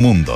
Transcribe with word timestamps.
Mundo. 0.00 0.34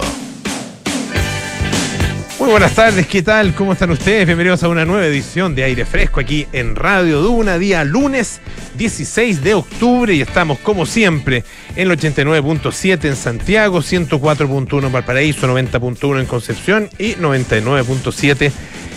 Muy 2.38 2.50
buenas 2.50 2.74
tardes, 2.74 3.06
¿qué 3.06 3.22
tal? 3.22 3.54
¿Cómo 3.54 3.72
están 3.72 3.90
ustedes? 3.90 4.26
Bienvenidos 4.26 4.62
a 4.62 4.68
una 4.68 4.84
nueva 4.84 5.06
edición 5.06 5.54
de 5.54 5.64
Aire 5.64 5.86
Fresco 5.86 6.20
aquí 6.20 6.46
en 6.52 6.76
Radio 6.76 7.22
Duna, 7.22 7.58
día 7.58 7.82
lunes 7.82 8.42
16 8.76 9.42
de 9.42 9.54
octubre 9.54 10.12
y 10.12 10.20
estamos 10.20 10.58
como 10.58 10.84
siempre 10.84 11.44
en 11.76 11.90
el 11.90 11.98
89.7 11.98 13.06
en 13.06 13.16
Santiago, 13.16 13.78
104.1 13.78 14.84
en 14.84 14.92
Valparaíso, 14.92 15.48
90.1 15.48 16.20
en 16.20 16.26
Concepción 16.26 16.90
y 16.98 17.14
99.7 17.14 18.52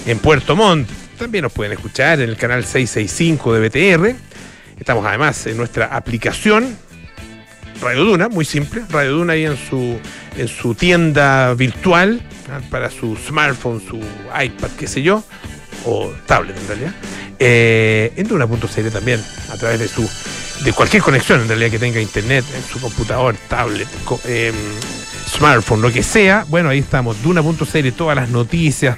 en 0.05 0.19
Puerto 0.19 0.57
Montt. 0.57 0.89
También 1.17 1.43
nos 1.43 1.53
pueden 1.53 1.71
escuchar 1.71 2.19
en 2.19 2.29
el 2.29 2.35
canal 2.35 2.65
665 2.65 3.53
de 3.53 3.69
BTR. 3.69 4.15
Estamos 4.77 5.05
además 5.05 5.47
en 5.47 5.55
nuestra 5.55 5.85
aplicación 5.85 6.77
Radio 7.81 8.05
Duna, 8.05 8.29
muy 8.29 8.45
simple, 8.45 8.83
Radio 8.89 9.13
Duna 9.13 9.33
ahí 9.33 9.45
en 9.45 9.57
su, 9.57 9.99
en 10.37 10.47
su 10.47 10.73
tienda 10.75 11.53
virtual 11.53 12.21
¿ah? 12.49 12.59
para 12.69 12.89
su 12.89 13.15
smartphone, 13.15 13.81
su 13.81 13.97
iPad, 13.97 14.69
qué 14.77 14.87
sé 14.87 15.01
yo, 15.01 15.23
o 15.85 16.11
tablet 16.25 16.57
en 16.57 16.67
realidad. 16.67 16.93
Eh, 17.39 18.13
en 18.15 18.27
Duna.cl 18.27 18.89
también, 18.91 19.23
a 19.51 19.57
través 19.57 19.79
de 19.79 19.87
su 19.87 20.09
de 20.63 20.73
cualquier 20.73 21.03
conexión 21.03 21.41
en 21.41 21.47
realidad 21.47 21.69
que 21.69 21.79
tenga 21.79 22.01
internet, 22.01 22.43
en 22.55 22.63
su 22.63 22.79
computador, 22.79 23.35
tablet, 23.47 23.87
em, 24.25 24.55
smartphone, 25.29 25.81
lo 25.81 25.91
que 25.91 26.03
sea. 26.03 26.45
Bueno, 26.49 26.69
ahí 26.69 26.79
estamos, 26.79 27.21
Duna.cl, 27.21 27.91
todas 27.95 28.15
las 28.15 28.29
noticias, 28.29 28.97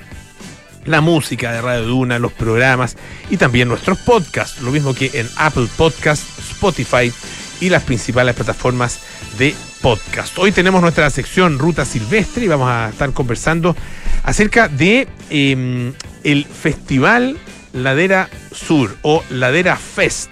la 0.86 1.02
música 1.02 1.52
de 1.52 1.62
Radio 1.62 1.86
Duna, 1.86 2.18
los 2.18 2.32
programas 2.32 2.96
y 3.30 3.38
también 3.38 3.68
nuestros 3.68 3.98
podcasts, 4.00 4.62
lo 4.62 4.72
mismo 4.72 4.94
que 4.94 5.12
en 5.14 5.30
Apple 5.36 5.68
Podcast, 5.76 6.24
Spotify 6.40 7.12
y 7.60 7.70
las 7.70 7.84
principales 7.84 8.36
plataformas 8.36 9.00
de 9.38 9.56
podcast. 9.82 10.38
Hoy 10.38 10.52
tenemos 10.52 10.82
nuestra 10.82 11.10
sección 11.10 11.60
Ruta 11.60 11.86
Silvestre 11.86 12.46
y 12.46 12.48
vamos 12.48 12.70
a 12.70 12.90
estar 12.90 13.12
conversando 13.14 13.76
acerca 14.24 14.68
de 14.68 15.08
eh, 15.30 15.94
el 16.24 16.46
Festival 16.46 17.38
Ladera 17.74 18.30
Sur 18.52 18.98
o 19.02 19.24
Ladera 19.30 19.76
Fest. 19.76 20.30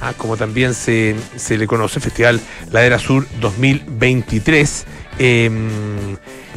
ah, 0.00 0.12
como 0.16 0.36
también 0.36 0.74
se, 0.74 1.16
se 1.36 1.58
le 1.58 1.66
conoce, 1.66 2.00
Festival 2.00 2.40
Ladera 2.70 2.98
Sur 2.98 3.26
2023. 3.40 4.86
eh, 5.18 5.50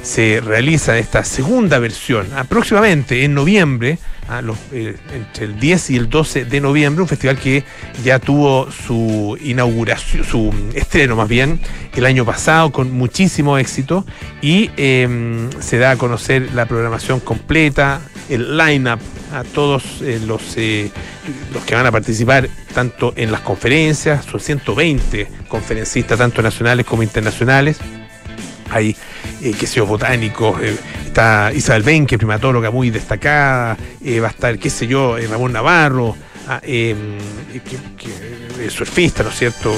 se 0.03 0.42
realiza 0.42 0.97
esta 0.97 1.23
segunda 1.23 1.80
versión 1.80 2.28
ah, 2.36 2.44
próximamente 2.44 3.23
en 3.23 3.33
noviembre, 3.33 3.97
ah, 4.28 4.41
eh, 4.72 4.95
entre 5.14 5.45
el 5.45 5.59
10 5.59 5.89
y 5.91 5.97
el 5.97 6.09
12 6.09 6.45
de 6.45 6.61
noviembre, 6.61 7.02
un 7.02 7.08
festival 7.08 7.38
que 7.38 7.64
ya 8.03 8.19
tuvo 8.19 8.72
su 8.72 9.38
inauguración, 9.41 10.23
su 10.23 10.53
estreno 10.73 11.16
más 11.16 11.28
bien, 11.28 11.59
el 11.95 12.06
año 12.06 12.25
pasado 12.25 12.72
con 12.72 12.91
muchísimo 12.91 13.58
éxito 13.58 14.06
y 14.41 14.72
eh, 14.78 15.50
se 15.59 15.78
da 15.78 15.91
a 15.91 15.95
conocer 15.97 16.53
la 16.53 16.66
programación 16.66 17.19
completa, 17.19 18.02
el 18.30 18.58
line-up 18.58 19.00
a 19.34 19.44
todos 19.44 20.02
eh, 20.02 20.19
los, 20.25 20.41
eh, 20.58 20.89
los 21.53 21.63
que 21.66 21.75
van 21.75 21.86
a 21.86 21.91
participar 21.91 22.50
tanto 22.73 23.13
en 23.16 23.31
las 23.31 23.41
conferencias, 23.41 24.25
son 24.25 24.39
120 24.39 25.28
conferencistas 25.47 26.17
tanto 26.17 26.41
nacionales 26.41 26.86
como 26.86 27.03
internacionales 27.03 27.80
hay, 28.72 28.95
eh, 29.42 29.53
qué 29.59 29.67
botánicos, 29.88 30.62
eh, 30.62 30.75
está 31.06 31.52
Isabel 31.53 31.84
Benque, 31.84 32.17
primatóloga 32.17 32.72
muy 32.72 32.89
destacada, 32.89 33.78
eh, 34.03 34.20
va 34.20 34.28
a 34.28 34.31
estar, 34.31 34.58
qué 34.59 34.70
sé 34.70 34.88
yo, 34.88 35.17
eh, 35.17 35.28
Ramón 35.28 35.53
Navarro, 35.53 36.16
ah, 36.48 36.59
eh, 36.64 36.95
que- 37.53 38.06
que- 38.06 38.70
surfista, 38.70 39.23
¿no 39.23 39.30
es 39.30 39.38
cierto?, 39.38 39.73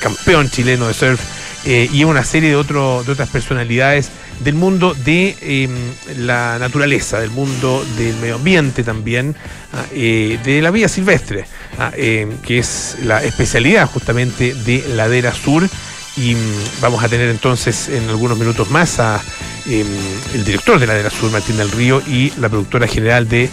campeón 0.00 0.48
chileno 0.48 0.88
de 0.88 0.94
surf, 0.94 1.20
y 1.64 2.02
una 2.02 2.24
serie 2.24 2.48
de, 2.48 2.56
otro, 2.56 3.04
de 3.04 3.12
otras 3.12 3.28
personalidades 3.28 4.08
del 4.40 4.54
mundo 4.56 4.94
de 4.94 5.36
eh, 5.42 5.68
la 6.16 6.58
naturaleza, 6.58 7.20
del 7.20 7.30
mundo 7.30 7.84
del 7.96 8.16
medio 8.16 8.34
ambiente 8.36 8.82
también, 8.82 9.36
ah, 9.72 9.84
de 9.92 10.58
la 10.60 10.70
vida 10.72 10.88
silvestre, 10.88 11.44
ah, 11.78 11.92
eh, 11.94 12.26
que 12.44 12.58
es 12.58 12.96
la 13.04 13.22
especialidad 13.22 13.86
justamente 13.86 14.54
de 14.54 14.82
Ladera 14.96 15.32
Sur 15.32 15.68
y 16.16 16.34
mm, 16.34 16.80
vamos 16.80 17.02
a 17.02 17.08
tener 17.08 17.28
entonces 17.28 17.88
en 17.88 18.08
algunos 18.08 18.38
minutos 18.38 18.70
más 18.70 18.98
a 18.98 19.20
em, 19.66 19.86
el 20.34 20.44
director 20.44 20.78
de 20.78 20.86
Ladera 20.86 21.10
Sur, 21.10 21.30
Martín 21.30 21.56
del 21.56 21.70
Río, 21.70 22.02
y 22.06 22.32
la 22.38 22.48
productora 22.48 22.86
general 22.86 23.28
de 23.28 23.48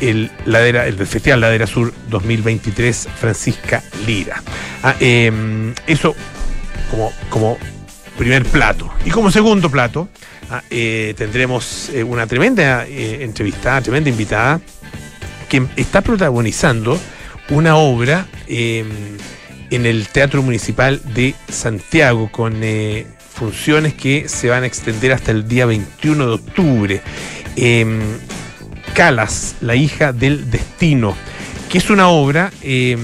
el, 0.00 0.30
Ladera, 0.46 0.86
el 0.86 0.94
Festival 1.06 1.40
Ladera 1.40 1.66
Sur 1.66 1.92
2023, 2.08 3.08
Francisca 3.18 3.82
Lira. 4.06 4.42
Ah, 4.82 4.96
em, 5.00 5.74
eso 5.86 6.14
como, 6.90 7.12
como 7.28 7.58
primer 8.18 8.44
plato. 8.44 8.90
Y 9.04 9.10
como 9.10 9.30
segundo 9.30 9.70
plato, 9.70 10.08
ah, 10.50 10.62
eh, 10.70 11.14
tendremos 11.16 11.90
eh, 11.90 12.02
una 12.02 12.26
tremenda 12.26 12.86
eh, 12.86 13.22
entrevistada, 13.22 13.80
tremenda 13.82 14.10
invitada, 14.10 14.60
que 15.48 15.66
está 15.76 16.00
protagonizando 16.00 16.98
una 17.50 17.76
obra 17.76 18.26
eh, 18.46 18.84
en 19.70 19.86
el 19.86 20.08
Teatro 20.08 20.42
Municipal 20.42 21.00
de 21.14 21.34
Santiago 21.48 22.30
con 22.30 22.62
eh, 22.62 23.06
funciones 23.34 23.94
que 23.94 24.28
se 24.28 24.48
van 24.48 24.62
a 24.64 24.66
extender 24.66 25.12
hasta 25.12 25.30
el 25.30 25.48
día 25.48 25.66
21 25.66 26.26
de 26.26 26.32
octubre. 26.32 27.00
Eh, 27.56 27.86
Calas, 28.94 29.54
la 29.60 29.76
hija 29.76 30.12
del 30.12 30.50
destino, 30.50 31.16
que 31.70 31.78
es 31.78 31.90
una 31.90 32.08
obra 32.08 32.50
eh, 32.62 32.96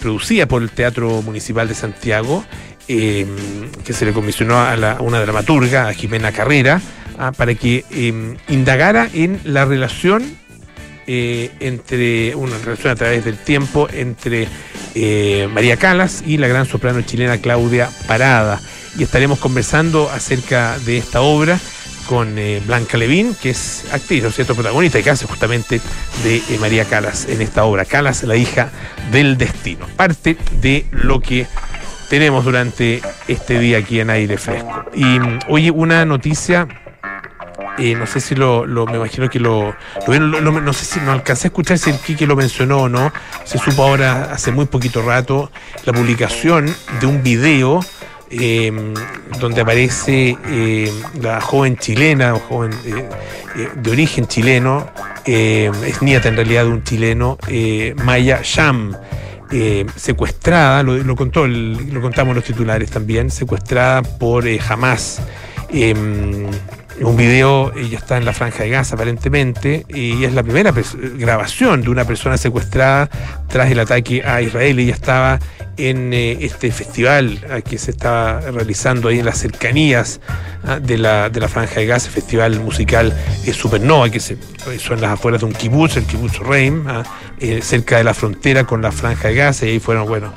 producida 0.00 0.46
por 0.46 0.62
el 0.62 0.70
Teatro 0.70 1.22
Municipal 1.22 1.68
de 1.68 1.74
Santiago, 1.74 2.44
eh, 2.88 3.24
que 3.84 3.92
se 3.92 4.04
le 4.04 4.12
comisionó 4.12 4.58
a, 4.60 4.76
la- 4.76 5.00
una 5.00 5.20
dramaturga, 5.20 5.86
a 5.88 5.94
Jimena 5.94 6.32
Carrera, 6.32 6.80
ah, 7.18 7.30
para 7.32 7.54
que 7.54 7.84
indagara 8.48 9.08
en 9.12 9.40
la 9.44 9.64
relación 9.64 10.24
eh, 11.12 11.50
entre 11.58 12.36
una 12.36 12.56
relación 12.58 12.92
a 12.92 12.94
través 12.94 13.24
del 13.24 13.36
tiempo 13.36 13.88
entre 13.92 14.46
eh, 14.94 15.48
María 15.52 15.76
Calas 15.76 16.22
y 16.24 16.36
la 16.36 16.46
gran 16.46 16.66
soprano 16.66 17.02
chilena 17.02 17.38
Claudia 17.38 17.90
Parada. 18.06 18.60
Y 18.96 19.02
estaremos 19.02 19.40
conversando 19.40 20.08
acerca 20.08 20.78
de 20.78 20.98
esta 20.98 21.20
obra 21.22 21.58
con 22.06 22.38
eh, 22.38 22.62
Blanca 22.64 22.96
Levín, 22.96 23.34
que 23.34 23.50
es 23.50 23.86
actriz, 23.90 24.22
¿no 24.22 24.28
es 24.28 24.36
cierto?, 24.36 24.54
protagonista 24.54 25.00
y 25.00 25.02
que 25.02 25.10
hace 25.10 25.26
justamente 25.26 25.80
de 26.22 26.42
María 26.60 26.84
Calas 26.84 27.26
en 27.28 27.40
esta 27.42 27.64
obra. 27.64 27.84
Calas, 27.86 28.22
la 28.22 28.36
hija 28.36 28.70
del 29.10 29.36
destino. 29.36 29.88
Parte 29.96 30.36
de 30.60 30.86
lo 30.92 31.18
que 31.18 31.48
tenemos 32.08 32.44
durante 32.44 33.02
este 33.26 33.58
día 33.58 33.78
aquí 33.78 33.98
en 33.98 34.10
aire 34.10 34.38
fresco. 34.38 34.84
Y 34.94 35.02
mm, 35.02 35.40
oye, 35.48 35.72
una 35.72 36.04
noticia 36.04 36.68
no 37.78 38.06
sé 38.06 38.20
si 38.20 38.34
lo, 38.34 38.66
me 38.86 38.96
imagino 38.96 39.28
que 39.30 39.38
lo, 39.38 39.74
no 40.08 40.72
sé 40.72 40.84
si 40.84 41.00
no 41.00 41.12
alcancé 41.12 41.46
a 41.46 41.48
escuchar 41.48 41.78
si 41.78 41.90
el 41.90 41.96
Quique 41.98 42.26
lo 42.26 42.36
mencionó 42.36 42.82
o 42.82 42.88
no. 42.88 43.12
Se 43.44 43.58
supo 43.58 43.82
ahora 43.84 44.30
hace 44.32 44.52
muy 44.52 44.66
poquito 44.66 45.02
rato 45.02 45.50
la 45.84 45.92
publicación 45.92 46.66
de 47.00 47.06
un 47.06 47.22
video 47.22 47.80
eh, 48.30 48.70
donde 49.40 49.60
aparece 49.62 50.36
eh, 50.46 50.92
la 51.20 51.40
joven 51.40 51.76
chilena, 51.76 52.34
o 52.34 52.38
joven 52.38 52.72
eh, 52.84 53.08
eh, 53.56 53.68
de 53.74 53.90
origen 53.90 54.26
chileno, 54.26 54.88
eh, 55.24 55.70
es 55.86 56.00
nieta 56.02 56.28
en 56.28 56.36
realidad 56.36 56.64
de 56.64 56.70
un 56.70 56.84
chileno, 56.84 57.38
eh, 57.48 57.94
Maya 58.04 58.40
Sham. 58.42 58.94
secuestrada, 59.96 60.82
lo, 60.84 61.16
contó, 61.16 61.44
el- 61.44 61.92
lo 61.92 62.00
contamos 62.00 62.36
los 62.36 62.44
titulares 62.44 62.88
también, 62.90 63.30
secuestrada 63.30 64.02
por 64.02 64.46
eh, 64.46 64.60
Hamas. 64.68 65.20
Em, 65.72 66.46
un 67.02 67.16
video, 67.16 67.72
ella 67.76 67.98
está 67.98 68.18
en 68.18 68.24
la 68.24 68.32
franja 68.32 68.62
de 68.64 68.70
Gaza 68.70 68.94
aparentemente, 68.94 69.86
y 69.88 70.24
es 70.24 70.34
la 70.34 70.42
primera 70.42 70.72
grabación 71.18 71.82
de 71.82 71.90
una 71.90 72.04
persona 72.04 72.36
secuestrada 72.36 73.08
tras 73.48 73.70
el 73.70 73.80
ataque 73.80 74.22
a 74.24 74.42
Israel. 74.42 74.78
Ella 74.78 74.94
estaba 74.94 75.38
en 75.76 76.12
eh, 76.12 76.36
este 76.40 76.70
festival 76.70 77.40
ah, 77.50 77.60
que 77.62 77.78
se 77.78 77.92
estaba 77.92 78.40
realizando 78.40 79.08
ahí 79.08 79.18
en 79.20 79.24
las 79.24 79.38
cercanías 79.38 80.20
ah, 80.64 80.78
de, 80.78 80.98
la, 80.98 81.30
de 81.30 81.40
la 81.40 81.48
franja 81.48 81.80
de 81.80 81.86
Gaza, 81.86 82.10
festival 82.10 82.60
musical 82.60 83.14
eh, 83.46 83.52
Supernova, 83.52 84.10
que 84.10 84.20
se 84.20 84.36
realizó 84.66 84.92
en 84.94 85.00
las 85.00 85.12
afueras 85.12 85.40
de 85.40 85.46
un 85.46 85.52
kibutz, 85.54 85.96
el 85.96 86.04
kibutz 86.04 86.38
Reim, 86.38 86.84
ah, 86.86 87.02
eh, 87.38 87.60
cerca 87.62 87.96
de 87.96 88.04
la 88.04 88.12
frontera 88.14 88.64
con 88.64 88.82
la 88.82 88.92
franja 88.92 89.28
de 89.28 89.34
Gaza, 89.36 89.64
y 89.66 89.70
ahí 89.70 89.80
fueron, 89.80 90.06
bueno, 90.06 90.34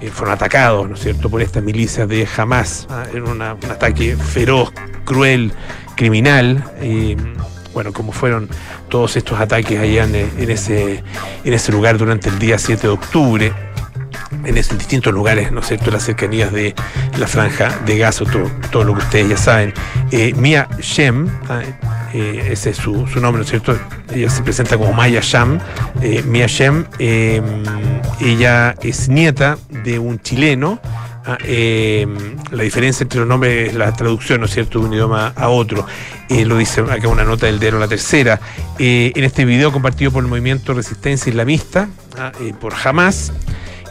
eh, 0.00 0.10
fueron 0.12 0.34
atacados, 0.34 0.88
¿no 0.88 0.96
es 0.96 1.02
cierto?, 1.02 1.30
por 1.30 1.40
estas 1.40 1.62
milicias 1.62 2.08
de 2.08 2.26
Hamas, 2.36 2.88
una- 3.14 3.54
un 3.54 3.70
ataque 3.70 4.16
feroz, 4.16 4.72
cruel, 5.04 5.52
criminal. 6.00 6.64
eh, 6.80 7.14
bueno, 7.74 7.92
como 7.92 8.10
fueron 8.10 8.48
todos 8.88 9.16
estos 9.16 9.38
ataques 9.38 9.78
allá 9.78 10.04
en, 10.04 10.14
en 10.16 10.50
ese, 10.50 11.04
en 11.44 11.52
ese 11.52 11.70
lugar 11.70 11.98
durante 11.98 12.30
el 12.30 12.38
día 12.38 12.58
7 12.58 12.82
de 12.82 12.88
octubre, 12.88 13.52
en, 14.44 14.56
esos 14.56 14.78
distintos 14.78 15.12
lugares, 15.12 15.52
¿no 15.52 15.60
es 15.60 15.68
cierto?, 15.68 15.90
las 15.90 16.02
cercanías 16.04 16.52
de 16.52 16.74
la 17.18 17.26
franja 17.26 17.78
de 17.84 17.98
Gaza, 17.98 18.24
todo, 18.24 18.50
todo 18.72 18.84
lo 18.84 18.94
que 18.94 19.00
ustedes 19.00 19.28
ya 19.28 19.36
saben. 19.36 19.74
Eh, 20.10 20.32
Mia 20.34 20.68
Shem, 20.80 21.28
ah, 21.48 21.60
eh, 22.14 22.48
ese 22.50 22.70
es 22.70 22.78
su, 22.78 23.06
su 23.06 23.20
nombre, 23.20 23.40
¿no 23.40 23.44
es 23.44 23.50
cierto? 23.50 23.78
Ella 24.12 24.30
se 24.30 24.42
presenta 24.42 24.78
como 24.78 24.92
Maya 24.94 25.20
Sham, 25.22 25.60
eh, 26.02 26.22
Mia 26.24 26.46
Shem, 26.46 26.86
eh, 26.98 27.42
ella 28.20 28.74
es 28.82 29.08
nieta 29.08 29.58
de 29.84 29.98
un 29.98 30.18
chileno 30.18 30.80
Ah, 31.26 31.36
em, 31.44 32.36
la 32.50 32.62
diferencia 32.62 33.04
entre 33.04 33.20
los 33.20 33.28
nombres 33.28 33.68
es 33.68 33.74
la 33.74 33.92
traducción, 33.92 34.40
¿no 34.40 34.46
es 34.46 34.52
cierto?, 34.52 34.80
de 34.80 34.86
un 34.86 34.92
idioma 34.94 35.32
a 35.36 35.48
otro. 35.48 35.86
Eh, 36.28 36.46
lo 36.46 36.56
dice 36.56 36.80
acá 36.80 37.08
una 37.08 37.24
nota 37.24 37.46
del 37.46 37.58
diario 37.58 37.78
La 37.78 37.88
Tercera. 37.88 38.40
Eh, 38.78 39.12
en 39.14 39.24
este 39.24 39.44
video 39.44 39.70
compartido 39.70 40.10
por 40.10 40.22
el 40.24 40.30
movimiento 40.30 40.72
Resistencia 40.72 41.28
Islamista, 41.28 41.88
ah, 42.18 42.32
eh, 42.40 42.54
por 42.58 42.72
Hamas, 42.74 43.32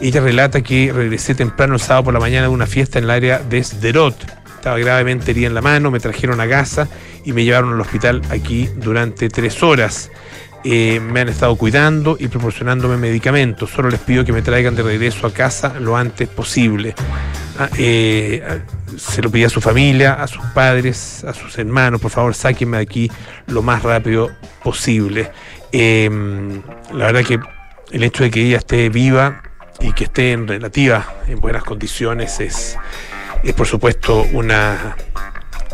ella 0.00 0.20
relata 0.20 0.62
que 0.62 0.92
regresé 0.92 1.34
temprano 1.34 1.74
el 1.74 1.80
sábado 1.80 2.04
por 2.04 2.14
la 2.14 2.20
mañana 2.20 2.48
de 2.48 2.52
una 2.52 2.66
fiesta 2.66 2.98
en 2.98 3.04
el 3.04 3.10
área 3.10 3.38
de 3.38 3.62
Sderot. 3.62 4.16
Estaba 4.56 4.78
gravemente 4.78 5.30
herida 5.30 5.46
en 5.46 5.54
la 5.54 5.62
mano, 5.62 5.90
me 5.90 6.00
trajeron 6.00 6.40
a 6.40 6.46
Gaza 6.46 6.88
y 7.24 7.32
me 7.32 7.44
llevaron 7.44 7.74
al 7.74 7.80
hospital 7.80 8.22
aquí 8.30 8.68
durante 8.76 9.28
tres 9.28 9.62
horas. 9.62 10.10
Eh, 10.62 11.00
me 11.00 11.20
han 11.20 11.28
estado 11.30 11.56
cuidando 11.56 12.16
y 12.18 12.28
proporcionándome 12.28 12.96
medicamentos. 12.98 13.70
Solo 13.70 13.88
les 13.88 14.00
pido 14.00 14.24
que 14.24 14.32
me 14.32 14.42
traigan 14.42 14.76
de 14.76 14.82
regreso 14.82 15.26
a 15.26 15.32
casa 15.32 15.74
lo 15.80 15.96
antes 15.96 16.28
posible. 16.28 16.94
Ah, 17.58 17.68
eh, 17.78 18.60
se 18.96 19.22
lo 19.22 19.30
pedí 19.30 19.44
a 19.44 19.48
su 19.48 19.60
familia, 19.60 20.14
a 20.14 20.26
sus 20.26 20.44
padres, 20.54 21.24
a 21.24 21.32
sus 21.32 21.56
hermanos. 21.58 22.00
Por 22.00 22.10
favor, 22.10 22.34
sáquenme 22.34 22.76
de 22.76 22.82
aquí 22.82 23.10
lo 23.46 23.62
más 23.62 23.82
rápido 23.82 24.30
posible. 24.62 25.30
Em, 25.72 26.62
la 26.92 27.06
verdad 27.06 27.24
que 27.24 27.40
el 27.92 28.02
hecho 28.02 28.24
de 28.24 28.30
que 28.30 28.46
ella 28.46 28.58
esté 28.58 28.88
viva 28.90 29.42
y 29.80 29.92
que 29.92 30.04
esté 30.04 30.32
en 30.32 30.46
relativa, 30.46 31.14
en 31.26 31.40
buenas 31.40 31.64
condiciones, 31.64 32.38
es, 32.40 32.76
es 33.42 33.54
por 33.54 33.66
supuesto 33.66 34.26
una 34.32 34.96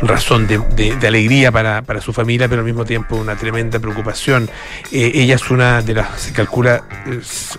razón 0.02 0.46
de, 0.46 1.06
alegría 1.06 1.50
para, 1.52 1.82
su 2.00 2.12
familia, 2.12 2.48
pero 2.48 2.60
al 2.60 2.66
mismo 2.66 2.84
tiempo 2.84 3.16
una 3.16 3.36
tremenda 3.36 3.78
preocupación. 3.78 4.50
Eh, 4.92 5.12
ella 5.14 5.36
es 5.36 5.50
una 5.50 5.82
de 5.82 5.94
las, 5.94 6.20
se 6.20 6.32
calcula 6.32 6.82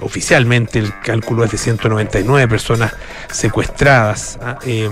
oficialmente, 0.01 0.79
el 0.79 0.93
cálculo 0.99 1.43
es 1.43 1.51
de 1.51 1.57
199 1.57 2.47
personas 2.47 2.93
secuestradas, 3.31 4.37
¿ah? 4.41 4.59
em, 4.65 4.91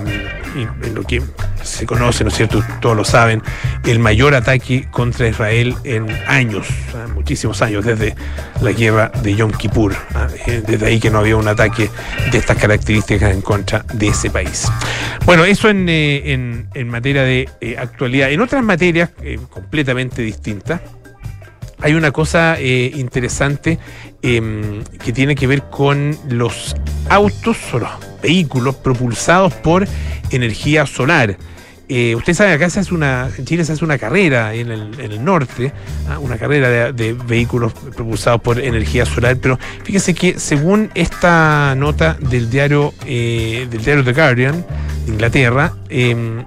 en 0.56 0.94
lo 0.94 1.02
que 1.02 1.22
se 1.62 1.86
conoce, 1.86 2.24
¿no 2.24 2.28
es 2.28 2.36
cierto? 2.36 2.62
Todos 2.80 2.96
lo 2.96 3.04
saben, 3.04 3.42
el 3.84 3.98
mayor 3.98 4.34
ataque 4.34 4.88
contra 4.90 5.28
Israel 5.28 5.74
en 5.84 6.08
años, 6.26 6.66
¿ah? 6.94 7.06
muchísimos 7.14 7.62
años, 7.62 7.84
desde 7.84 8.14
la 8.60 8.72
guerra 8.72 9.12
de 9.22 9.34
Yom 9.34 9.52
Kippur. 9.52 9.94
¿ah? 10.14 10.28
Eh, 10.46 10.62
desde 10.66 10.86
ahí 10.86 11.00
que 11.00 11.10
no 11.10 11.18
había 11.18 11.36
un 11.36 11.48
ataque 11.48 11.90
de 12.30 12.38
estas 12.38 12.56
características 12.56 13.32
en 13.32 13.42
contra 13.42 13.84
de 13.92 14.08
ese 14.08 14.30
país. 14.30 14.66
Bueno, 15.24 15.44
eso 15.44 15.68
en, 15.68 15.88
eh, 15.88 16.66
en 16.74 16.88
materia 16.88 17.22
de 17.22 17.35
eh, 17.60 17.76
actualidad. 17.78 18.30
En 18.30 18.40
otras 18.40 18.62
materias 18.64 19.10
eh, 19.22 19.38
completamente 19.50 20.22
distintas, 20.22 20.80
hay 21.78 21.94
una 21.94 22.10
cosa 22.10 22.56
eh, 22.58 22.90
interesante 22.94 23.78
em, 24.22 24.82
que 25.04 25.12
tiene 25.12 25.34
que 25.34 25.46
ver 25.46 25.64
con 25.64 26.16
los 26.28 26.74
autos 27.10 27.58
o 27.74 27.80
los 27.80 27.90
vehículos 28.22 28.76
propulsados 28.76 29.52
por 29.54 29.86
energía 30.30 30.86
solar. 30.86 31.36
usted 31.88 32.34
sabe, 32.34 32.52
acá 32.52 32.70
se 32.70 32.80
hace 32.80 32.94
una, 32.94 33.28
en 33.36 33.44
Chile 33.44 33.64
se 33.64 33.72
hace 33.72 33.84
una 33.84 33.98
carrera 33.98 34.54
en 34.54 34.70
el, 34.70 35.22
norte, 35.22 35.72
¿ah? 36.08 36.18
una 36.18 36.38
carrera 36.38 36.92
de, 36.92 37.12
vehículos 37.12 37.72
propulsados 37.74 38.40
por 38.40 38.58
energía 38.58 39.04
solar, 39.04 39.36
pero 39.36 39.58
fíjese 39.84 40.14
que 40.14 40.40
según 40.40 40.90
esta 40.94 41.74
nota 41.76 42.16
del 42.18 42.50
diario, 42.50 42.94
del 43.04 43.82
diario 43.84 44.02
The 44.02 44.12
Guardian 44.14 44.64
de 45.04 45.12
Inglaterra, 45.12 45.74
em, 45.90 46.44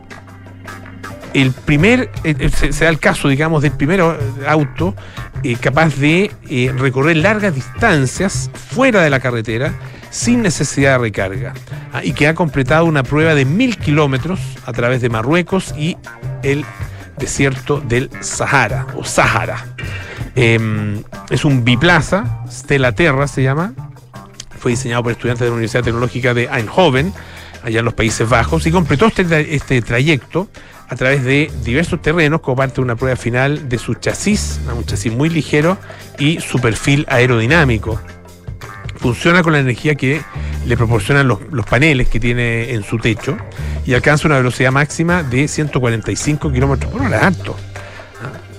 el 1.33 1.51
primer, 1.51 2.09
eh, 2.23 2.35
eh, 2.39 2.49
se, 2.49 2.83
da 2.83 2.89
el 2.89 2.99
caso, 2.99 3.27
digamos, 3.27 3.61
del 3.61 3.71
primer 3.71 4.01
auto 4.47 4.95
eh, 5.43 5.55
capaz 5.55 5.95
de 5.95 6.31
recorrer 6.77 7.17
largas 7.17 7.55
distancias 7.55 8.49
fuera 8.53 9.01
de 9.01 9.09
la 9.09 9.19
carretera 9.19 9.73
sin 10.09 10.41
necesidad 10.41 10.93
de 10.93 10.97
recarga 10.97 11.53
ah, 11.93 12.03
y 12.03 12.13
que 12.13 12.27
ha 12.27 12.33
completado 12.33 12.85
una 12.85 13.03
prueba 13.03 13.35
de 13.35 13.45
mil 13.45 13.77
kilómetros 13.77 14.39
a 14.65 14.73
través 14.73 15.01
de 15.01 15.09
Marruecos 15.09 15.73
y 15.77 15.97
el 16.41 16.65
desierto 17.17 17.79
del 17.79 18.09
Sahara 18.21 18.87
o 18.95 19.03
Sahara. 19.03 19.65
Em, 20.35 21.03
es 21.29 21.45
un 21.45 21.63
biplaza, 21.63 22.43
Stella 22.49 22.93
Terra 22.93 23.27
se 23.27 23.43
llama, 23.43 23.73
fue 24.57 24.71
diseñado 24.71 25.03
por 25.03 25.11
estudiantes 25.11 25.41
de 25.41 25.47
la 25.47 25.53
Universidad 25.53 25.83
Tecnológica 25.83 26.33
de 26.33 26.45
Eindhoven, 26.45 27.13
allá 27.63 27.79
en 27.79 27.85
los 27.85 27.93
Países 27.93 28.27
Bajos, 28.27 28.65
y 28.65 28.71
completó 28.71 29.07
este, 29.07 29.55
este 29.55 29.81
trayecto 29.81 30.49
a 30.89 30.95
través 30.95 31.23
de 31.23 31.51
diversos 31.63 32.01
terrenos 32.01 32.41
como 32.41 32.57
parte 32.57 32.75
de 32.75 32.81
una 32.81 32.95
prueba 32.95 33.15
final 33.15 33.69
de 33.69 33.77
su 33.77 33.93
chasis, 33.93 34.59
un 34.75 34.85
chasis 34.85 35.13
muy 35.13 35.29
ligero 35.29 35.77
y 36.17 36.39
su 36.39 36.59
perfil 36.59 37.05
aerodinámico. 37.07 38.01
Funciona 38.97 39.43
con 39.43 39.53
la 39.53 39.59
energía 39.59 39.95
que 39.95 40.21
le 40.65 40.75
proporcionan 40.75 41.27
los, 41.27 41.39
paneles 41.69 42.09
que 42.09 42.19
tiene 42.19 42.73
en 42.73 42.83
su 42.83 42.97
techo 42.97 43.37
y 43.85 43.93
alcanza 43.93 44.27
una 44.27 44.37
velocidad 44.37 44.71
máxima 44.71 45.23
de 45.23 45.47
145 45.47 46.51
kilómetros 46.51 46.91
por 46.91 47.03
hora, 47.03 47.25
alto. 47.25 47.55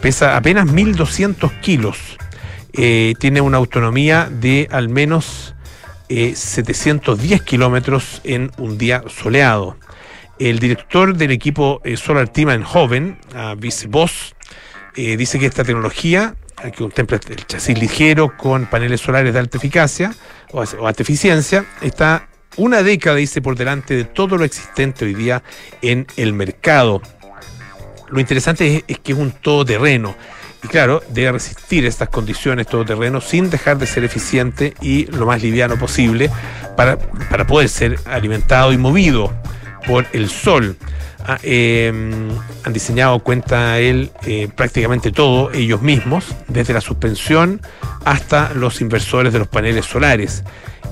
Pesa 0.00 0.36
apenas 0.36 0.66
1.200 0.66 1.60
kilos. 1.60 2.16
Eh, 2.72 3.14
tiene 3.18 3.40
una 3.40 3.58
autonomía 3.58 4.30
de 4.30 4.68
al 4.70 4.88
menos 4.88 5.54
710 6.08 7.40
eh, 7.40 7.44
kilómetros 7.44 8.20
en 8.24 8.50
un 8.56 8.78
día 8.78 9.02
soleado. 9.08 9.76
El 10.40 10.58
director 10.58 11.14
del 11.14 11.32
equipo 11.32 11.82
eh, 11.84 11.98
Solar 11.98 12.30
Team 12.30 12.48
en 12.48 12.62
Joven, 12.62 13.18
Vice 13.58 13.88
Boss, 13.88 14.34
eh, 14.96 15.18
dice 15.18 15.38
que 15.38 15.44
esta 15.44 15.64
tecnología, 15.64 16.34
que 16.62 16.72
contempla 16.72 17.20
el 17.28 17.46
chasis 17.46 17.78
ligero 17.78 18.38
con 18.38 18.64
paneles 18.64 19.02
solares 19.02 19.34
de 19.34 19.38
alta 19.38 19.58
eficacia 19.58 20.14
o, 20.52 20.62
alta 20.62 21.02
eficiencia, 21.02 21.66
está 21.82 22.30
una 22.56 22.82
década, 22.82 23.16
dice, 23.16 23.42
por 23.42 23.54
delante 23.54 23.94
de 23.94 24.04
todo 24.04 24.38
lo 24.38 24.44
existente 24.46 25.04
hoy 25.04 25.12
día 25.12 25.42
en 25.82 26.06
el 26.16 26.32
mercado. 26.32 27.02
Lo 28.08 28.18
interesante 28.18 28.82
es, 28.88 28.98
que 28.98 29.12
es 29.12 29.18
un 29.18 29.32
todoterreno. 29.32 30.16
Y 30.64 30.68
claro, 30.68 31.02
debe 31.10 31.32
resistir 31.32 31.84
estas 31.84 32.08
condiciones 32.08 32.66
todoterreno 32.66 33.20
sin 33.20 33.50
dejar 33.50 33.76
de 33.76 33.86
ser 33.86 34.04
eficiente 34.04 34.72
y 34.80 35.04
lo 35.04 35.26
más 35.26 35.42
liviano 35.42 35.78
posible 35.78 36.30
para, 36.78 36.98
para 36.98 37.46
poder 37.46 37.68
ser 37.68 37.98
alimentado 38.06 38.72
y 38.72 38.78
movido 38.78 39.30
por 39.86 40.06
el 40.12 40.28
sol. 40.28 40.76
Ah, 41.26 41.38
em, 41.42 42.30
han 42.64 42.72
diseñado, 42.72 43.18
cuenta 43.20 43.78
él, 43.78 44.10
eh, 44.26 44.48
prácticamente 44.54 45.12
todo 45.12 45.52
ellos 45.52 45.82
mismos, 45.82 46.34
desde 46.48 46.72
la 46.72 46.80
suspensión 46.80 47.60
hasta 48.04 48.54
los 48.54 48.80
inversores 48.80 49.32
de 49.32 49.38
los 49.38 49.48
paneles 49.48 49.84
solares. 49.84 50.44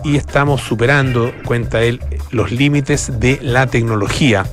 Y 0.04 0.16
estamos 0.16 0.60
superando, 0.60 1.32
cuenta 1.44 1.82
él, 1.82 2.00
los 2.30 2.52
límites 2.52 3.18
de 3.18 3.38
la 3.42 3.66
tecnología. 3.66 4.46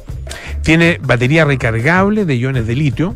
Tiene 0.64 1.00
batería 1.02 1.46
recargable 1.46 2.26
de 2.26 2.36
iones 2.38 2.66
de 2.66 2.76
litio, 2.76 3.16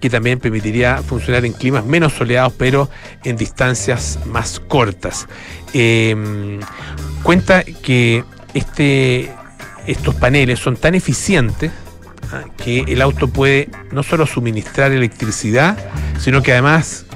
que 0.00 0.10
también 0.10 0.38
permitiría 0.38 0.98
funcionar 0.98 1.44
en 1.44 1.52
climas 1.52 1.84
menos 1.84 2.12
soleados, 2.12 2.52
pero 2.56 2.88
en 3.24 3.36
distancias 3.36 4.18
más 4.26 4.60
cortas. 4.60 5.26
Em, 5.72 6.60
cuenta 7.22 7.64
que 7.64 8.24
este 8.54 9.32
estos 9.86 10.14
paneles 10.14 10.58
son 10.58 10.76
tan 10.76 10.94
eficientes 10.94 11.70
¿ah? 12.32 12.44
que 12.62 12.80
el 12.80 13.02
auto 13.02 13.28
puede 13.28 13.68
no 13.92 14.02
solo 14.02 14.26
suministrar 14.26 14.92
electricidad, 14.92 15.76
sino 16.18 16.42
que 16.42 16.52
además 16.52 17.06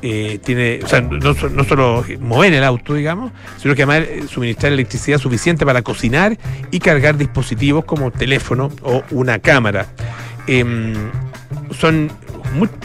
eh, 0.00 0.38
tiene, 0.44 0.80
o 0.84 0.86
sea, 0.86 1.00
no, 1.00 1.34
solo 1.64 2.04
mover 2.20 2.52
el 2.52 2.62
auto, 2.62 2.94
digamos, 2.94 3.32
sino 3.56 3.74
que 3.74 3.82
además 3.82 4.08
eh, 4.08 4.24
suministrar 4.28 4.72
electricidad 4.72 5.18
suficiente 5.18 5.66
para 5.66 5.82
cocinar 5.82 6.38
y 6.70 6.78
cargar 6.78 7.16
dispositivos 7.16 7.84
como 7.84 8.10
teléfono 8.12 8.70
o 8.82 9.02
una 9.10 9.40
cámara. 9.40 9.86
Em, 10.46 10.94
son 11.72 12.10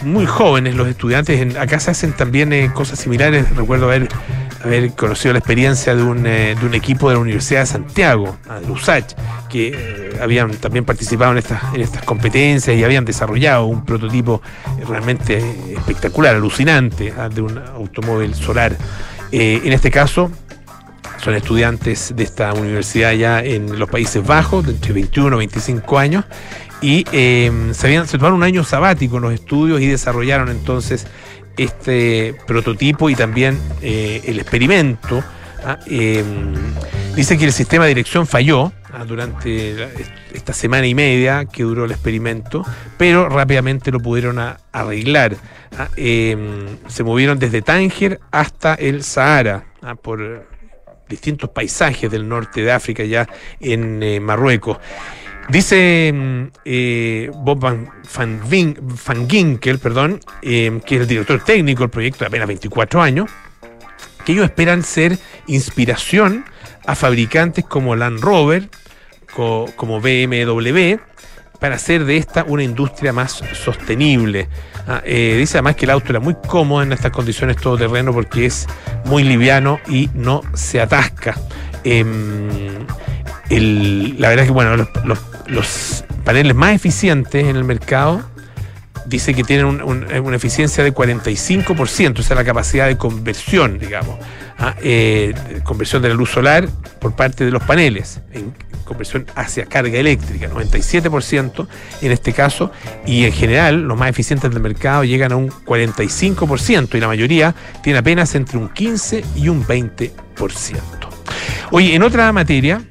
muy, 0.04 0.26
jóvenes 0.26 0.76
los 0.76 0.88
estudiantes, 0.88 1.56
acá 1.56 1.80
se 1.80 1.92
hacen 1.92 2.14
también 2.14 2.52
eh, 2.52 2.72
cosas 2.74 3.00
similares, 3.00 3.56
recuerdo 3.56 3.86
haber 3.86 4.10
haber 4.64 4.94
conocido 4.94 5.34
la 5.34 5.40
experiencia 5.40 5.94
de 5.96 6.04
un, 6.04 6.26
eh, 6.26 6.56
de 6.60 6.66
un 6.66 6.74
equipo 6.74 7.10
de 7.10 7.16
la 7.16 7.22
Universidad 7.22 7.62
de 7.62 7.66
Santiago, 7.66 8.38
de 8.66 8.72
USACH, 8.72 9.14
que 9.50 9.74
eh, 9.76 10.18
habían 10.22 10.52
también 10.52 10.86
participado 10.86 11.34
en 11.34 11.40
estas, 11.40 11.74
en 11.74 11.82
estas 11.82 12.04
competencias 12.04 12.76
y 12.76 12.84
habían 12.84 13.04
desarrollado 13.04 13.66
un 13.66 13.84
prototipo 13.84 14.42
realmente 14.88 15.44
espectacular, 15.76 16.36
alucinante, 16.36 17.14
ah, 17.18 17.30
de 17.30 17.42
un 17.42 17.58
automóvil 17.58 18.34
solar. 18.34 18.76
Eh, 19.32 19.62
en 19.64 19.74
este 19.74 19.92
caso, 19.92 20.32
son 21.22 21.36
estudiantes 21.36 22.14
de 22.16 22.24
esta 22.24 22.54
universidad 22.54 23.12
ya 23.14 23.42
en 23.42 23.78
los 23.78 23.90
Países 23.90 24.26
Bajos, 24.26 24.66
de 24.66 24.72
entre 24.72 24.94
21 24.94 25.36
y 25.36 25.40
25 25.40 26.00
años, 26.00 26.26
y 26.82 27.06
se, 27.12 27.74
habían, 27.84 28.08
se 28.08 28.18
tomaron 28.18 28.38
un 28.38 28.44
año 28.44 28.66
sabático 28.66 29.16
en 29.16 29.24
los 29.24 29.34
estudios 29.34 29.80
y 29.80 29.88
desarrollaron 29.88 30.50
entonces 30.50 31.08
este 31.58 32.36
prototipo 32.48 33.10
y 33.10 33.16
también 33.16 33.60
eh, 33.82 34.22
el 34.26 34.40
experimento. 34.40 35.24
¿ah? 35.66 35.80
Em, 35.86 36.54
dice 37.16 37.38
que 37.38 37.46
el 37.46 37.54
sistema 37.54 37.86
de 37.86 37.90
dirección 37.90 38.28
falló 38.28 38.72
¿ah? 38.92 39.06
durante 39.06 39.88
esta 40.34 40.54
semana 40.54 40.88
y 40.88 40.96
media 40.96 41.46
que 41.46 41.64
duró 41.64 41.86
el 41.86 41.92
experimento, 41.92 42.66
pero 42.98 43.30
rápidamente 43.30 43.92
lo 43.92 44.00
pudieron 44.00 44.40
arreglar. 44.72 45.36
¿ah? 45.78 45.90
Em, 45.96 46.78
se 46.88 47.04
movieron 47.04 47.40
desde 47.40 47.62
Tánger 47.62 48.20
hasta 48.32 48.76
el 48.76 49.04
Sahara 49.04 49.66
por 50.02 50.48
distintos 51.10 51.50
paisajes 51.50 52.10
del 52.10 52.28
norte 52.28 52.62
de 52.62 52.72
África, 52.72 53.04
ya 53.04 53.28
en 53.60 54.02
eh, 54.02 54.20
Marruecos. 54.20 54.78
Dice 55.50 56.12
mm, 56.14 56.44
eh, 56.66 57.32
Bob 57.34 57.60
Van, 57.60 57.90
Ginkel, 59.30 59.80
perdón, 59.80 60.20
eh, 60.42 60.80
que 60.86 60.96
es 60.96 61.02
el 61.02 61.08
director 61.08 61.44
técnico 61.44 61.82
del 61.82 61.90
proyecto 61.90 62.20
de 62.20 62.28
apenas 62.28 62.48
24 62.48 63.02
años, 63.02 63.30
que 64.26 64.32
ellos 64.32 64.46
esperan 64.46 64.84
ser 64.84 65.18
inspiración 65.48 66.46
a 66.86 66.96
fabricantes 66.96 67.66
como 67.66 67.96
Land 67.96 68.22
Rover, 68.22 68.70
como 69.34 70.00
BMW, 70.00 70.98
para 71.60 71.76
hacer 71.76 72.06
de 72.06 72.18
esta 72.18 72.44
una 72.44 72.64
industria 72.64 73.14
más 73.14 73.42
sostenible. 73.54 74.50
Ah, 74.88 75.02
eh, 75.06 75.36
dice 75.38 75.58
además 75.58 75.78
que 75.78 75.86
el 75.86 75.92
auto 75.92 76.10
era 76.10 76.20
muy 76.20 76.36
cómodo 76.36 76.84
en 76.84 76.92
estas 76.92 77.12
condiciones 77.12 77.58
todoterreno 77.58 78.12
porque 78.14 78.46
es 78.46 78.68
muy 79.06 79.24
liviano 79.24 79.80
y 79.88 80.10
no 80.14 80.42
se 80.54 80.82
atasca. 80.82 81.36
La 83.60 84.30
verdad 84.30 84.46
es 84.46 84.50
que 84.50 84.54
bueno, 84.54 84.88
los, 85.48 86.06
paneles 86.24 86.56
más 86.56 86.74
eficientes 86.74 87.46
en 87.46 87.56
el 87.56 87.66
mercado 87.66 88.24
dice 89.06 89.34
que 89.34 89.44
tienen 89.44 89.82
una 89.84 90.36
eficiencia 90.36 90.84
de 90.84 90.94
45%, 90.94 92.20
o 92.20 92.24
sea, 92.24 92.36
la 92.36 92.46
capacidad 92.46 92.88
de 92.88 92.98
conversión, 92.98 93.78
digamos, 93.78 94.18
ah, 94.58 94.76
eh, 94.82 95.34
conversión 95.64 96.02
de 96.02 96.10
la 96.10 96.16
luz 96.16 96.32
solar 96.32 96.68
por 97.00 97.16
parte 97.16 97.44
de 97.44 97.52
los 97.52 97.62
paneles, 97.64 98.22
en 98.32 98.54
conversión 98.86 99.26
hacia 99.36 99.66
carga 99.66 99.98
eléctrica, 99.98 100.50
97% 100.50 101.68
en 102.02 102.12
este 102.12 102.34
caso, 102.34 102.72
y 103.06 103.26
en 103.26 103.34
general 103.34 103.82
los 103.82 103.98
más 103.98 104.10
eficientes 104.10 104.50
del 104.50 104.62
mercado 104.62 105.04
llegan 105.04 105.34
a 105.34 105.36
un 105.36 105.50
45% 105.50 106.96
y 106.96 107.00
la 107.00 107.08
mayoría 107.08 107.54
tiene 107.82 108.00
apenas 108.00 108.34
entre 108.36 108.58
un 108.58 108.70
15 108.70 109.24
y 109.36 109.50
un 109.50 109.66
20%. 109.66 110.12
Oye, 111.72 111.96
en 111.96 112.04
otra 112.04 112.32
materia, 112.32 112.82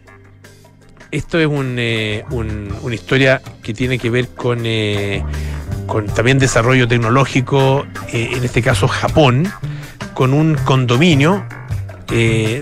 esto 1.13 1.39
es 1.39 1.49
eh, 1.53 2.25
una 2.31 2.95
historia 2.95 3.41
que 3.63 3.75
tiene 3.75 3.99
que 3.99 4.11
ver 4.11 4.29
con, 4.29 4.63
eh, 4.65 5.23
también 6.15 6.39
desarrollo 6.39 6.89
tecnológico, 6.89 7.87
eh, 8.13 8.31
en 8.33 8.43
este 8.43 8.63
caso 8.63 8.89
Japón, 8.89 9.47
con 10.15 10.33
un 10.35 10.55
condominio 10.65 11.45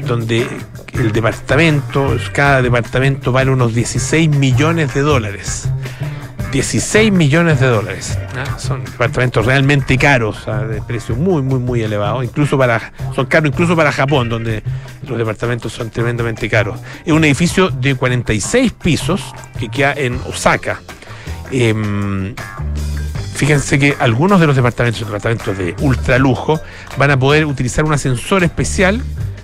donde 0.06 0.46
el 0.92 1.10
departamento, 1.10 2.16
cada 2.32 2.62
departamento 2.62 3.32
vale 3.32 3.50
unos 3.50 3.74
16 3.74 4.28
millones 4.28 4.94
de 4.94 5.00
dólares. 5.00 5.68
16 6.52 7.12
millones 7.12 7.60
de 7.60 7.66
dólares. 7.66 8.18
Son 8.58 8.84
departamentos 8.84 9.46
realmente 9.46 9.96
caros, 9.96 10.46
de 10.46 10.82
precio 10.82 11.14
muy, 11.14 11.42
muy, 11.42 11.58
muy 11.58 11.82
elevado. 11.82 12.22
Incluso 12.22 12.58
para, 12.58 12.92
son 13.14 13.26
caros 13.26 13.50
incluso 13.52 13.76
para 13.76 13.92
Japón, 13.92 14.28
donde 14.28 14.62
los 15.06 15.16
departamentos 15.16 15.72
son 15.72 15.90
tremendamente 15.90 16.48
caros. 16.48 16.80
Es 17.04 17.12
un 17.12 17.24
edificio 17.24 17.70
de 17.70 17.94
46 17.94 18.72
pisos 18.72 19.22
que 19.58 19.68
queda 19.68 19.92
en 19.94 20.18
Osaka. 20.26 20.80
Em, 21.52 22.34
fíjense 23.34 23.78
que 23.78 23.96
algunos 23.98 24.40
de 24.40 24.46
los 24.46 24.56
departamentos, 24.56 25.00
departamentos 25.00 25.56
de 25.56 25.74
ultra 25.80 26.18
lujo, 26.18 26.60
van 26.96 27.12
a 27.12 27.18
poder 27.18 27.46
utilizar 27.46 27.84
un 27.84 27.92
ascensor 27.92 28.44
especial 28.44 29.00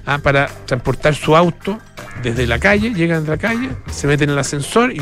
ah, 0.07 0.19
para 0.19 0.49
transportar 0.67 1.15
su 1.15 1.37
auto 1.37 1.79
desde 2.23 2.47
la 2.47 2.59
calle, 2.59 2.93
llegan 2.95 3.25
de 3.25 3.31
la 3.31 3.37
calle, 3.37 3.71
se 3.91 4.07
meten 4.07 4.31
en 4.31 4.35
el 4.35 4.39
ascensor 4.39 4.93
y 4.93 5.01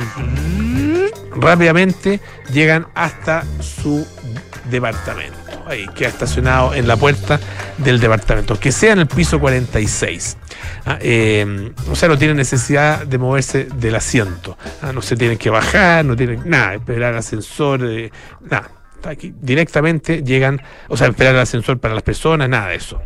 rápidamente 1.34 2.20
llegan 2.52 2.86
hasta 2.94 3.44
su 3.60 4.06
departamento. 4.70 5.38
Ahí 5.66 5.86
queda 5.94 6.08
estacionado 6.08 6.74
en 6.74 6.86
la 6.86 6.96
puerta 6.96 7.40
del 7.78 7.98
departamento, 7.98 8.58
que 8.60 8.70
sea 8.70 8.92
en 8.92 9.00
el 9.00 9.06
piso 9.06 9.40
46. 9.40 10.36
Ah, 10.84 10.98
eh, 11.00 11.72
o 11.90 11.96
sea, 11.96 12.08
no 12.08 12.18
tienen 12.18 12.36
necesidad 12.36 13.06
de 13.06 13.18
moverse 13.18 13.64
del 13.64 13.94
asiento. 13.94 14.58
Ah, 14.82 14.92
no 14.92 15.00
se 15.00 15.16
tienen 15.16 15.38
que 15.38 15.48
bajar, 15.48 16.04
no 16.04 16.16
tienen 16.16 16.42
nada, 16.44 16.74
esperar 16.74 17.14
ascensor, 17.14 17.84
eh, 17.84 18.10
nada. 18.42 18.70
Aquí, 19.04 19.34
directamente 19.40 20.22
llegan, 20.22 20.60
o 20.88 20.96
sea, 20.96 21.08
esperar 21.08 21.34
el 21.34 21.40
ascensor 21.40 21.78
para 21.78 21.94
las 21.94 22.02
personas, 22.02 22.48
nada 22.48 22.68
de 22.68 22.76
eso. 22.76 23.00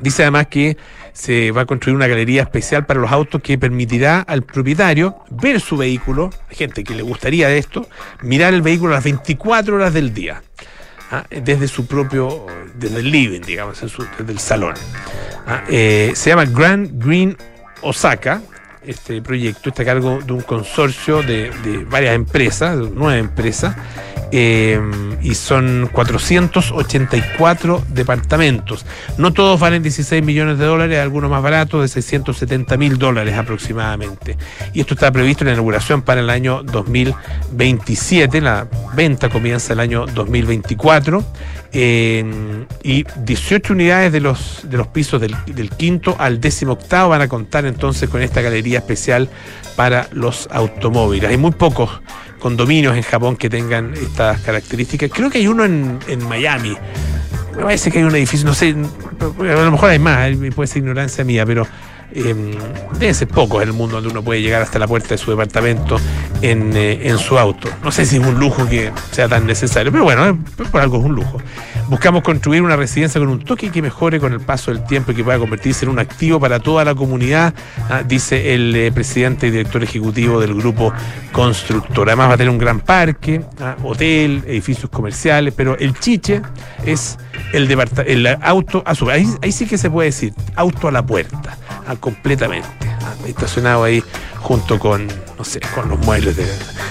Dice 0.00 0.22
además 0.22 0.48
que 0.48 0.76
se 1.14 1.52
va 1.52 1.62
a 1.62 1.64
construir 1.64 1.96
una 1.96 2.08
galería 2.08 2.42
especial 2.42 2.84
para 2.84 3.00
los 3.00 3.10
autos 3.10 3.40
que 3.40 3.56
permitirá 3.56 4.20
al 4.20 4.42
propietario 4.42 5.16
ver 5.30 5.60
su 5.60 5.76
vehículo, 5.76 6.30
gente 6.50 6.84
que 6.84 6.94
le 6.94 7.02
gustaría 7.02 7.48
esto, 7.50 7.88
mirar 8.20 8.52
el 8.52 8.62
vehículo 8.62 8.92
a 8.92 8.96
las 8.96 9.04
24 9.04 9.76
horas 9.76 9.94
del 9.94 10.12
día, 10.12 10.42
¿ah? 11.12 11.24
desde 11.30 11.68
su 11.68 11.86
propio, 11.86 12.46
desde 12.74 12.98
el 12.98 13.10
living, 13.10 13.42
digamos, 13.42 13.80
desde 13.80 14.32
el 14.32 14.38
salón. 14.40 14.74
¿ah? 15.46 15.62
Eh, 15.68 16.12
se 16.14 16.30
llama 16.30 16.46
Grand 16.46 17.02
Green 17.02 17.36
Osaka, 17.80 18.42
este 18.86 19.22
proyecto 19.22 19.70
está 19.70 19.82
a 19.82 19.86
cargo 19.86 20.20
de 20.24 20.32
un 20.32 20.40
consorcio 20.40 21.22
de, 21.22 21.50
varias 21.88 22.14
empresas, 22.14 22.76
nueve 22.94 23.18
empresas, 23.18 23.76
eh, 24.32 24.80
y 25.22 25.34
son 25.34 25.88
484 25.92 27.84
departamentos. 27.88 28.84
No 29.16 29.32
todos 29.32 29.60
valen 29.60 29.82
16 29.82 30.24
millones 30.24 30.58
de 30.58 30.64
dólares, 30.64 30.98
algunos 30.98 31.30
más 31.30 31.42
baratos, 31.42 31.82
de 31.82 31.88
670 31.88 32.76
mil 32.76 32.98
dólares 32.98 33.36
aproximadamente. 33.36 34.36
Y 34.72 34.80
esto 34.80 34.94
está 34.94 35.12
previsto 35.12 35.44
en 35.44 35.48
la 35.48 35.52
inauguración 35.54 36.02
para 36.02 36.20
el 36.20 36.30
año 36.30 36.62
2027. 36.62 38.40
La 38.40 38.66
venta 38.94 39.28
comienza 39.28 39.72
el 39.72 39.80
año 39.80 40.06
2024. 40.06 41.24
Y 41.74 43.04
18 43.24 43.72
unidades 43.72 44.12
de 44.12 44.20
los, 44.20 44.60
de 44.62 44.76
los 44.76 44.86
pisos 44.88 45.20
del, 45.20 45.34
del 45.46 45.70
quinto 45.70 46.14
al 46.18 46.40
décimo 46.40 46.74
octavo 46.74 47.10
van 47.10 47.22
a 47.22 47.28
contar 47.28 47.66
entonces 47.66 48.08
con 48.08 48.22
esta 48.22 48.40
galería 48.42 48.78
especial 48.78 49.28
para 49.74 50.08
los 50.12 50.48
automóviles. 50.52 51.28
Hay 51.30 51.36
muy 51.36 51.50
pocos 51.50 52.00
condominios 52.38 52.96
en 52.96 53.02
Japón 53.02 53.36
que 53.36 53.50
tengan 53.50 53.94
estas 53.94 54.40
características. 54.42 55.10
Creo 55.12 55.30
que 55.30 55.38
hay 55.38 55.48
uno 55.48 55.64
en, 55.64 55.98
en 56.06 56.22
Miami. 56.28 56.76
Me 57.56 57.62
parece 57.62 57.90
que 57.90 57.98
hay 57.98 58.04
un 58.04 58.14
edificio, 58.14 58.46
no 58.46 58.54
sé, 58.54 58.70
a 58.70 59.42
lo 59.42 59.70
mejor 59.72 59.90
hay 59.90 59.98
más, 59.98 60.28
eh, 60.28 60.52
puede 60.54 60.66
ser 60.66 60.78
ignorancia 60.78 61.24
mía, 61.24 61.46
pero 61.46 61.66
eh, 62.14 62.34
debe 62.98 63.14
ser 63.14 63.28
poco 63.28 63.60
en 63.60 63.68
el 63.68 63.74
mundo 63.74 63.96
donde 63.96 64.10
uno 64.10 64.22
puede 64.22 64.42
llegar 64.42 64.62
hasta 64.62 64.78
la 64.78 64.86
puerta 64.86 65.08
de 65.10 65.18
su 65.18 65.30
departamento 65.30 65.96
en, 66.42 66.76
eh, 66.76 67.08
en 67.08 67.18
su 67.18 67.38
auto. 67.38 67.68
No 67.82 67.90
sé 67.90 68.06
si 68.06 68.16
es 68.16 68.26
un 68.26 68.38
lujo 68.38 68.68
que 68.68 68.92
sea 69.10 69.28
tan 69.28 69.46
necesario, 69.46 69.90
pero 69.90 70.04
bueno, 70.04 70.26
eh, 70.26 70.36
por 70.70 70.80
algo 70.80 70.98
es 70.98 71.04
un 71.04 71.14
lujo. 71.14 71.40
Buscamos 71.88 72.22
construir 72.22 72.62
una 72.62 72.76
residencia 72.76 73.20
con 73.20 73.28
un 73.28 73.44
toque 73.44 73.70
que 73.70 73.82
mejore 73.82 74.18
con 74.18 74.32
el 74.32 74.40
paso 74.40 74.70
del 74.72 74.84
tiempo 74.84 75.12
y 75.12 75.14
que 75.14 75.22
pueda 75.22 75.38
convertirse 75.38 75.84
en 75.84 75.90
un 75.90 75.98
activo 75.98 76.40
para 76.40 76.58
toda 76.58 76.82
la 76.84 76.94
comunidad, 76.94 77.52
ah, 77.90 78.02
dice 78.02 78.54
el 78.54 78.74
eh, 78.74 78.90
presidente 78.90 79.48
y 79.48 79.50
director 79.50 79.82
ejecutivo 79.82 80.40
del 80.40 80.54
grupo 80.54 80.94
constructor. 81.32 82.08
Además 82.08 82.30
va 82.30 82.34
a 82.34 82.36
tener 82.38 82.50
un 82.50 82.58
gran 82.58 82.80
parque, 82.80 83.42
ah, 83.60 83.76
hotel, 83.82 84.42
edificios 84.46 84.90
comerciales, 84.90 85.52
pero 85.54 85.76
el 85.78 85.98
chiche 85.98 86.40
es 86.86 87.18
el, 87.52 87.70
el 88.06 88.38
auto 88.40 88.82
a 88.86 88.94
su 88.94 89.10
ahí, 89.10 89.28
ahí 89.42 89.52
sí 89.52 89.66
que 89.66 89.76
se 89.76 89.90
puede 89.90 90.08
decir, 90.08 90.32
auto 90.56 90.88
a 90.88 90.92
la 90.92 91.04
puerta, 91.04 91.58
ah, 91.86 91.96
completamente, 91.96 92.68
estacionado 93.26 93.84
ahí 93.84 94.02
junto 94.40 94.78
con, 94.78 95.06
no 95.06 95.44
sé, 95.44 95.60
con 95.74 95.88
los 95.88 95.98
muebles 96.00 96.36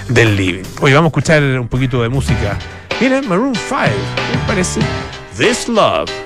del 0.08 0.36
living. 0.36 0.64
Hoy 0.80 0.92
vamos 0.92 1.08
a 1.08 1.10
escuchar 1.10 1.42
un 1.42 1.68
poquito 1.68 2.02
de 2.02 2.08
música 2.08 2.58
Miren, 3.00 3.28
Maroon 3.28 3.54
5, 3.54 3.76
¿qué 3.76 4.38
parece? 4.46 4.80
This 5.36 5.68
Love. 5.68 6.23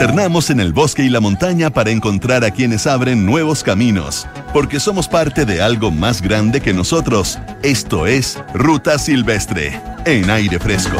Internamos 0.00 0.48
en 0.48 0.60
el 0.60 0.72
bosque 0.72 1.02
y 1.02 1.10
la 1.10 1.20
montaña 1.20 1.68
para 1.68 1.90
encontrar 1.90 2.42
a 2.42 2.50
quienes 2.50 2.86
abren 2.86 3.26
nuevos 3.26 3.62
caminos, 3.62 4.26
porque 4.54 4.80
somos 4.80 5.08
parte 5.08 5.44
de 5.44 5.60
algo 5.60 5.90
más 5.90 6.22
grande 6.22 6.62
que 6.62 6.72
nosotros. 6.72 7.38
Esto 7.62 8.06
es 8.06 8.38
Ruta 8.54 8.98
Silvestre, 8.98 9.78
en 10.06 10.30
aire 10.30 10.58
fresco. 10.58 10.96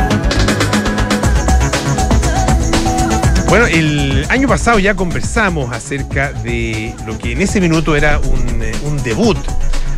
Bueno, 3.48 3.64
el 3.68 4.26
año 4.28 4.46
pasado 4.46 4.78
ya 4.78 4.94
conversamos 4.94 5.72
acerca 5.72 6.34
de 6.34 6.94
lo 7.06 7.16
que 7.16 7.32
en 7.32 7.40
ese 7.40 7.58
minuto 7.58 7.96
era 7.96 8.18
un, 8.18 8.62
eh, 8.62 8.74
debut, 9.02 9.38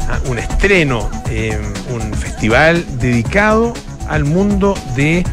ah, 0.08 0.20
un 0.26 0.38
estreno, 0.38 1.10
eh, 1.28 1.60
un 1.92 2.14
festival 2.14 2.86
dedicado 3.00 3.74
al 4.06 4.24
mundo 4.24 4.78
de 4.94 5.24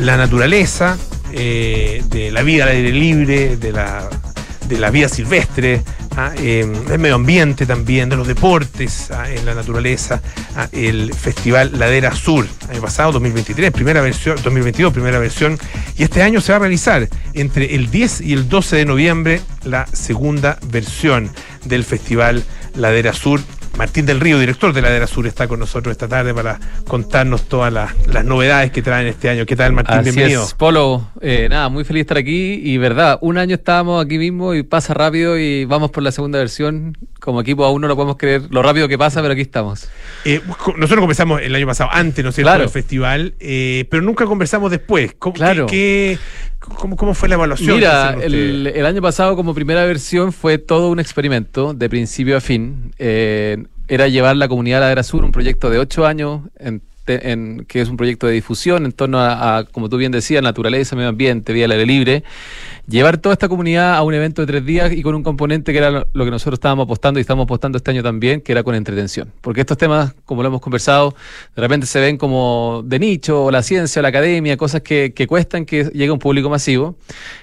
la 0.00 0.16
naturaleza, 0.16 0.96
eh, 1.36 2.02
de 2.08 2.30
la 2.30 2.42
vida 2.42 2.62
al 2.62 2.70
aire 2.70 2.92
libre, 2.92 3.56
de 3.56 3.72
la, 3.72 4.08
de 4.68 4.78
la 4.78 4.90
vida 4.90 5.08
silvestre, 5.08 5.82
ah, 6.16 6.30
del 6.30 6.98
medio 6.98 7.16
ambiente 7.16 7.66
también, 7.66 8.08
de 8.08 8.14
los 8.14 8.28
deportes 8.28 9.10
ah, 9.10 9.28
en 9.28 9.44
la 9.44 9.54
naturaleza, 9.54 10.22
ah, 10.54 10.68
el 10.70 11.12
Festival 11.12 11.76
Ladera 11.76 12.14
Sur, 12.14 12.46
año 12.68 12.80
pasado, 12.80 13.12
2023, 13.12 13.72
primera 13.72 14.00
versión, 14.00 14.36
2022, 14.42 14.92
primera 14.92 15.18
versión, 15.18 15.58
y 15.98 16.04
este 16.04 16.22
año 16.22 16.40
se 16.40 16.52
va 16.52 16.56
a 16.56 16.60
realizar 16.60 17.08
entre 17.32 17.74
el 17.74 17.90
10 17.90 18.20
y 18.20 18.32
el 18.32 18.48
12 18.48 18.76
de 18.76 18.84
noviembre 18.84 19.40
la 19.64 19.86
segunda 19.88 20.58
versión 20.68 21.30
del 21.64 21.82
Festival 21.82 22.44
Ladera 22.76 23.12
Sur. 23.12 23.40
Martín 23.76 24.06
del 24.06 24.20
Río, 24.20 24.38
director 24.38 24.72
de 24.72 24.82
Ladera 24.82 25.06
Sur, 25.06 25.26
está 25.26 25.48
con 25.48 25.58
nosotros 25.58 25.92
esta 25.92 26.06
tarde 26.06 26.32
para 26.32 26.60
contarnos 26.86 27.42
todas 27.44 27.72
las, 27.72 27.92
las 28.06 28.24
novedades 28.24 28.70
que 28.70 28.82
traen 28.82 29.08
este 29.08 29.28
año. 29.28 29.46
¿Qué 29.46 29.56
tal, 29.56 29.72
Martín? 29.72 29.96
Así 29.96 30.10
Bienvenido. 30.10 30.44
es, 30.44 30.54
Polo, 30.54 31.08
eh, 31.20 31.48
nada, 31.50 31.68
muy 31.68 31.84
feliz 31.84 31.98
de 31.98 32.02
estar 32.02 32.16
aquí 32.18 32.60
y 32.62 32.78
verdad, 32.78 33.18
un 33.20 33.36
año 33.36 33.56
estábamos 33.56 34.04
aquí 34.04 34.18
mismo 34.18 34.54
y 34.54 34.62
pasa 34.62 34.94
rápido 34.94 35.38
y 35.38 35.64
vamos 35.64 35.90
por 35.90 36.02
la 36.02 36.12
segunda 36.12 36.38
versión. 36.38 36.96
Como 37.24 37.40
equipo 37.40 37.64
aún 37.64 37.80
no 37.80 37.88
lo 37.88 37.96
podemos 37.96 38.18
creer 38.18 38.42
lo 38.50 38.62
rápido 38.62 38.86
que 38.86 38.98
pasa, 38.98 39.22
pero 39.22 39.32
aquí 39.32 39.40
estamos. 39.40 39.88
Eh, 40.26 40.42
nosotros 40.76 41.00
conversamos 41.00 41.40
el 41.40 41.54
año 41.54 41.66
pasado, 41.66 41.88
antes, 41.90 42.22
¿no 42.22 42.28
es 42.28 42.34
cierto?, 42.34 42.48
Claro. 42.50 42.60
del 42.64 42.68
festival, 42.68 43.34
eh, 43.40 43.86
pero 43.88 44.02
nunca 44.02 44.26
conversamos 44.26 44.70
después. 44.70 45.14
¿Cómo, 45.18 45.32
Claro. 45.32 45.64
qué- 45.64 46.18
qué- 46.60 46.74
cómo, 46.76 46.96
cómo 46.96 47.14
fue 47.14 47.30
la 47.30 47.36
evaluación? 47.36 47.76
Mira, 47.76 48.14
el, 48.22 48.84
año 48.84 49.00
pasado 49.00 49.36
como 49.36 49.54
primera 49.54 49.86
versión 49.86 50.34
fue 50.34 50.58
todo 50.58 50.90
un 50.90 51.00
experimento 51.00 51.72
de 51.72 51.88
principio 51.88 52.36
a 52.36 52.40
fin. 52.42 52.92
Eh, 52.98 53.56
era 53.88 54.06
llevar 54.08 54.36
la 54.36 54.46
comunidad 54.46 54.86
de 54.86 54.94
la 54.94 55.02
Sur, 55.02 55.24
un 55.24 55.32
proyecto 55.32 55.70
de 55.70 55.78
ocho 55.78 56.04
años, 56.04 56.42
en, 56.58 56.82
que 57.04 57.80
es 57.80 57.88
un 57.88 57.96
proyecto 57.96 58.26
de 58.26 58.32
difusión 58.32 58.84
en 58.84 58.92
torno 58.92 59.20
a, 59.20 59.64
como 59.70 59.88
tú 59.88 59.96
bien 59.96 60.12
decías, 60.12 60.42
naturaleza, 60.42 60.96
medio 60.96 61.10
ambiente, 61.10 61.52
vida 61.52 61.66
al 61.66 61.72
aire 61.72 61.86
libre. 61.86 62.24
Llevar 62.86 63.16
toda 63.16 63.32
esta 63.32 63.48
comunidad 63.48 63.94
a 63.94 64.02
un 64.02 64.12
evento 64.12 64.42
de 64.42 64.46
tres 64.46 64.66
días 64.66 64.92
y 64.92 65.02
con 65.02 65.14
un 65.14 65.22
componente 65.22 65.72
que 65.72 65.78
era 65.78 65.90
lo, 65.90 66.06
lo 66.12 66.24
que 66.24 66.30
nosotros 66.30 66.58
estábamos 66.58 66.84
apostando 66.84 67.18
y 67.18 67.22
estamos 67.22 67.44
apostando 67.44 67.78
este 67.78 67.90
año 67.90 68.02
también, 68.02 68.42
que 68.42 68.52
era 68.52 68.62
con 68.62 68.74
entretención. 68.74 69.32
Porque 69.40 69.60
estos 69.62 69.78
temas, 69.78 70.14
como 70.26 70.42
lo 70.42 70.48
hemos 70.48 70.60
conversado, 70.60 71.14
de 71.56 71.62
repente 71.62 71.86
se 71.86 71.98
ven 72.00 72.18
como 72.18 72.82
de 72.84 72.98
nicho, 72.98 73.44
o 73.44 73.50
la 73.50 73.62
ciencia, 73.62 74.00
o 74.00 74.02
la 74.02 74.08
academia, 74.08 74.56
cosas 74.56 74.82
que, 74.82 75.12
que 75.14 75.26
cuestan 75.26 75.64
que 75.64 75.84
llegue 75.84 76.08
a 76.08 76.12
un 76.12 76.18
público 76.18 76.50
masivo. 76.50 76.96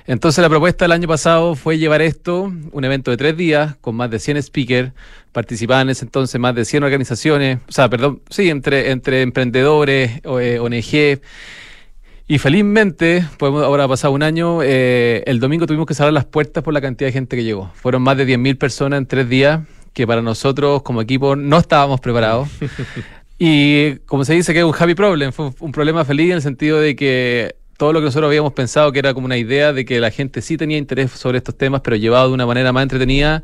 Entonces 0.05 0.41
la 0.41 0.49
propuesta 0.49 0.85
del 0.85 0.91
año 0.91 1.07
pasado 1.07 1.55
fue 1.55 1.77
llevar 1.77 2.01
esto, 2.01 2.51
un 2.71 2.85
evento 2.85 3.09
de 3.11 3.17
tres 3.17 3.35
días, 3.35 3.75
con 3.81 3.95
más 3.95 4.11
de 4.11 4.19
100 4.19 4.43
speakers, 4.43 4.91
participaban 5.31 5.87
en 5.87 5.91
ese 5.91 6.05
entonces 6.05 6.39
más 6.39 6.55
de 6.55 6.65
100 6.65 6.83
organizaciones, 6.83 7.59
o 7.67 7.71
sea, 7.71 7.89
perdón, 7.89 8.21
sí, 8.29 8.49
entre, 8.49 8.91
entre 8.91 9.21
emprendedores, 9.21 10.21
o, 10.25 10.39
eh, 10.39 10.59
ONG. 10.59 11.21
Y 12.27 12.37
felizmente, 12.37 13.25
podemos, 13.37 13.63
ahora 13.63 13.85
ha 13.85 13.87
pasado 13.87 14.13
un 14.13 14.23
año, 14.23 14.63
eh, 14.63 15.23
el 15.25 15.39
domingo 15.39 15.67
tuvimos 15.67 15.85
que 15.85 15.93
cerrar 15.93 16.13
las 16.13 16.25
puertas 16.25 16.63
por 16.63 16.73
la 16.73 16.81
cantidad 16.81 17.07
de 17.09 17.13
gente 17.13 17.35
que 17.35 17.43
llegó. 17.43 17.71
Fueron 17.75 18.01
más 18.01 18.17
de 18.17 18.25
10.000 18.25 18.57
personas 18.57 18.97
en 18.99 19.05
tres 19.05 19.27
días, 19.27 19.61
que 19.93 20.07
para 20.07 20.21
nosotros 20.21 20.81
como 20.83 21.01
equipo 21.01 21.35
no 21.35 21.57
estábamos 21.57 21.99
preparados. 21.99 22.49
Y 23.43 23.95
como 24.05 24.23
se 24.23 24.35
dice 24.35 24.53
que 24.53 24.59
es 24.59 24.65
un 24.65 24.75
happy 24.77 24.93
problem, 24.93 25.31
fue 25.31 25.49
un 25.61 25.71
problema 25.71 26.05
feliz 26.05 26.27
en 26.27 26.35
el 26.35 26.41
sentido 26.43 26.79
de 26.79 26.95
que 26.95 27.55
todo 27.81 27.93
lo 27.93 27.99
que 27.99 28.05
nosotros 28.05 28.27
habíamos 28.27 28.53
pensado 28.53 28.91
que 28.91 28.99
era 28.99 29.15
como 29.15 29.25
una 29.25 29.39
idea 29.39 29.73
de 29.73 29.85
que 29.85 29.99
la 29.99 30.11
gente 30.11 30.43
sí 30.43 30.55
tenía 30.55 30.77
interés 30.77 31.09
sobre 31.13 31.39
estos 31.39 31.57
temas, 31.57 31.81
pero 31.81 31.95
llevado 31.95 32.27
de 32.27 32.35
una 32.35 32.45
manera 32.45 32.71
más 32.71 32.83
entretenida, 32.83 33.41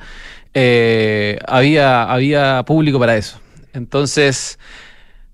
eh, 0.53 1.39
había, 1.47 2.03
había 2.03 2.61
público 2.61 2.99
para 2.99 3.17
eso. 3.17 3.39
Entonces, 3.73 4.59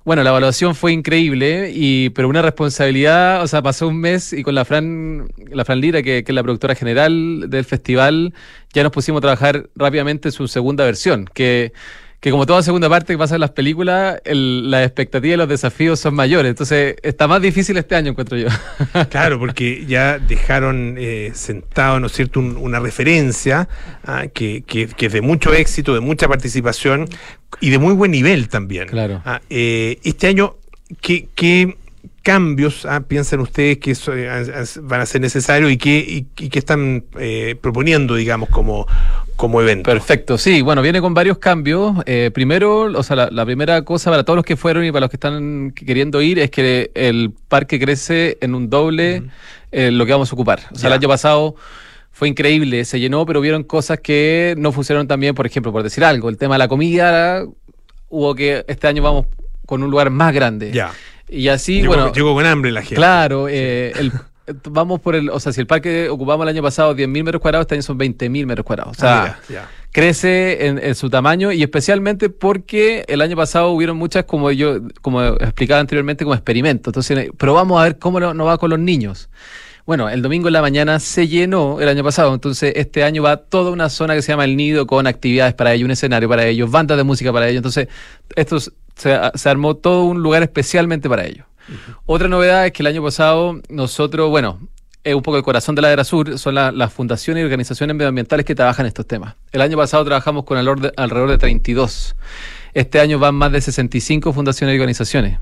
bueno, 0.06 0.24
la 0.24 0.30
evaluación 0.30 0.74
fue 0.74 0.94
increíble, 0.94 1.74
y, 1.76 2.12
pero 2.12 2.30
una 2.30 2.42
responsabilidad, 2.42 3.44
o 3.44 3.48
sea, 3.48 3.62
pasó 3.62 3.90
un 3.90 3.98
mes 3.98 4.32
y 4.32 4.42
con 4.42 4.56
la 4.56 4.64
Fran, 4.64 5.28
la 5.52 5.66
Fran 5.66 5.82
Lira, 5.82 6.02
que, 6.02 6.24
es 6.26 6.34
la 6.34 6.42
productora 6.42 6.74
general 6.74 7.50
del 7.50 7.66
festival, 7.66 8.34
ya 8.72 8.84
nos 8.84 8.94
pusimos 8.94 9.20
a 9.20 9.24
trabajar 9.24 9.70
rápidamente 9.76 10.30
en 10.30 10.32
su 10.32 10.48
segunda 10.48 10.86
versión, 10.86 11.30
que, 11.34 11.74
que 12.24 12.32
como 12.32 12.46
toda 12.46 12.64
segunda 12.64 12.88
parte 12.88 13.12
que 13.14 13.18
pasa 13.18 13.36
en 13.36 13.42
las 13.42 13.52
películas, 13.52 14.22
el- 14.24 14.72
las 14.72 14.86
expectativas 14.86 15.34
y 15.34 15.38
los 15.38 15.50
desafíos 15.50 16.00
son 16.00 16.16
mayores. 16.16 16.52
Entonces, 16.52 16.96
está 17.04 17.28
más 17.28 17.42
difícil 17.42 17.76
este 17.76 17.96
año, 17.96 18.12
encuentro 18.12 18.38
yo. 18.38 18.48
Claro, 19.10 19.38
porque 19.40 19.86
ya 19.86 20.20
dejaron 20.20 20.96
eh, 20.98 21.32
sentado, 21.34 22.00
¿no 22.00 22.08
es 22.08 22.14
cierto?, 22.14 22.40
un- 22.40 22.56
una 22.56 22.80
referencia 22.80 23.68
ah, 24.06 24.28
que, 24.34 24.64
que- 24.66 24.88
que 24.88 25.08
es 25.08 25.12
de 25.12 25.20
mucho 25.20 25.54
éxito, 25.54 25.94
de 25.94 26.00
mucha 26.00 26.30
participación 26.30 27.10
y 27.60 27.72
de 27.72 27.78
muy 27.78 27.94
buen 27.94 28.12
nivel 28.12 28.48
también. 28.48 28.88
Claro. 28.88 29.22
Ah, 29.26 29.42
eh, 29.50 30.00
este 30.06 30.28
año, 30.28 30.56
¿qué, 31.02 31.28
qué, 31.36 31.76
cambios 32.24 32.86
ah, 32.86 33.02
piensan 33.02 33.42
ustedes 33.42 33.78
que 33.78 33.92
eso, 33.92 34.14
eh, 34.16 34.28
van 34.82 35.02
a 35.02 35.06
ser 35.06 35.22
necesarios 35.22 35.72
y 35.72 35.78
que, 35.78 35.98
y, 36.00 36.28
y 36.44 36.50
que 36.50 36.58
están 36.60 37.04
eh, 37.20 37.56
proponiendo, 37.62 38.16
digamos, 38.16 38.50
como, 38.50 38.88
como 39.36 39.62
evento? 39.62 39.92
Perfecto, 39.92 40.38
sí, 40.38 40.62
bueno, 40.62 40.82
viene 40.82 41.02
con 41.02 41.14
varios 41.14 41.38
cambios. 41.38 41.98
Eh, 42.06 42.32
primero, 42.34 42.84
o 42.86 43.04
sea, 43.04 43.16
la, 43.18 43.30
la 43.30 43.46
primera 43.46 43.82
cosa 43.84 44.10
para 44.10 44.24
todos 44.24 44.38
los 44.38 44.46
que 44.46 44.56
fueron 44.56 44.86
y 44.86 44.92
para 44.92 45.02
los 45.02 45.10
que 45.10 45.18
están 45.18 45.72
queriendo 45.76 46.22
ir 46.22 46.40
es 46.40 46.50
que 46.50 46.90
el 46.96 47.32
parque 47.50 47.80
crece 47.80 48.38
en 48.42 48.56
un 48.56 48.70
doble 48.70 49.24
eh, 49.72 49.92
lo 49.92 50.06
que 50.06 50.14
vamos 50.14 50.32
a 50.32 50.36
ocupar. 50.36 50.60
O 50.72 50.76
sea, 50.76 50.84
Ya. 50.84 50.88
el 50.96 51.00
año 51.02 51.08
pasado 51.10 51.56
fue 52.12 52.30
increíble, 52.30 52.86
se 52.86 53.00
llenó, 53.00 53.26
pero 53.26 53.42
vieron 53.42 53.64
cosas 53.64 54.00
que 54.00 54.56
no 54.58 54.72
funcionaron 54.72 55.08
tan 55.08 55.20
bien, 55.20 55.36
por 55.36 55.46
ejemplo, 55.46 55.72
por 55.72 55.84
decir 55.84 56.04
algo, 56.06 56.30
el 56.30 56.38
tema 56.38 56.56
de 56.56 56.60
la 56.60 56.68
comida, 56.68 57.44
hubo 58.08 58.34
que 58.36 58.64
este 58.68 58.88
año 58.88 59.04
vamos 59.04 59.26
con 59.66 59.82
un 59.84 59.90
lugar 59.92 60.10
más 60.10 60.34
grande. 60.34 60.72
Ya. 60.72 60.92
Y 61.30 61.48
así, 61.48 61.76
llegó, 61.82 61.88
bueno, 61.96 62.12
llegó 62.14 62.34
con 62.34 62.46
hambre 62.46 62.72
la 62.72 62.82
gente. 62.82 62.96
Claro, 62.96 63.48
eh, 63.50 63.92
el- 63.98 64.12
vamos 64.70 65.00
por 65.00 65.16
el, 65.16 65.30
o 65.30 65.40
sea, 65.40 65.54
si 65.54 65.62
el 65.62 65.68
parque 65.68 66.10
ocupamos 66.10 66.44
el 66.44 66.50
año 66.50 66.62
pasado 66.62 66.94
10.000 66.94 67.24
metros 67.24 67.42
cuadrados, 67.42 67.64
este 67.64 67.76
año 67.76 67.82
son 67.82 67.98
20.000 67.98 68.46
metros 68.46 68.66
cuadrados. 68.66 68.98
O 68.98 69.00
sea, 69.00 69.24
Ah, 69.24 69.40
mira, 69.48 69.70
crece 69.92 70.66
en, 70.68 70.80
en 70.80 70.96
su 70.96 71.10
tamaño 71.10 71.52
y 71.52 71.64
especialmente 71.64 72.30
porque 72.30 73.06
el 73.08 73.22
año 73.22 73.36
pasado 73.38 73.70
hubieron 73.72 73.96
muchas, 73.96 74.26
como 74.26 74.52
yo, 74.52 74.80
como 75.02 75.24
explicaba 75.24 75.80
anteriormente, 75.80 76.26
como 76.26 76.34
experimentos. 76.36 76.92
Entonces, 76.92 77.30
probamos 77.38 77.80
a 77.80 77.84
ver 77.86 78.00
cómo 78.00 78.20
no- 78.20 78.34
nos 78.34 78.48
va 78.48 78.58
con 78.58 78.70
los 78.70 78.80
niños. 78.80 79.30
Bueno, 79.86 80.10
el 80.10 80.22
domingo 80.22 80.48
en 80.48 80.54
la 80.54 80.62
mañana 80.62 81.00
se 81.00 81.28
llenó 81.28 81.80
el 81.82 81.90
año 81.90 82.04
pasado, 82.06 82.34
entonces 82.34 82.72
este 82.78 83.04
año 83.04 83.22
va 83.24 83.36
toda 83.38 83.70
una 83.72 83.90
zona 83.90 84.16
que 84.16 84.22
se 84.22 84.32
llama 84.32 84.46
El 84.46 84.56
Nido 84.56 84.88
con 84.88 85.08
actividades 85.08 85.54
para 85.54 85.74
ellos, 85.74 85.86
un 85.86 85.92
escenario 85.92 86.28
para 86.30 86.46
ellos, 86.46 86.72
bandas 86.72 86.98
de 86.98 87.04
música 87.04 87.34
para 87.34 87.48
ellos. 87.50 87.58
Entonces, 87.58 87.88
esto 88.36 88.58
s- 88.58 88.72
se, 88.96 89.18
se 89.36 89.50
armó 89.50 89.76
todo 89.76 90.04
un 90.06 90.22
lugar 90.24 90.44
especialmente 90.44 91.10
para 91.10 91.26
ellos. 91.26 91.46
Otra 92.06 92.28
novedad 92.28 92.66
es 92.66 92.72
que 92.74 92.84
el 92.84 92.88
año 92.88 93.02
pasado 93.04 93.60
nosotros, 93.70 94.30
bueno, 94.30 94.60
es 95.04 95.16
un 95.16 95.22
poco 95.22 95.38
el 95.38 95.44
corazón 95.44 95.76
de 95.76 95.82
la 95.82 95.92
Era 95.92 96.04
Sur, 96.04 96.38
son 96.38 96.56
la- 96.56 96.72
las 96.72 96.92
fundaciones 96.94 97.42
y 97.42 97.44
organizaciones 97.46 97.96
medioambientales 97.96 98.46
que 98.46 98.56
trabajan 98.56 98.86
estos 98.86 99.06
temas. 99.08 99.36
El 99.52 99.62
año 99.62 99.78
pasado 99.78 100.04
trabajamos 100.06 100.44
con 100.46 100.58
alrededor 100.58 100.80
de, 100.82 100.94
alrededor 100.98 101.30
de 101.32 101.38
32. 101.38 102.16
Este 102.74 103.00
año 103.00 103.20
van 103.20 103.36
más 103.36 103.52
de 103.52 103.62
65 103.62 104.34
fundaciones 104.34 104.74
y 104.74 104.78
organizaciones. 104.80 105.40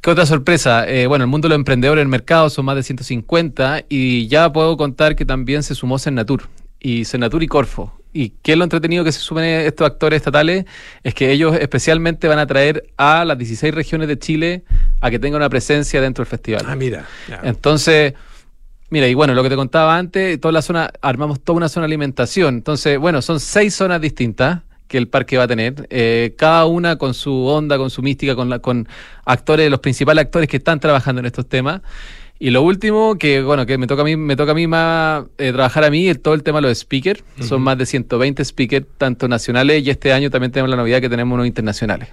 ¿Qué 0.00 0.10
otra 0.10 0.26
sorpresa? 0.26 0.86
Eh, 0.88 1.06
bueno, 1.06 1.24
el 1.24 1.30
mundo 1.30 1.46
de 1.48 1.50
los 1.50 1.56
emprendedores 1.56 2.00
en 2.02 2.06
el 2.06 2.10
mercado 2.10 2.50
son 2.50 2.64
más 2.66 2.76
de 2.76 2.82
150 2.84 3.84
y 3.88 4.28
ya 4.28 4.52
puedo 4.52 4.76
contar 4.76 5.16
que 5.16 5.24
también 5.24 5.62
se 5.62 5.74
sumó 5.74 5.98
Senatur 5.98 6.42
y 6.80 7.04
Senatur 7.04 7.42
y 7.42 7.46
Corfo. 7.46 7.94
¿Y 8.12 8.30
qué 8.42 8.52
es 8.52 8.58
lo 8.58 8.64
entretenido 8.64 9.04
que 9.04 9.12
se 9.12 9.20
sumen 9.20 9.44
estos 9.44 9.86
actores 9.86 10.16
estatales? 10.16 10.64
Es 11.02 11.14
que 11.14 11.30
ellos 11.30 11.56
especialmente 11.60 12.26
van 12.26 12.38
a 12.38 12.46
traer 12.46 12.90
a 12.96 13.24
las 13.24 13.36
16 13.36 13.74
regiones 13.74 14.08
de 14.08 14.18
Chile 14.18 14.64
a 15.00 15.10
que 15.10 15.18
tengan 15.18 15.40
una 15.40 15.50
presencia 15.50 16.00
dentro 16.00 16.24
del 16.24 16.30
festival. 16.30 16.62
Ah, 16.66 16.74
mira. 16.74 17.06
Entonces, 17.42 18.14
mira, 18.90 19.06
y 19.08 19.14
bueno, 19.14 19.34
lo 19.34 19.42
que 19.42 19.50
te 19.50 19.56
contaba 19.56 19.96
antes, 19.96 20.40
toda 20.40 20.52
la 20.52 20.62
zona, 20.62 20.90
armamos 21.02 21.40
toda 21.40 21.58
una 21.58 21.68
zona 21.68 21.84
de 21.84 21.90
alimentación. 21.90 22.56
Entonces, 22.56 22.98
bueno, 22.98 23.20
son 23.20 23.40
seis 23.40 23.74
zonas 23.74 24.00
distintas 24.00 24.62
que 24.88 24.96
el 24.96 25.06
parque 25.06 25.36
va 25.36 25.44
a 25.44 25.48
tener, 25.48 25.86
eh, 25.90 26.34
cada 26.38 26.64
una 26.64 26.96
con 26.96 27.12
su 27.12 27.44
onda, 27.44 27.76
con 27.76 27.90
su 27.90 28.02
mística, 28.02 28.34
con, 28.34 28.48
la, 28.48 28.58
con 28.58 28.88
actores, 29.26 29.70
los 29.70 29.80
principales 29.80 30.24
actores 30.24 30.48
que 30.48 30.56
están 30.56 30.80
trabajando 30.80 31.20
en 31.20 31.26
estos 31.26 31.46
temas. 31.46 31.82
Y 32.40 32.50
lo 32.50 32.62
último, 32.62 33.16
que 33.18 33.42
bueno, 33.42 33.66
que 33.66 33.78
me 33.78 33.86
toca 33.86 34.02
a 34.02 34.04
mí, 34.04 34.16
me 34.16 34.36
toca 34.36 34.52
a 34.52 34.54
mí 34.54 34.66
más 34.68 35.24
eh, 35.38 35.52
trabajar 35.52 35.84
a 35.84 35.90
mí, 35.90 36.08
es 36.08 36.22
todo 36.22 36.34
el 36.34 36.44
tema 36.44 36.60
de 36.60 36.68
los 36.68 36.78
speakers. 36.78 37.24
Son 37.40 37.60
más 37.60 37.76
de 37.78 37.86
120 37.86 38.44
speakers, 38.44 38.86
tanto 38.96 39.26
nacionales, 39.26 39.84
y 39.84 39.90
este 39.90 40.12
año 40.12 40.30
también 40.30 40.52
tenemos 40.52 40.70
la 40.70 40.76
novedad 40.76 41.00
que 41.00 41.08
tenemos 41.08 41.34
unos 41.34 41.46
internacionales. 41.46 42.10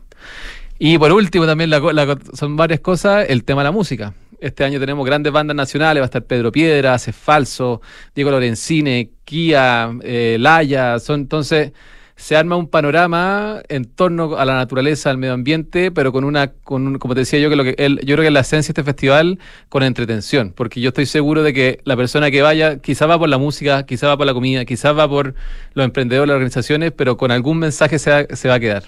Y 0.79 0.97
por 0.97 1.11
último, 1.11 1.45
también 1.45 1.69
la 1.69 1.79
la 1.79 2.17
son 2.33 2.55
varias 2.55 2.79
cosas, 2.79 3.27
el 3.29 3.43
tema 3.43 3.61
de 3.61 3.65
la 3.65 3.71
música. 3.71 4.13
Este 4.39 4.63
año 4.63 4.79
tenemos 4.79 5.05
grandes 5.05 5.31
bandas 5.31 5.55
nacionales, 5.55 6.01
va 6.01 6.05
a 6.05 6.07
estar 6.07 6.23
Pedro 6.23 6.51
Piedra, 6.51 6.95
Hace 6.95 7.13
Falso, 7.13 7.81
Diego 8.13 8.31
Lorenzine, 8.31 9.11
Kia, 9.23 9.91
eh, 10.01 10.37
Laya, 10.39 10.99
son 10.99 11.21
entonces 11.21 11.71
se 12.17 12.35
arma 12.37 12.55
un 12.55 12.67
panorama 12.69 13.61
en 13.67 13.85
torno 13.85 14.37
a 14.37 14.45
la 14.45 14.55
naturaleza, 14.55 15.09
al 15.09 15.17
medio 15.17 15.33
ambiente, 15.33 15.91
pero 15.91 16.11
con 16.13 16.23
una, 16.23 16.47
con 16.53 16.87
un- 16.87 16.97
como 16.97 17.13
te 17.13 17.21
decía 17.21 17.39
yo, 17.39 17.49
que 17.49 17.55
lo 17.57 17.63
que 17.65 17.75
el- 17.77 17.99
yo 18.05 18.15
creo 18.15 18.23
que 18.23 18.31
la 18.31 18.39
esencia 18.39 18.69
de 18.73 18.79
este 18.81 18.83
festival 18.83 19.37
con 19.69 19.83
entretención, 19.83 20.53
porque 20.55 20.79
yo 20.79 20.89
estoy 20.89 21.05
seguro 21.07 21.43
de 21.43 21.53
que 21.53 21.79
la 21.83 21.97
persona 21.97 22.31
que 22.31 22.41
vaya, 22.41 22.77
quizás 22.79 23.09
va 23.09 23.19
por 23.19 23.27
la 23.27 23.37
música, 23.37 23.85
quizás 23.85 24.09
va 24.09 24.17
por 24.17 24.25
la 24.25 24.33
comida, 24.33 24.63
quizás 24.65 24.97
va 24.97 25.09
por 25.09 25.35
los 25.73 25.83
emprendedores, 25.85 26.27
las 26.29 26.35
organizaciones, 26.35 26.93
pero 26.95 27.17
con 27.17 27.31
algún 27.31 27.59
mensaje 27.59 27.99
se 27.99 28.09
va, 28.11 28.35
se 28.35 28.47
va 28.47 28.55
a 28.55 28.59
quedar. 28.59 28.83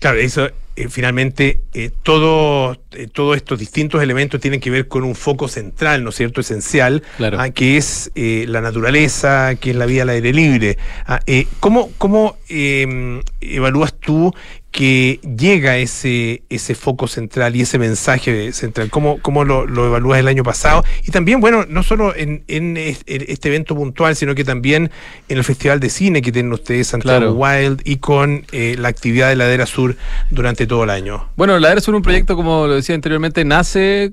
Claro, 0.00 0.18
eso 0.18 0.48
eh, 0.76 0.88
finalmente 0.88 1.60
eh, 1.74 1.90
todo, 2.02 2.76
eh, 2.92 3.08
todos 3.12 3.36
estos 3.36 3.58
distintos 3.58 4.02
elementos 4.02 4.40
tienen 4.40 4.60
que 4.60 4.70
ver 4.70 4.88
con 4.88 5.04
un 5.04 5.14
foco 5.14 5.48
central, 5.48 6.02
¿no 6.04 6.10
es 6.10 6.16
cierto? 6.16 6.40
Esencial, 6.40 7.02
Claro. 7.16 7.38
ah, 7.40 7.50
que 7.50 7.76
es 7.76 8.10
la 8.14 8.60
naturaleza, 8.60 9.54
que 9.56 9.70
es 9.70 9.76
la 9.76 9.86
vida 9.86 10.02
al 10.02 10.08
aire 10.10 10.32
libre. 10.32 10.78
Ah, 11.06 11.20
¿Cómo, 11.60 11.90
cómo 11.98 12.36
eh, 12.48 13.20
evalúas 13.40 13.94
tú 13.94 14.32
que 14.72 15.20
llega 15.38 15.76
ese, 15.76 16.42
ese 16.48 16.74
foco 16.74 17.06
central 17.06 17.54
y 17.54 17.60
ese 17.60 17.78
mensaje 17.78 18.52
central? 18.52 18.88
¿Cómo, 18.90 19.18
cómo 19.20 19.44
lo, 19.44 19.66
lo 19.66 19.86
evalúas 19.86 20.18
el 20.18 20.26
año 20.28 20.42
pasado? 20.42 20.82
Y 21.06 21.10
también, 21.10 21.40
bueno, 21.40 21.66
no 21.68 21.82
solo 21.82 22.16
en, 22.16 22.42
en 22.48 22.76
es- 22.78 23.02
en 23.06 23.24
este 23.28 23.48
evento 23.48 23.76
puntual, 23.76 24.16
sino 24.16 24.34
que 24.34 24.44
también 24.44 24.90
en 25.28 25.38
el 25.38 25.44
Festival 25.44 25.78
de 25.78 25.90
Cine 25.90 26.22
que 26.22 26.32
tienen 26.32 26.52
ustedes, 26.52 26.88
Santiago 26.88 27.18
Claro. 27.18 27.34
Wild, 27.34 27.82
y 27.84 27.96
con 27.98 28.46
eh, 28.52 28.74
la 28.78 28.88
actividad 28.88 29.28
de 29.28 29.36
Ladera 29.36 29.66
Sur 29.66 29.94
durante 30.30 30.66
todo 30.66 30.84
el 30.84 30.90
año. 30.90 31.28
Bueno, 31.36 31.58
la 31.58 31.68
ERA 31.70 31.78
es 31.78 31.88
un 31.88 32.00
proyecto, 32.00 32.34
como 32.34 32.66
lo 32.66 32.74
decía 32.74 32.94
anteriormente, 32.94 33.44
nace 33.44 34.12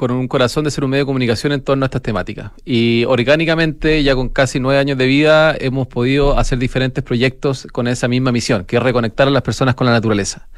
con 0.00 0.12
un 0.12 0.28
corazón 0.28 0.64
de 0.64 0.70
ser 0.70 0.82
un 0.82 0.88
medio 0.88 1.02
de 1.02 1.06
comunicación 1.06 1.52
en 1.52 1.60
torno 1.60 1.84
a 1.84 1.88
estas 1.88 2.00
temáticas. 2.00 2.52
Y 2.64 3.04
orgánicamente, 3.04 4.02
ya 4.02 4.14
con 4.14 4.30
casi 4.30 4.58
nueve 4.58 4.80
años 4.80 4.96
de 4.96 5.04
vida, 5.04 5.54
hemos 5.60 5.88
podido 5.88 6.38
hacer 6.38 6.58
diferentes 6.58 7.04
proyectos 7.04 7.68
con 7.70 7.86
esa 7.86 8.08
misma 8.08 8.32
misión, 8.32 8.64
que 8.64 8.78
es 8.78 8.82
reconectar 8.82 9.28
a 9.28 9.30
las 9.30 9.42
personas 9.42 9.74
con 9.74 9.86
la 9.86 9.92
naturaleza. 9.92 10.48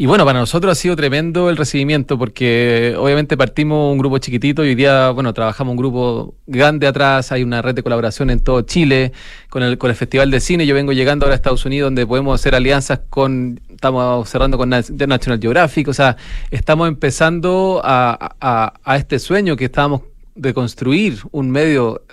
Y 0.00 0.06
bueno, 0.06 0.24
para 0.24 0.38
nosotros 0.38 0.72
ha 0.72 0.74
sido 0.80 0.96
tremendo 0.96 1.50
el 1.50 1.58
recibimiento 1.58 2.16
porque 2.16 2.94
obviamente 2.96 3.36
partimos 3.36 3.92
un 3.92 3.98
grupo 3.98 4.16
chiquitito 4.16 4.64
y 4.64 4.68
hoy 4.68 4.74
día, 4.74 5.10
bueno, 5.10 5.34
trabajamos 5.34 5.72
un 5.72 5.76
grupo 5.76 6.36
grande 6.46 6.86
atrás, 6.86 7.32
hay 7.32 7.42
una 7.42 7.60
red 7.60 7.74
de 7.74 7.82
colaboración 7.82 8.30
en 8.30 8.40
todo 8.40 8.62
Chile 8.62 9.12
con 9.50 9.62
el, 9.62 9.76
con 9.76 9.90
el 9.90 9.96
Festival 9.96 10.30
de 10.30 10.40
Cine. 10.40 10.66
Yo 10.66 10.74
vengo 10.74 10.92
llegando 10.92 11.26
ahora 11.26 11.34
a 11.34 11.36
Estados 11.36 11.66
Unidos 11.66 11.88
donde 11.88 12.06
podemos 12.06 12.40
hacer 12.40 12.54
alianzas 12.54 13.00
con, 13.10 13.60
estamos 13.68 14.26
cerrando 14.26 14.56
con 14.56 14.70
National 14.70 15.38
Geographic, 15.38 15.88
o 15.88 15.92
sea, 15.92 16.16
estamos 16.50 16.88
empezando 16.88 17.82
a, 17.84 18.36
a- 18.40 18.72
a 18.82 18.96
este 18.96 19.18
sueño 19.18 19.54
que 19.54 19.66
estábamos 19.66 20.00
de 20.34 20.54
construir 20.54 21.18
un 21.30 21.50
medio 21.50 22.04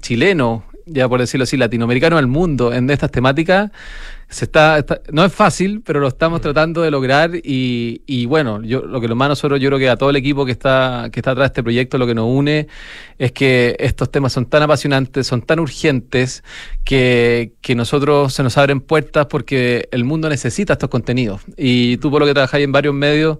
chileno, 0.00 0.62
ya 0.86 1.08
por 1.08 1.18
decirlo 1.18 1.42
así, 1.42 1.56
latinoamericano 1.56 2.18
al 2.18 2.28
mundo 2.28 2.72
en 2.72 2.88
estas 2.88 3.10
temáticas. 3.10 3.72
Se 4.32 4.46
está, 4.46 4.78
está- 4.78 5.00
no 5.12 5.24
es 5.26 5.32
fácil, 5.32 5.82
pero 5.84 6.00
lo 6.00 6.08
estamos 6.08 6.40
tratando 6.40 6.80
de 6.80 6.90
lograr 6.90 7.32
y, 7.36 8.00
y 8.06 8.24
bueno, 8.24 8.62
yo 8.62 8.80
lo 8.80 8.98
que 8.98 9.06
lo 9.06 9.14
más 9.14 9.28
nosotros, 9.28 9.60
yo 9.60 9.68
creo 9.68 9.78
que 9.78 9.90
a 9.90 9.96
todo 9.96 10.08
el 10.08 10.16
equipo 10.16 10.46
que 10.46 10.52
está, 10.52 11.10
que 11.12 11.20
está 11.20 11.32
atrás 11.32 11.44
de 11.44 11.46
este 11.48 11.62
proyecto, 11.62 11.98
lo 11.98 12.06
que 12.06 12.14
nos 12.14 12.24
une 12.26 12.66
es 13.18 13.32
que 13.32 13.76
estos 13.78 14.10
temas 14.10 14.32
son 14.32 14.46
tan 14.46 14.62
apasionantes, 14.62 15.26
son 15.26 15.42
tan 15.42 15.60
urgentes, 15.60 16.42
que, 16.82 17.52
que 17.60 17.74
nosotros 17.74 18.32
se 18.32 18.42
nos 18.42 18.56
abren 18.56 18.80
puertas 18.80 19.26
porque 19.26 19.88
el 19.92 20.04
mundo 20.04 20.30
necesita 20.30 20.72
estos 20.72 20.88
contenidos. 20.88 21.42
Y 21.58 21.98
tú 21.98 22.10
por 22.10 22.20
lo 22.20 22.26
que 22.26 22.32
trabajáis 22.32 22.64
en 22.64 22.72
varios 22.72 22.94
medios, 22.94 23.36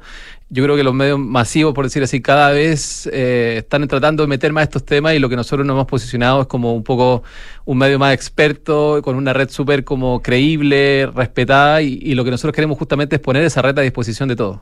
yo 0.52 0.62
creo 0.62 0.76
que 0.76 0.84
los 0.84 0.92
medios 0.92 1.18
masivos, 1.18 1.72
por 1.72 1.86
decir 1.86 2.02
así, 2.02 2.20
cada 2.20 2.50
vez 2.50 3.08
eh, 3.10 3.54
están 3.60 3.88
tratando 3.88 4.22
de 4.22 4.26
meter 4.26 4.52
más 4.52 4.64
estos 4.64 4.84
temas 4.84 5.14
y 5.14 5.18
lo 5.18 5.30
que 5.30 5.36
nosotros 5.36 5.66
nos 5.66 5.72
hemos 5.74 5.86
posicionado 5.86 6.42
es 6.42 6.46
como 6.46 6.74
un 6.74 6.84
poco 6.84 7.22
un 7.64 7.78
medio 7.78 7.98
más 7.98 8.12
experto, 8.12 9.00
con 9.02 9.16
una 9.16 9.32
red 9.32 9.48
súper 9.48 9.82
como 9.82 10.20
creíble, 10.20 11.08
respetada 11.14 11.80
y, 11.80 12.14
lo 12.14 12.22
que 12.22 12.30
nosotros 12.30 12.54
queremos 12.54 12.76
justamente 12.76 13.16
es 13.16 13.22
poner 13.22 13.44
esa 13.44 13.62
red 13.62 13.78
a 13.78 13.80
disposición 13.80 14.28
de 14.28 14.36
todos. 14.36 14.60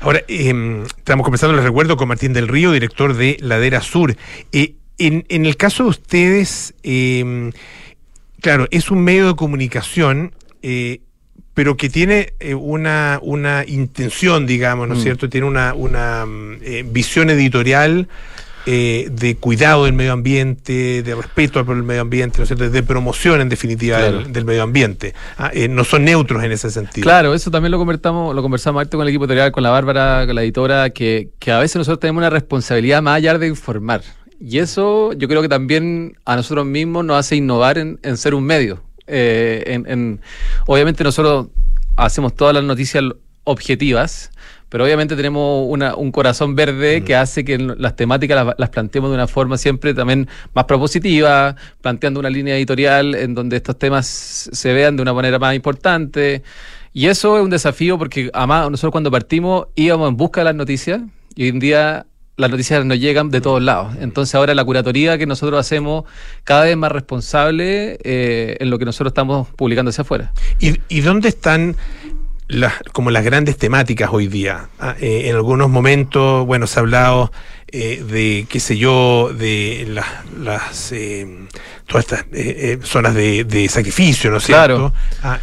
Ahora, 0.00 0.22
eh, 0.26 0.82
estamos 0.96 1.22
conversando, 1.22 1.54
les 1.54 1.64
recuerdo, 1.64 1.96
con 1.96 2.08
Martín 2.08 2.32
del 2.32 2.48
Río, 2.48 2.72
director 2.72 3.14
de 3.14 3.36
Ladera 3.38 3.80
Sur. 3.80 4.16
Eh, 4.50 4.74
en, 4.98 5.24
en 5.28 5.46
el 5.46 5.56
caso 5.56 5.84
de 5.84 5.90
ustedes, 5.90 6.74
eh, 6.82 7.52
claro, 8.40 8.66
es 8.72 8.90
un 8.90 9.02
medio 9.04 9.28
de 9.28 9.36
comunicación, 9.36 10.32
eh, 10.62 11.00
pero 11.58 11.76
que 11.76 11.88
tiene 11.90 12.34
eh, 12.38 12.54
una, 12.54 13.18
una 13.20 13.64
intención, 13.66 14.46
digamos, 14.46 14.86
¿no 14.86 14.94
es 14.94 15.00
Mm. 15.00 15.02
cierto? 15.02 15.28
Tiene 15.28 15.44
una, 15.48 15.74
una 15.74 16.24
mm, 16.24 16.58
eh, 16.62 16.84
visión 16.88 17.30
editorial 17.30 18.06
eh, 18.64 19.08
de 19.10 19.34
cuidado 19.34 19.86
del 19.86 19.92
medio 19.92 20.12
ambiente, 20.12 21.02
de 21.02 21.14
respeto 21.16 21.58
el 21.58 21.82
medio 21.82 22.02
ambiente, 22.02 22.38
¿no 22.38 22.44
es 22.44 22.48
cierto? 22.48 22.70
De 22.70 22.82
promoción, 22.84 23.40
en 23.40 23.48
definitiva, 23.48 23.98
Claro. 23.98 24.18
del, 24.22 24.32
del 24.32 24.44
medio 24.44 24.62
ambiente. 24.62 25.14
Ah, 25.36 25.50
eh, 25.52 25.66
no 25.66 25.82
son 25.82 26.04
neutros 26.04 26.44
en 26.44 26.52
ese 26.52 26.70
sentido. 26.70 27.02
Claro, 27.02 27.34
eso 27.34 27.50
también 27.50 27.72
lo 27.72 27.78
conversamos, 27.78 28.36
lo 28.36 28.40
conversamos 28.42 28.80
harto 28.80 28.96
con 28.96 29.02
el 29.04 29.08
equipo 29.08 29.24
editorial, 29.24 29.50
con 29.50 29.64
la 29.64 29.70
Bárbara, 29.70 30.26
con 30.26 30.36
la 30.36 30.44
editora, 30.44 30.90
que, 30.90 31.30
que 31.40 31.50
a 31.50 31.58
veces 31.58 31.74
nosotros 31.74 31.98
tenemos 31.98 32.20
una 32.20 32.30
responsabilidad 32.30 33.02
más 33.02 33.16
allá 33.16 33.36
de 33.36 33.48
informar. 33.48 34.02
Y 34.40 34.58
eso 34.58 35.12
yo 35.14 35.26
creo 35.26 35.42
que 35.42 35.48
también 35.48 36.12
a 36.24 36.36
nosotros 36.36 36.66
mismos 36.66 37.04
nos 37.04 37.16
hace 37.18 37.34
innovar 37.34 37.78
en, 37.78 37.98
en 38.04 38.16
ser 38.16 38.36
un 38.36 38.44
medio. 38.44 38.84
Eh, 39.08 39.64
en, 39.66 39.86
en- 39.88 40.20
obviamente 40.66 41.02
nosotros 41.02 41.48
hacemos 41.96 42.34
todas 42.34 42.54
las 42.54 42.62
noticias 42.64 43.02
objetivas, 43.44 44.30
pero 44.68 44.84
obviamente 44.84 45.16
tenemos 45.16 45.64
una- 45.68 45.94
un 45.96 46.12
corazón 46.12 46.54
verde 46.54 47.02
que 47.02 47.16
hace 47.16 47.44
que 47.44 47.56
las 47.58 47.96
temáticas 47.96 48.44
las, 48.44 48.54
las 48.58 48.68
planteemos 48.68 49.10
de 49.10 49.14
una 49.14 49.26
forma 49.26 49.56
siempre 49.56 49.94
también 49.94 50.28
más 50.54 50.66
propositiva, 50.66 51.56
planteando 51.80 52.20
una 52.20 52.28
línea 52.28 52.56
editorial 52.56 53.14
en 53.14 53.34
donde 53.34 53.56
estos 53.56 53.78
temas 53.78 54.06
se 54.06 54.72
vean 54.74 54.96
de 54.96 55.02
una 55.02 55.14
manera 55.14 55.38
más 55.38 55.54
importante. 55.54 56.42
Y 56.92 57.06
eso 57.06 57.36
es 57.38 57.42
un 57.42 57.50
desafío 57.50 57.96
porque 57.98 58.30
además 58.34 58.70
nosotros 58.70 58.92
cuando 58.92 59.10
partimos 59.10 59.68
íbamos 59.74 60.08
en 60.10 60.16
busca 60.16 60.40
de 60.42 60.44
las 60.46 60.54
noticias 60.54 61.00
y 61.34 61.44
hoy 61.44 61.48
en 61.48 61.58
día 61.60 62.06
las 62.38 62.50
noticias 62.50 62.84
nos 62.84 62.98
llegan 62.98 63.30
de 63.30 63.40
todos 63.40 63.60
lados. 63.60 63.96
Entonces 64.00 64.34
ahora 64.34 64.54
la 64.54 64.64
curatoría 64.64 65.18
que 65.18 65.26
nosotros 65.26 65.58
hacemos 65.60 66.04
cada 66.44 66.64
vez 66.64 66.76
más 66.76 66.92
responsable 66.92 67.98
eh, 68.04 68.56
en 68.60 68.70
lo 68.70 68.78
que 68.78 68.84
nosotros 68.84 69.10
estamos 69.10 69.48
publicando 69.56 69.90
hacia 69.90 70.02
afuera. 70.02 70.32
¿Y, 70.60 70.80
y 70.88 71.00
dónde 71.00 71.28
están 71.28 71.76
las, 72.46 72.74
como 72.92 73.10
las 73.10 73.24
grandes 73.24 73.58
temáticas 73.58 74.10
hoy 74.12 74.28
día? 74.28 74.68
Ah, 74.78 74.94
eh, 75.00 75.22
en 75.26 75.34
algunos 75.34 75.68
momentos, 75.68 76.46
bueno, 76.46 76.68
se 76.68 76.78
ha 76.78 76.82
hablado 76.82 77.32
eh, 77.66 78.04
de, 78.08 78.46
qué 78.48 78.60
sé 78.60 78.78
yo, 78.78 79.32
de 79.36 79.86
las, 79.90 80.06
las 80.38 80.92
eh, 80.92 81.26
todas 81.88 82.04
estas 82.04 82.24
zonas 82.88 83.14
de, 83.14 83.42
de 83.44 83.68
sacrificio, 83.68 84.30
¿no 84.30 84.36
es 84.36 84.44
cierto? 84.44 84.64
Claro. 84.64 84.94
Ah, 85.24 85.40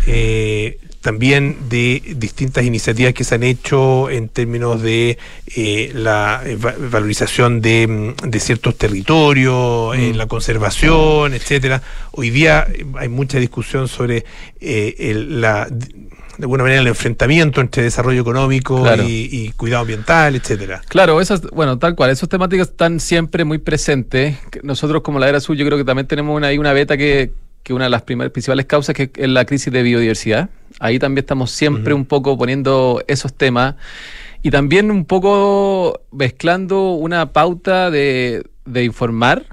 también 1.05 1.55
de 1.69 2.01
distintas 2.17 2.63
iniciativas 2.65 3.13
que 3.13 3.23
se 3.23 3.35
han 3.35 3.43
hecho 3.43 4.09
en 4.09 4.27
términos 4.27 4.81
de 4.81 5.19
eh, 5.55 5.91
la 5.93 6.41
eh, 6.43 6.55
va- 6.55 6.73
valorización 6.79 7.61
de, 7.61 7.85
mm, 7.87 8.27
de 8.27 8.39
ciertos 8.39 8.75
territorios, 8.75 9.95
en 9.95 10.13
Mm. 10.13 10.17
la 10.17 10.25
conservación, 10.25 11.35
etcétera. 11.35 11.83
Hoy 12.11 12.31
día 12.31 12.65
eh, 12.73 12.83
hay 12.97 13.07
mucha 13.07 13.37
discusión 13.37 13.87
sobre 13.87 14.25
eh, 14.59 14.95
el- 14.97 15.41
la 15.41 15.67
de 15.69 16.43
alguna 16.43 16.63
manera 16.63 16.81
el 16.81 16.87
enfrentamiento 16.87 17.61
entre 17.61 17.83
desarrollo 17.83 18.19
económico 18.19 18.81
Claro. 18.81 19.03
y, 19.03 19.29
y 19.31 19.51
cuidado 19.51 19.81
ambiental, 19.83 20.35
etcétera. 20.35 20.81
Claro, 20.89 21.21
esas, 21.21 21.41
bueno, 21.51 21.77
tal 21.77 21.95
cual, 21.95 22.09
esas 22.09 22.27
temáticas 22.27 22.69
están 22.69 22.99
siempre 22.99 23.45
muy 23.45 23.59
presentes. 23.59 24.35
Nosotros 24.63 25.01
como 25.03 25.19
la 25.19 25.29
Era 25.29 25.37
Azul 25.37 25.55
yo 25.55 25.65
creo 25.65 25.77
que 25.77 25.85
también 25.85 26.07
tenemos 26.07 26.35
una, 26.35 26.47
ahí 26.47 26.57
una 26.57 26.73
beta 26.73 26.97
que, 26.97 27.31
que 27.65 27.73
una 27.73 27.85
de 27.85 27.89
las 27.89 28.03
primeras, 28.03 28.31
principales 28.31 28.67
causas 28.67 28.93
que 28.93 29.09
es 29.15 29.27
la 29.27 29.43
crisis 29.43 29.73
de 29.73 29.81
biodiversidad. 29.81 30.49
Ahí 30.79 30.99
también 30.99 31.23
estamos 31.23 31.49
siempre 31.49 31.95
un 31.95 32.05
poco 32.05 32.37
poniendo 32.37 33.03
esos 33.07 33.33
temas 33.33 33.73
y 34.43 34.51
también 34.51 34.91
un 34.91 35.03
poco 35.05 36.01
mezclando 36.11 36.91
una 36.91 37.33
pauta 37.33 37.89
de, 37.89 38.43
de 38.65 38.83
informar 38.83 39.47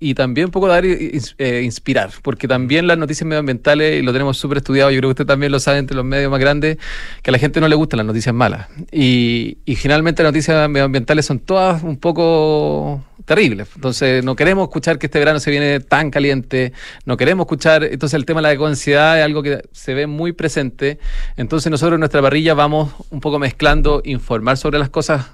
y 0.00 0.14
también 0.14 0.46
un 0.46 0.50
poco 0.50 0.66
dar 0.66 0.86
eh, 0.86 1.62
inspirar, 1.62 2.10
porque 2.22 2.48
también 2.48 2.86
las 2.86 2.96
noticias 2.96 3.26
medioambientales, 3.26 4.00
y 4.00 4.02
lo 4.02 4.14
tenemos 4.14 4.38
súper 4.38 4.58
estudiado, 4.58 4.90
yo 4.90 5.00
creo 5.00 5.10
que 5.10 5.22
usted 5.22 5.26
también 5.26 5.52
lo 5.52 5.60
sabe 5.60 5.76
entre 5.76 5.94
los 5.94 6.06
medios 6.06 6.30
más 6.30 6.40
grandes, 6.40 6.78
que 7.22 7.30
a 7.30 7.32
la 7.32 7.38
gente 7.38 7.60
no 7.60 7.68
le 7.68 7.74
gustan 7.74 7.98
las 7.98 8.06
noticias 8.06 8.34
malas. 8.34 8.68
Y, 8.90 9.58
y 9.66 9.74
generalmente 9.74 10.22
las 10.22 10.32
noticias 10.32 10.70
medioambientales 10.70 11.26
son 11.26 11.40
todas 11.40 11.82
un 11.82 11.98
poco 11.98 13.04
terribles. 13.28 13.68
Entonces 13.76 14.24
no 14.24 14.34
queremos 14.34 14.64
escuchar 14.64 14.98
que 14.98 15.06
este 15.06 15.20
verano 15.20 15.38
se 15.38 15.50
viene 15.52 15.78
tan 15.78 16.10
caliente, 16.10 16.72
no 17.04 17.16
queremos 17.16 17.44
escuchar, 17.44 17.84
entonces 17.84 18.14
el 18.14 18.24
tema 18.24 18.38
de 18.40 18.42
la 18.48 18.52
ecoansiedad 18.54 19.18
es 19.18 19.24
algo 19.24 19.42
que 19.44 19.62
se 19.70 19.94
ve 19.94 20.08
muy 20.08 20.32
presente. 20.32 20.98
Entonces 21.36 21.70
nosotros 21.70 21.94
en 21.96 22.00
nuestra 22.00 22.20
parrilla 22.22 22.54
vamos 22.54 22.92
un 23.10 23.20
poco 23.20 23.38
mezclando 23.38 24.00
informar 24.04 24.56
sobre 24.56 24.80
las 24.80 24.88
cosas 24.90 25.26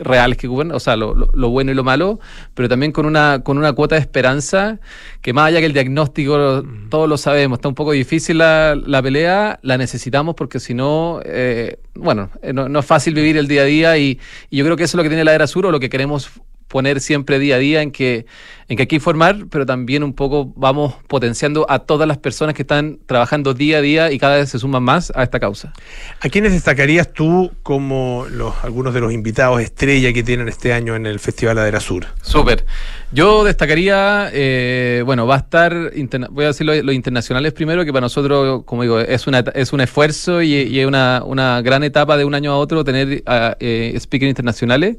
reales 0.00 0.38
que 0.38 0.46
ocurren, 0.46 0.70
o 0.70 0.78
sea, 0.78 0.96
lo, 0.96 1.12
lo- 1.12 1.28
lo 1.34 1.48
bueno 1.48 1.72
y 1.72 1.74
lo 1.74 1.82
malo, 1.82 2.20
pero 2.54 2.68
también 2.68 2.92
con 2.92 3.04
una, 3.04 3.40
con 3.42 3.58
una 3.58 3.72
cuota 3.72 3.96
de 3.96 4.00
esperanza 4.00 4.78
que 5.22 5.32
más 5.32 5.46
allá 5.48 5.58
que 5.58 5.66
el 5.66 5.72
diagnóstico, 5.72 6.62
todos 6.88 7.08
lo 7.08 7.16
sabemos, 7.16 7.58
está 7.58 7.68
un 7.68 7.74
poco 7.74 7.90
difícil 7.90 8.38
la, 8.38 8.76
la 8.76 9.02
pelea, 9.02 9.58
la 9.62 9.76
necesitamos 9.76 10.36
porque 10.36 10.60
si 10.60 10.72
no, 10.72 11.20
eh, 11.24 11.78
bueno, 11.94 12.30
eh, 12.42 12.52
no, 12.52 12.68
no 12.68 12.78
es 12.78 12.86
fácil 12.86 13.12
vivir 13.14 13.36
el 13.38 13.48
día 13.48 13.62
a 13.62 13.64
día 13.64 13.98
y, 13.98 14.20
y 14.50 14.56
yo 14.58 14.64
creo 14.64 14.76
que 14.76 14.84
eso 14.84 14.92
es 14.92 14.98
lo 14.98 15.02
que 15.02 15.08
tiene 15.08 15.24
la 15.24 15.34
era 15.34 15.48
sur 15.48 15.66
o 15.66 15.72
lo 15.72 15.80
que 15.80 15.90
queremos 15.90 16.30
poner 16.68 17.00
siempre 17.00 17.38
día 17.38 17.56
a 17.56 17.58
día 17.58 17.82
en 17.82 17.90
que, 17.90 18.26
en 18.68 18.76
que 18.76 18.82
hay 18.82 18.86
que 18.86 18.96
informar, 18.96 19.46
pero 19.50 19.64
también 19.66 20.02
un 20.02 20.12
poco 20.12 20.52
vamos 20.54 20.94
potenciando 21.06 21.66
a 21.68 21.80
todas 21.80 22.06
las 22.06 22.18
personas 22.18 22.54
que 22.54 22.62
están 22.62 22.98
trabajando 23.06 23.54
día 23.54 23.78
a 23.78 23.80
día 23.80 24.12
y 24.12 24.18
cada 24.18 24.36
vez 24.36 24.50
se 24.50 24.58
suman 24.58 24.82
más 24.82 25.10
a 25.16 25.22
esta 25.22 25.40
causa. 25.40 25.72
¿A 26.20 26.28
quiénes 26.28 26.52
destacarías 26.52 27.12
tú 27.12 27.50
como 27.62 28.26
los, 28.30 28.54
algunos 28.62 28.92
de 28.94 29.00
los 29.00 29.12
invitados 29.12 29.60
estrella 29.60 30.12
que 30.12 30.22
tienen 30.22 30.48
este 30.48 30.72
año 30.72 30.94
en 30.94 31.06
el 31.06 31.18
Festival 31.18 31.58
Adera 31.58 31.80
Sur? 31.80 32.06
Súper. 32.22 32.66
Yo 33.10 33.42
destacaría, 33.44 34.28
eh, 34.34 35.02
bueno, 35.06 35.26
va 35.26 35.36
a 35.36 35.38
estar, 35.38 35.92
interna- 35.96 36.28
voy 36.30 36.44
a 36.44 36.48
decir 36.48 36.66
lo- 36.66 36.82
los 36.82 36.94
internacionales 36.94 37.54
primero, 37.54 37.84
que 37.86 37.92
para 37.92 38.02
nosotros, 38.02 38.64
como 38.66 38.82
digo, 38.82 39.00
es, 39.00 39.26
una, 39.26 39.38
es 39.54 39.72
un 39.72 39.80
esfuerzo 39.80 40.42
y, 40.42 40.78
es 40.78 40.86
una, 40.86 41.22
una 41.24 41.62
gran 41.62 41.82
etapa 41.84 42.18
de 42.18 42.26
un 42.26 42.34
año 42.34 42.52
a 42.52 42.58
otro 42.58 42.84
tener 42.84 43.22
ah, 43.24 43.56
eh, 43.58 43.96
speakers 43.98 44.28
internacionales. 44.28 44.96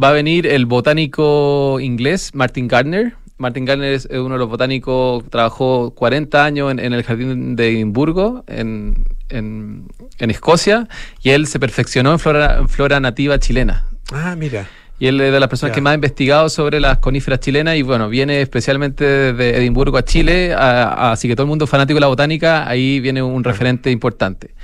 Va 0.00 0.08
a 0.10 0.12
venir 0.12 0.46
el 0.46 0.66
botánico 0.66 1.78
inglés 1.80 2.30
Martin 2.34 2.68
Gardner. 2.68 3.14
Martin 3.38 3.64
Gardner 3.64 3.92
es 3.92 4.06
uno 4.10 4.34
de 4.34 4.38
los 4.38 4.48
botánicos, 4.48 5.24
trabajó 5.28 5.92
40 5.94 6.44
años 6.44 6.70
en, 6.70 6.78
en 6.78 6.92
el 6.92 7.02
jardín 7.02 7.56
de 7.56 7.70
Edimburgo, 7.70 8.44
en, 8.46 9.04
en, 9.30 9.88
en 10.18 10.30
Escocia, 10.30 10.88
y 11.22 11.30
él 11.30 11.46
se 11.48 11.58
perfeccionó 11.58 12.12
en 12.12 12.18
flora, 12.20 12.58
en 12.58 12.68
flora 12.68 13.00
nativa 13.00 13.38
chilena. 13.40 13.86
Ah, 14.12 14.36
mira. 14.38 14.68
Y 15.00 15.08
él 15.08 15.20
es 15.20 15.32
de 15.32 15.40
las 15.40 15.48
personas 15.48 15.72
que 15.74 15.80
más 15.80 15.90
ha 15.92 15.94
investigado 15.96 16.48
sobre 16.48 16.78
las 16.78 16.98
coníferas 16.98 17.40
chilenas 17.40 17.76
y 17.76 17.82
bueno, 17.82 18.08
viene 18.08 18.40
especialmente 18.40 19.04
desde 19.04 19.56
Edimburgo 19.58 19.96
a 19.98 20.04
Chile, 20.04 20.54
a- 20.54 20.84
a- 20.84 21.12
así 21.12 21.26
que 21.26 21.34
todo 21.34 21.42
el 21.44 21.48
mundo 21.48 21.66
fanático 21.66 21.96
de 21.96 22.02
la 22.02 22.06
botánica, 22.06 22.68
ahí 22.68 23.00
viene 23.00 23.20
un 23.22 23.42
referente 23.42 23.90
importante. 23.90 24.54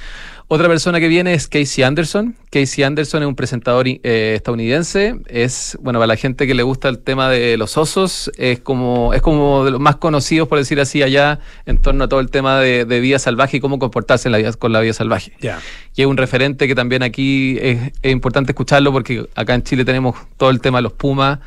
Otra 0.50 0.66
persona 0.66 0.98
que 0.98 1.08
viene 1.08 1.34
es 1.34 1.46
Casey 1.46 1.84
Anderson. 1.84 2.34
Casey 2.50 2.82
Anderson 2.82 3.22
es 3.22 3.28
un 3.28 3.34
presentador 3.34 3.86
eh, 3.86 4.32
estadounidense. 4.34 5.16
Es, 5.26 5.76
bueno, 5.82 5.98
para 5.98 6.06
la 6.06 6.16
gente 6.16 6.46
que 6.46 6.54
le 6.54 6.62
gusta 6.62 6.88
el 6.88 7.00
tema 7.00 7.28
de 7.28 7.58
los 7.58 7.76
osos, 7.76 8.30
es 8.38 8.58
como, 8.58 9.12
es 9.12 9.20
como 9.20 9.66
de 9.66 9.72
los 9.72 9.78
más 9.80 9.96
conocidos, 9.96 10.48
por 10.48 10.56
decir 10.56 10.80
así, 10.80 11.02
allá 11.02 11.38
en 11.66 11.76
torno 11.76 12.04
a 12.04 12.08
todo 12.08 12.20
el 12.20 12.30
tema 12.30 12.60
de, 12.60 12.86
de 12.86 13.00
vida 13.00 13.18
salvaje 13.18 13.58
y 13.58 13.60
cómo 13.60 13.78
comportarse 13.78 14.28
en 14.28 14.32
la 14.32 14.38
vida, 14.38 14.50
con 14.54 14.72
la 14.72 14.80
vida 14.80 14.94
salvaje 14.94 15.32
Ya. 15.38 15.60
y 15.94 16.00
es 16.00 16.06
un 16.06 16.16
referente 16.16 16.66
que 16.66 16.74
también 16.74 17.02
aquí 17.02 17.58
es, 17.60 17.92
es 18.00 18.10
importante 18.10 18.52
escucharlo 18.52 18.90
porque 18.90 19.26
acá 19.34 19.52
en 19.54 19.62
Chile 19.64 19.84
tenemos 19.84 20.16
todo 20.38 20.48
el 20.48 20.62
tema 20.62 20.78
de 20.78 20.82
los 20.82 20.94
pumas 20.94 21.40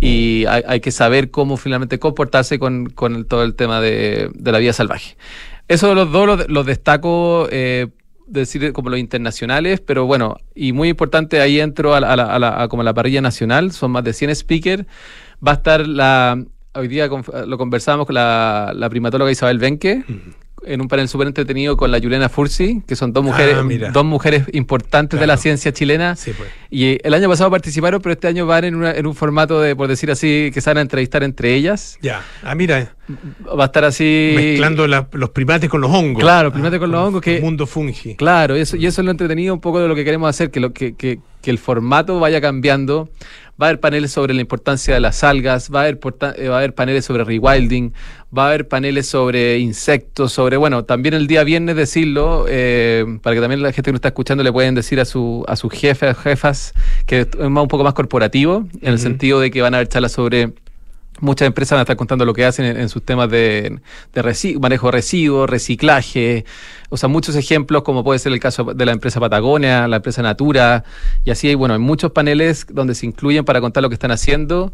y 0.00 0.46
hay, 0.46 0.62
hay 0.66 0.80
que 0.80 0.92
saber 0.92 1.30
cómo 1.30 1.58
finalmente 1.58 1.98
comportarse 1.98 2.58
con, 2.58 2.86
con 2.88 3.16
el- 3.16 3.26
todo 3.26 3.42
el 3.42 3.54
tema 3.54 3.82
de, 3.82 4.30
de 4.32 4.52
la 4.52 4.58
vida 4.60 4.72
salvaje. 4.72 5.18
Eso 5.68 5.88
de 5.90 5.94
los 5.94 6.10
dos 6.10 6.26
los, 6.26 6.48
los 6.48 6.64
destaco, 6.64 7.48
eh, 7.50 7.88
decir 8.26 8.72
como 8.72 8.90
los 8.90 8.98
internacionales, 8.98 9.80
pero 9.80 10.06
bueno, 10.06 10.36
y 10.54 10.72
muy 10.72 10.88
importante, 10.88 11.40
ahí 11.40 11.60
entro 11.60 11.94
a, 11.94 12.00
la- 12.00 12.12
a 12.12 12.16
la- 12.16 12.34
a 12.34 12.38
la- 12.38 12.62
a 12.62 12.68
como 12.68 12.82
la 12.82 12.92
parrilla 12.94 13.20
nacional, 13.20 13.72
son 13.72 13.92
más 13.92 14.04
de 14.04 14.12
100 14.12 14.34
speakers, 14.34 14.84
va 15.46 15.52
a 15.52 15.54
estar 15.54 15.86
la... 15.86 16.42
Hoy 16.74 16.88
día 16.88 17.08
lo 17.46 17.56
conversamos 17.56 18.04
con 18.06 18.14
la, 18.16 18.72
la 18.74 18.90
primatóloga 18.90 19.30
Isabel 19.30 19.58
Benque, 19.58 20.04
en 20.64 20.80
un 20.80 20.88
panel 20.88 21.08
súper 21.08 21.26
entretenido 21.28 21.76
con 21.76 21.90
la 21.90 21.98
Juliana 22.00 22.28
Fursi, 22.28 22.82
que 22.86 22.96
son 22.96 23.12
dos 23.12 23.22
Ah, 23.24 23.26
mujeres, 23.28 23.64
mira. 23.64 23.90
dos 23.90 24.04
mujeres 24.04 24.44
importantes 24.52 25.20
de 25.20 25.26
la 25.26 25.34
Claro. 25.34 25.42
ciencia 25.42 25.72
chilena. 25.72 26.16
Sí, 26.16 26.32
pues. 26.36 26.48
Y 26.70 26.98
el 27.06 27.14
año 27.14 27.28
pasado 27.28 27.50
participaron, 27.50 28.00
pero 28.00 28.12
este 28.14 28.26
año 28.26 28.46
van 28.46 28.64
en, 28.64 28.74
una- 28.74 28.92
en 28.92 29.06
un 29.06 29.14
formato 29.14 29.60
de, 29.60 29.76
por 29.76 29.86
decir 29.88 30.10
así, 30.10 30.50
que 30.52 30.60
se 30.60 30.70
van 30.70 30.78
a 30.78 30.80
entrevistar 30.80 31.22
entre 31.22 31.54
ellas. 31.54 31.98
Ya. 32.02 32.22
Ah, 32.42 32.54
mira. 32.54 32.94
Va 33.46 33.64
a 33.64 33.66
estar 33.66 33.84
así. 33.84 34.32
Mezclando 34.34 34.86
la- 34.88 35.06
los 35.12 35.30
primates 35.30 35.70
con 35.70 35.80
los 35.80 35.90
hongos. 35.90 36.20
Claro, 36.22 36.50
primates 36.52 36.80
con 36.80 36.90
los 36.90 37.00
hongos, 37.06 37.22
que- 37.22 37.40
mundo 37.40 37.66
fungi. 37.66 38.16
Claro, 38.16 38.56
eso, 38.56 38.76
y 38.76 38.86
eso 38.86 39.00
es 39.02 39.04
lo 39.04 39.10
entretenido 39.12 39.54
un 39.54 39.60
poco 39.60 39.78
de 39.80 39.86
lo 39.88 39.94
que 39.94 40.04
queremos 40.04 40.28
hacer, 40.28 40.50
que, 40.50 40.58
lo, 40.58 40.72
que, 40.72 40.94
que, 40.96 41.20
que 41.42 41.50
el 41.50 41.58
formato 41.58 42.18
vaya 42.18 42.40
cambiando. 42.40 43.08
Va 43.60 43.66
a 43.66 43.68
haber 43.70 43.80
paneles 43.80 44.12
sobre 44.12 44.34
la 44.34 44.40
importancia 44.40 44.94
de 44.94 45.00
las 45.00 45.24
algas, 45.24 45.70
va 45.74 45.80
a 45.80 45.82
haber, 45.84 45.98
eh, 46.36 46.48
va 46.48 46.56
a 46.56 46.58
haber 46.58 46.74
paneles 46.74 47.04
sobre 47.04 47.24
rewilding, 47.24 47.92
va 48.36 48.44
a 48.44 48.48
haber 48.48 48.68
paneles 48.68 49.06
sobre 49.06 49.58
insectos, 49.58 50.32
sobre, 50.32 50.56
bueno, 50.56 50.84
también 50.84 51.14
el 51.14 51.26
día 51.26 51.42
viernes 51.42 51.76
decirlo, 51.76 52.44
eh, 52.48 53.04
para 53.22 53.34
que 53.34 53.40
también 53.40 53.62
la 53.62 53.72
gente 53.72 53.88
que 53.88 53.92
nos 53.92 53.98
está 53.98 54.08
escuchando 54.08 54.44
le 54.44 54.52
pueden 54.52 54.74
decir 54.74 55.00
a 55.00 55.04
su, 55.04 55.44
a 55.48 55.56
sus 55.56 55.72
jefes, 55.72 56.16
jefas, 56.18 56.74
que 57.06 57.20
es 57.20 57.28
un 57.38 57.54
poco 57.68 57.84
más 57.84 57.94
corporativo, 57.94 58.66
en 58.80 58.92
el 58.92 58.98
sentido 58.98 59.40
de 59.40 59.50
que 59.50 59.62
van 59.62 59.74
a 59.74 59.78
haber 59.78 59.88
charlas 59.88 60.12
sobre 60.12 60.52
Muchas 61.20 61.46
empresas 61.46 61.72
van 61.72 61.80
a 61.80 61.82
estar 61.82 61.96
contando 61.96 62.24
lo 62.24 62.34
que 62.34 62.44
hacen 62.44 62.64
en, 62.76 62.88
sus 62.90 63.02
temas 63.02 63.30
de, 63.30 63.80
manejo 64.60 64.86
de 64.88 64.92
residuos, 64.92 65.48
reciclaje, 65.48 66.44
o 66.90 66.96
sea, 66.96 67.08
muchos 67.08 67.36
ejemplos, 67.36 67.82
como 67.82 68.04
puede 68.04 68.18
ser 68.18 68.32
el 68.32 68.40
caso 68.40 68.64
de 68.64 68.86
la 68.86 68.92
empresa 68.92 69.18
Patagonia, 69.18 69.88
la 69.88 69.96
empresa 69.96 70.20
Natura, 70.20 70.84
y 71.24 71.30
así 71.30 71.48
hay, 71.48 71.54
bueno, 71.54 71.74
hay 71.74 71.80
muchos 71.80 72.12
paneles 72.12 72.66
donde 72.70 72.94
se 72.94 73.06
incluyen 73.06 73.44
para 73.44 73.60
contar 73.60 73.82
lo 73.82 73.88
que 73.88 73.94
están 73.94 74.10
haciendo. 74.10 74.72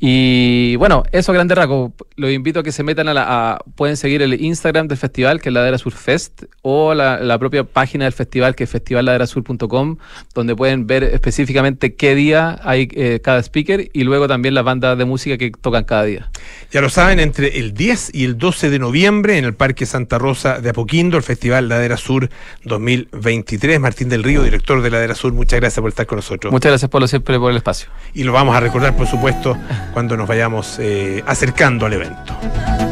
Y 0.00 0.76
bueno, 0.76 1.02
eso 1.10 1.32
a 1.32 1.34
grande 1.34 1.54
rasgos. 1.56 1.90
Los 2.14 2.30
invito 2.30 2.60
a 2.60 2.62
que 2.62 2.70
se 2.72 2.82
metan 2.84 3.08
a 3.08 3.14
la. 3.14 3.24
a- 3.26 3.58
pueden 3.74 3.96
seguir 3.96 4.22
el 4.22 4.40
Instagram 4.40 4.86
del 4.88 4.96
festival, 4.98 5.40
que 5.40 5.48
es 5.48 5.52
Ladera 5.52 5.76
Sur 5.78 5.92
Fest, 5.92 6.44
o 6.62 6.94
la, 6.94 7.18
la 7.20 7.38
propia 7.38 7.64
página 7.64 8.04
del 8.04 8.12
festival, 8.12 8.54
que 8.54 8.64
es 8.64 8.70
festivalladerasur.com, 8.70 9.96
donde 10.34 10.54
pueden 10.56 10.86
ver 10.86 11.02
específicamente 11.02 11.94
qué 11.94 12.14
día 12.14 12.60
hay 12.62 12.88
eh, 12.92 13.20
cada 13.22 13.40
speaker 13.42 13.88
y 13.92 14.04
luego 14.04 14.28
también 14.28 14.54
las 14.54 14.64
bandas 14.64 14.96
de 14.96 15.04
música 15.04 15.36
que 15.36 15.50
tocan 15.50 15.82
cada 15.84 16.04
día. 16.04 16.30
Ya 16.70 16.80
lo 16.80 16.90
saben, 16.90 17.18
entre 17.18 17.58
el 17.58 17.74
10 17.74 18.10
y 18.14 18.24
el 18.24 18.38
12 18.38 18.70
de 18.70 18.78
noviembre 18.78 19.36
en 19.38 19.44
el 19.44 19.54
Parque 19.54 19.84
Santa 19.86 20.18
Rosa 20.18 20.60
de 20.60 20.70
Apoquindo, 20.70 21.16
el 21.16 21.22
Festival 21.24 21.68
Ladera 21.68 21.96
Sur 21.96 22.28
2023. 22.64 23.80
Martín 23.80 24.08
del 24.08 24.22
Río, 24.22 24.42
director 24.42 24.80
de 24.82 24.90
Ladera 24.90 25.14
Sur, 25.14 25.32
muchas 25.32 25.58
gracias 25.60 25.80
por 25.80 25.88
estar 25.90 26.06
con 26.06 26.16
nosotros. 26.16 26.52
Muchas 26.52 26.70
gracias 26.70 26.90
por 26.90 27.00
lo 27.00 27.08
siempre 27.08 27.38
por 27.38 27.50
el 27.50 27.56
espacio. 27.56 27.88
y 28.14 28.22
lo 28.24 28.32
vamos 28.32 28.54
a 28.56 28.60
recordar, 28.60 28.96
por 28.96 29.06
supuesto, 29.06 29.56
cuando 29.92 30.16
nos 30.16 30.28
vayamos 30.28 30.78
eh, 30.78 31.22
acercando 31.26 31.86
al 31.86 31.92
evento. 31.92 32.36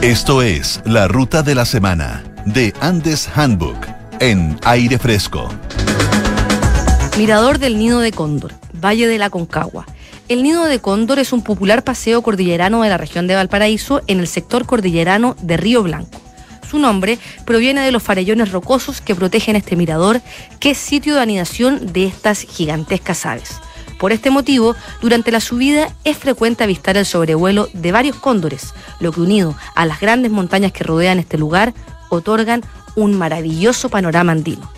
Esto 0.03 0.43
es 0.43 0.81
La 0.85 1.09
Ruta 1.09 1.43
de 1.43 1.55
la 1.55 1.65
Semana 1.65 2.23
de 2.45 2.73
Andes 2.81 3.29
Handbook 3.35 3.77
en 4.21 4.59
aire 4.65 4.99
fresco. 4.99 5.49
Mirador 7.19 7.59
del 7.59 7.79
Nido 7.79 8.01
de 8.01 8.13
Cóndor, 8.13 8.53
Valle 8.73 9.07
de 9.07 9.19
la 9.19 9.31
Concagua. 9.31 9.87
El 10.29 10.43
Nido 10.43 10.65
de 10.65 10.81
Cóndor 10.81 11.19
es 11.19 11.33
un 11.33 11.43
popular 11.43 11.83
paseo 11.83 12.23
cordillerano 12.23 12.83
de 12.83 12.89
la 12.89 12.99
región 12.99 13.27
de 13.27 13.35
Valparaíso 13.35 14.03
en 14.07 14.21
el 14.21 14.29
sector 14.29 14.67
cordillerano 14.67 15.37
de 15.41 15.57
Río 15.57 15.83
Blanco. 15.83 16.21
Su 16.69 16.79
nombre 16.79 17.19
proviene 17.45 17.81
de 17.83 17.93
los 17.93 18.03
farellones 18.03 18.53
rocosos 18.53 19.01
que 19.01 19.15
protegen 19.15 19.57
este 19.57 19.77
mirador, 19.77 20.21
que 20.59 20.71
es 20.71 20.79
sitio 20.79 21.15
de 21.15 21.21
anidación 21.21 21.93
de 21.93 22.07
estas 22.07 22.41
gigantescas 22.41 23.25
aves. 23.25 23.61
Por 23.99 24.13
este 24.13 24.31
motivo, 24.31 24.77
durante 25.01 25.33
la 25.33 25.41
subida 25.41 25.95
es 26.05 26.19
frecuente 26.19 26.65
avistar 26.65 26.97
el 26.97 27.07
sobrevuelo 27.07 27.69
de 27.73 27.93
varios 27.93 28.17
cóndores, 28.17 28.75
lo 29.01 29.13
que 29.13 29.21
unido 29.21 29.57
a 29.75 29.87
las 29.87 30.01
grandes 30.01 30.31
montañas 30.31 30.73
que 30.73 30.85
rodean 30.85 31.19
este 31.19 31.39
lugar, 31.39 31.73
otorgan 32.11 32.63
un 32.95 33.17
maravilloso 33.17 33.89
panorama 33.89 34.33
andino. 34.33 34.71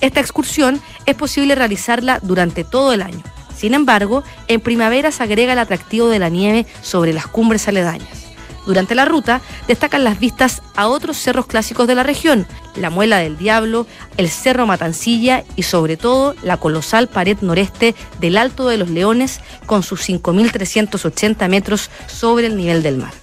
Esta 0.00 0.20
excursión 0.20 0.80
es 1.06 1.14
posible 1.14 1.54
realizarla 1.54 2.20
durante 2.22 2.64
todo 2.64 2.92
el 2.92 3.02
año. 3.02 3.22
Sin 3.56 3.74
embargo, 3.74 4.22
en 4.46 4.60
primavera 4.60 5.10
se 5.10 5.22
agrega 5.22 5.52
el 5.52 5.58
atractivo 5.58 6.08
de 6.08 6.20
la 6.20 6.28
nieve 6.28 6.66
sobre 6.82 7.12
las 7.12 7.26
cumbres 7.26 7.66
aledañas. 7.66 8.27
Durante 8.68 8.94
la 8.94 9.06
ruta 9.06 9.40
destacan 9.66 10.04
las 10.04 10.20
vistas 10.20 10.60
a 10.76 10.88
otros 10.88 11.16
cerros 11.16 11.46
clásicos 11.46 11.86
de 11.86 11.94
la 11.94 12.02
región, 12.02 12.46
la 12.76 12.90
Muela 12.90 13.16
del 13.16 13.38
Diablo, 13.38 13.86
el 14.18 14.28
Cerro 14.28 14.66
Matancilla 14.66 15.42
y 15.56 15.62
sobre 15.62 15.96
todo 15.96 16.34
la 16.42 16.58
colosal 16.58 17.08
pared 17.08 17.38
noreste 17.40 17.94
del 18.20 18.36
Alto 18.36 18.68
de 18.68 18.76
los 18.76 18.90
Leones 18.90 19.40
con 19.64 19.82
sus 19.82 20.06
5.380 20.06 21.48
metros 21.48 21.88
sobre 22.08 22.48
el 22.48 22.58
nivel 22.58 22.82
del 22.82 22.98
mar. 22.98 23.14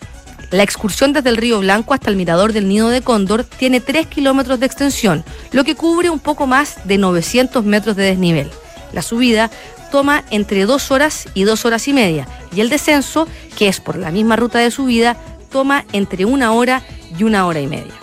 La 0.49 0.63
excursión 0.63 1.13
desde 1.13 1.29
el 1.29 1.38
Río 1.38 1.60
Blanco 1.60 1.93
hasta 1.93 2.10
el 2.10 2.15
mirador 2.15 2.51
del 2.51 2.67
Nido 2.67 2.89
de 2.89 3.03
Cóndor 3.03 3.43
tiene 3.43 3.81
3 3.81 4.08
kilómetros 4.08 4.60
de 4.60 4.65
extensión, 4.65 5.23
lo 5.51 5.63
que 5.63 5.75
cubre 5.75 6.10
un 6.10 6.19
poco 6.19 6.47
más 6.47 6.88
de 6.88 6.97
900 6.97 7.63
metros 7.65 7.95
de 7.95 8.05
desnivel. 8.05 8.49
La 8.93 9.03
subida 9.03 9.51
toma 9.91 10.23
entre 10.31 10.65
2 10.65 10.91
horas 10.91 11.27
y 11.36 11.43
2 11.43 11.65
horas 11.65 11.88
y 11.88 11.93
media, 11.93 12.27
y 12.53 12.62
el 12.62 12.69
descenso, 12.69 13.27
que 13.58 13.67
es 13.67 13.79
por 13.79 13.97
la 13.97 14.12
misma 14.12 14.36
ruta 14.36 14.60
de 14.60 14.71
subida, 14.71 15.17
toma 15.55 15.85
entre 15.93 16.25
una 16.25 16.51
hora 16.51 16.81
y 17.17 17.23
una 17.23 17.47
hora 17.47 17.61
y 17.61 17.67
media. 17.67 17.93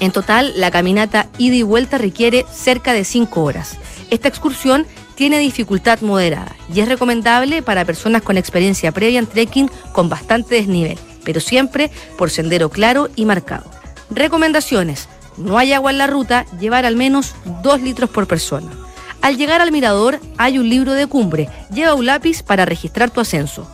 En 0.00 0.12
total, 0.12 0.52
la 0.56 0.70
caminata 0.70 1.28
ida 1.38 1.54
y 1.54 1.62
vuelta 1.62 1.96
requiere 1.96 2.44
cerca 2.52 2.92
de 2.92 3.04
5 3.04 3.42
horas. 3.42 3.78
Esta 4.10 4.28
excursión 4.28 4.86
tiene 5.14 5.38
dificultad 5.38 6.02
moderada 6.02 6.54
y 6.70 6.80
es 6.80 6.88
recomendable 6.88 7.62
para 7.62 7.86
personas 7.86 8.20
con 8.20 8.36
experiencia 8.36 8.92
previa 8.92 9.18
en 9.18 9.26
trekking 9.26 9.70
con 9.94 10.10
bastante 10.10 10.56
desnivel, 10.56 10.98
pero 11.24 11.40
siempre 11.40 11.90
por 12.18 12.28
sendero 12.28 12.68
claro 12.68 13.08
y 13.16 13.24
marcado. 13.24 13.70
Recomendaciones. 14.10 15.08
No 15.38 15.56
hay 15.56 15.72
agua 15.72 15.92
en 15.92 15.96
la 15.96 16.06
ruta, 16.06 16.44
llevar 16.60 16.84
al 16.84 16.96
menos 16.96 17.34
2 17.62 17.80
litros 17.80 18.10
por 18.10 18.26
persona. 18.26 18.70
Al 19.22 19.38
llegar 19.38 19.62
al 19.62 19.72
mirador 19.72 20.20
hay 20.36 20.58
un 20.58 20.68
libro 20.68 20.92
de 20.92 21.06
cumbre. 21.06 21.48
Lleva 21.72 21.94
un 21.94 22.04
lápiz 22.04 22.42
para 22.42 22.66
registrar 22.66 23.08
tu 23.08 23.22
ascenso. 23.22 23.66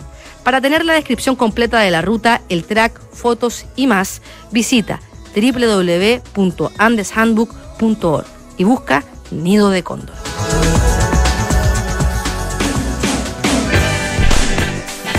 Para 0.46 0.60
tener 0.60 0.84
la 0.84 0.92
descripción 0.92 1.34
completa 1.34 1.80
de 1.80 1.90
la 1.90 2.02
ruta, 2.02 2.40
el 2.48 2.62
track, 2.62 3.00
fotos 3.10 3.64
y 3.74 3.88
más, 3.88 4.22
visita 4.52 5.00
www.andeshandbook.org 5.34 8.26
y 8.56 8.62
busca 8.62 9.02
Nido 9.32 9.70
de 9.70 9.82
Cóndor. 9.82 10.14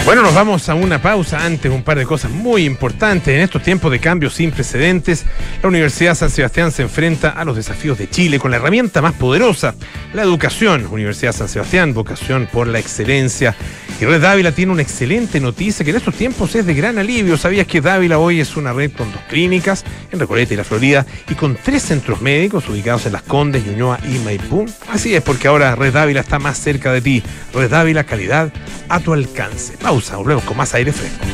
Bueno, 0.08 0.22
nos 0.22 0.34
vamos 0.34 0.70
a 0.70 0.74
una 0.74 1.02
pausa 1.02 1.46
antes, 1.46 1.70
un 1.70 1.84
par 1.84 1.98
de 1.98 2.06
cosas 2.06 2.32
muy 2.32 2.64
importantes. 2.64 3.28
En 3.28 3.42
estos 3.42 3.62
tiempos 3.62 3.92
de 3.92 4.00
cambios 4.00 4.36
sin 4.36 4.52
precedentes, 4.52 5.26
la 5.62 5.68
Universidad 5.68 6.16
San 6.16 6.30
Sebastián 6.30 6.72
se 6.72 6.84
enfrenta 6.84 7.32
a 7.32 7.44
los 7.44 7.58
desafíos 7.58 7.98
de 7.98 8.10
Chile 8.10 8.40
con 8.40 8.50
la 8.50 8.56
herramienta 8.56 9.02
más 9.02 9.12
poderosa, 9.16 9.76
la 10.14 10.22
educación. 10.22 10.88
Universidad 10.90 11.34
San 11.34 11.50
Sebastián, 11.50 11.94
vocación 11.94 12.48
por 12.50 12.68
la 12.68 12.80
excelencia. 12.80 13.54
Y 14.00 14.06
Red 14.06 14.22
Dávila 14.22 14.54
tiene 14.54 14.72
una 14.72 14.82
excelente 14.82 15.42
noticia 15.42 15.84
que 15.84 15.92
en 15.92 15.98
estos 15.98 16.16
tiempos 16.16 16.56
es 16.56 16.66
de 16.66 16.74
gran 16.74 16.98
alivio. 17.00 17.36
¿Sabías 17.36 17.68
que 17.68 17.82
Dávila 17.82 18.18
hoy 18.18 18.40
es 18.40 18.56
una 18.56 18.72
red 18.72 18.92
con 18.94 19.12
dos 19.12 19.22
clínicas, 19.28 19.84
en 20.12 20.20
Recoleta 20.20 20.54
y 20.54 20.58
La 20.58 20.64
Florida, 20.64 21.06
y 21.28 21.34
con 21.34 21.58
tres 21.58 21.84
centros 21.84 22.22
médicos 22.22 22.70
ubicados 22.70 23.08
en 23.08 23.12
Las 23.12 23.24
Condes, 23.24 23.66
Ñuñoa 23.66 24.00
y 24.06 24.20
Maipú? 24.20 24.68
Así 24.90 25.16
es, 25.16 25.22
porque 25.22 25.50
ahora 25.50 25.76
Red 25.76 25.94
Dávila 25.94 26.22
está 26.22 26.40
más 26.40 26.58
cerca 26.58 26.94
de 26.94 27.02
ti. 27.02 27.24
Red 27.54 27.72
Dávila, 27.72 28.06
calidad 28.06 28.54
a 28.88 29.00
tu 29.00 29.14
alcance. 29.14 29.74
Pausa, 29.82 29.97
volvemos 30.16 30.44
con 30.44 30.58
más 30.58 30.74
aire 30.74 30.92
fresco. 30.92 31.26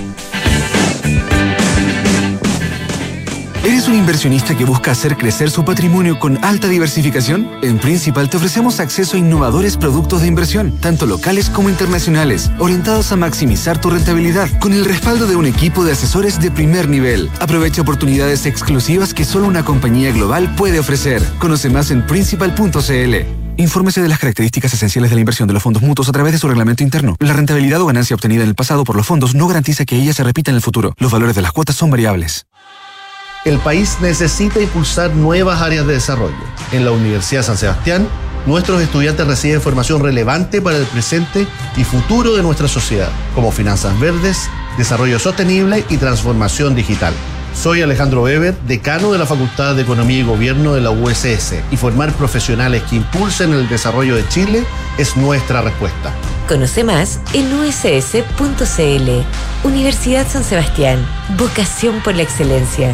¿Eres 3.66 3.88
un 3.88 3.96
inversionista 3.96 4.58
que 4.58 4.66
busca 4.66 4.92
hacer 4.92 5.16
crecer 5.16 5.50
su 5.50 5.64
patrimonio 5.64 6.20
con 6.20 6.44
alta 6.44 6.68
diversificación? 6.68 7.50
En 7.62 7.80
Principal 7.80 8.30
te 8.30 8.36
ofrecemos 8.36 8.82
acceso 8.82 9.16
a 9.16 9.20
innovadores 9.20 9.78
productos 9.78 10.22
de 10.22 10.28
inversión, 10.28 10.78
tanto 10.80 11.06
locales 11.06 11.50
como 11.50 11.70
internacionales, 11.70 12.52
orientados 12.60 13.14
a 13.14 13.16
maximizar 13.16 13.80
tu 13.80 13.90
rentabilidad, 13.90 14.50
con 14.60 14.74
el 14.74 14.84
respaldo 14.84 15.28
de 15.28 15.38
un 15.38 15.46
equipo 15.46 15.86
de 15.86 15.94
asesores 15.94 16.42
de 16.42 16.52
primer 16.52 16.90
nivel. 16.90 17.30
Aprovecha 17.40 17.82
oportunidades 17.82 18.46
exclusivas 18.46 19.14
que 19.14 19.24
solo 19.24 19.48
una 19.48 19.64
compañía 19.64 20.12
global 20.12 20.54
puede 20.56 20.80
ofrecer. 20.80 21.24
Conoce 21.40 21.70
más 21.70 21.90
en 21.90 22.06
principal.cl. 22.06 23.43
Infórmese 23.58 24.02
de 24.02 24.10
las 24.10 24.18
características 24.18 24.74
esenciales 24.74 25.12
de 25.12 25.16
la 25.16 25.20
inversión 25.20 25.48
de 25.48 25.54
los 25.54 25.62
fondos 25.62 25.84
mutuos 25.84 26.10
a 26.10 26.12
través 26.12 26.34
de 26.34 26.40
su 26.40 26.48
reglamento 26.48 26.82
interno. 26.82 27.16
La 27.20 27.34
rentabilidad 27.34 27.80
o 27.82 27.86
ganancia 27.86 28.16
obtenida 28.16 28.42
en 28.42 28.50
el 28.50 28.56
pasado 28.56 28.84
por 28.84 28.96
los 28.96 29.06
fondos 29.06 29.36
no 29.36 29.48
garantiza 29.48 29.86
que 29.86 29.96
ella 29.96 30.14
se 30.14 30.24
repita 30.24 30.50
en 30.50 30.56
el 30.56 30.62
futuro. 30.62 30.96
Los 30.98 31.12
valores 31.12 31.36
de 31.36 31.44
las 31.44 31.52
cuotas 31.52 31.76
son 31.76 31.92
variables. 31.92 32.48
El 33.46 33.60
país 33.60 33.98
necesita 34.02 34.60
impulsar 34.60 35.14
nuevas 35.14 35.62
áreas 35.62 35.86
de 35.86 35.94
desarrollo. 35.94 36.36
En 36.72 36.84
la 36.84 36.92
Universidad 36.92 37.44
San 37.44 37.58
Sebastián, 37.58 38.08
nuestros 38.48 38.82
estudiantes 38.82 39.28
reciben 39.28 39.62
formación 39.62 40.02
relevante 40.02 40.62
para 40.62 40.78
el 40.78 40.86
presente 40.86 41.46
y 41.76 41.84
futuro 41.84 42.36
de 42.36 42.42
nuestra 42.42 42.68
sociedad, 42.68 43.10
como 43.36 43.52
finanzas 43.52 44.00
verdes, 44.00 44.50
desarrollo 44.78 45.20
sostenible 45.20 45.86
y 45.90 45.98
transformación 45.98 46.74
digital. 46.74 47.14
Soy 47.54 47.82
Alejandro 47.82 48.24
Weber, 48.24 48.56
decano 48.68 49.12
de 49.12 49.20
la 49.20 49.26
Facultad 49.26 49.76
de 49.76 49.84
Economía 49.84 50.20
y 50.20 50.24
Gobierno 50.24 50.74
de 50.74 50.82
la 50.82 50.92
USS, 50.92 51.56
y 51.72 51.78
formar 51.78 52.12
profesionales 52.14 52.84
que 52.90 52.98
impulsen 52.98 53.54
el 53.54 53.70
desarrollo 53.70 54.16
de 54.16 54.28
Chile 54.28 54.64
es 54.98 55.16
nuestra 55.16 55.62
respuesta. 55.62 56.14
Conoce 56.48 56.84
más 56.84 57.20
en 57.34 57.54
uss.cl. 57.54 59.10
Universidad 59.64 60.28
San 60.28 60.44
Sebastián. 60.44 61.00
Vocación 61.38 62.02
por 62.02 62.16
la 62.16 62.24
excelencia. 62.24 62.94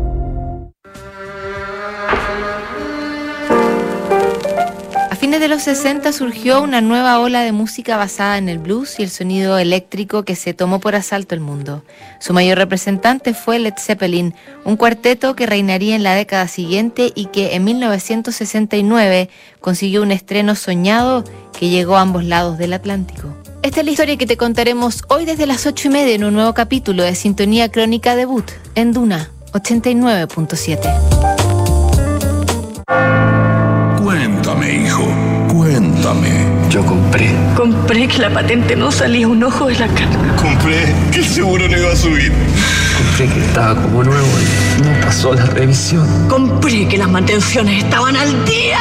fines 5.31 5.39
de 5.39 5.47
los 5.47 5.63
60 5.63 6.11
surgió 6.11 6.61
una 6.61 6.81
nueva 6.81 7.17
ola 7.21 7.39
de 7.43 7.53
música 7.53 7.95
basada 7.95 8.37
en 8.37 8.49
el 8.49 8.59
blues 8.59 8.99
y 8.99 9.03
el 9.03 9.09
sonido 9.09 9.57
eléctrico 9.57 10.23
que 10.23 10.35
se 10.35 10.53
tomó 10.53 10.81
por 10.81 10.93
asalto 10.93 11.35
el 11.35 11.39
mundo. 11.39 11.85
Su 12.19 12.33
mayor 12.33 12.57
representante 12.57 13.33
fue 13.33 13.57
Led 13.57 13.75
Zeppelin, 13.79 14.35
un 14.65 14.75
cuarteto 14.75 15.33
que 15.33 15.45
reinaría 15.45 15.95
en 15.95 16.03
la 16.03 16.15
década 16.15 16.49
siguiente 16.49 17.13
y 17.15 17.27
que 17.27 17.55
en 17.55 17.63
1969 17.63 19.29
consiguió 19.61 20.01
un 20.01 20.11
estreno 20.11 20.53
soñado 20.55 21.23
que 21.57 21.69
llegó 21.69 21.95
a 21.95 22.01
ambos 22.01 22.25
lados 22.25 22.57
del 22.57 22.73
Atlántico. 22.73 23.33
Esta 23.63 23.79
es 23.79 23.85
la 23.85 23.91
historia 23.91 24.17
que 24.17 24.27
te 24.27 24.35
contaremos 24.35 25.05
hoy 25.07 25.23
desde 25.23 25.45
las 25.45 25.65
8 25.65 25.87
y 25.87 25.91
media 25.91 26.13
en 26.13 26.25
un 26.25 26.33
nuevo 26.33 26.53
capítulo 26.53 27.03
de 27.03 27.15
Sintonía 27.15 27.71
Crónica 27.71 28.17
Debut 28.17 28.51
en 28.75 28.91
Duna 28.91 29.31
89.7. 29.53 31.21
Yo 36.69 36.85
compré. 36.85 37.31
Compré 37.55 38.05
que 38.05 38.17
la 38.17 38.29
patente 38.29 38.75
no 38.75 38.91
salía 38.91 39.29
un 39.29 39.41
ojo 39.43 39.67
de 39.67 39.75
la 39.75 39.87
cara. 39.87 40.35
Compré 40.35 40.93
que 41.09 41.19
el 41.19 41.25
seguro 41.25 41.69
no 41.69 41.77
iba 41.77 41.93
a 41.93 41.95
subir. 41.95 42.33
Compré 42.97 43.27
que 43.33 43.45
estaba 43.45 43.81
como 43.81 44.03
nuevo 44.03 44.27
y 44.77 44.81
no 44.81 45.05
pasó 45.05 45.33
la 45.33 45.45
revisión. 45.45 46.05
Compré 46.27 46.85
que 46.89 46.97
las 46.97 47.09
mantenciones 47.09 47.85
estaban 47.85 48.17
al 48.17 48.43
día. 48.43 48.79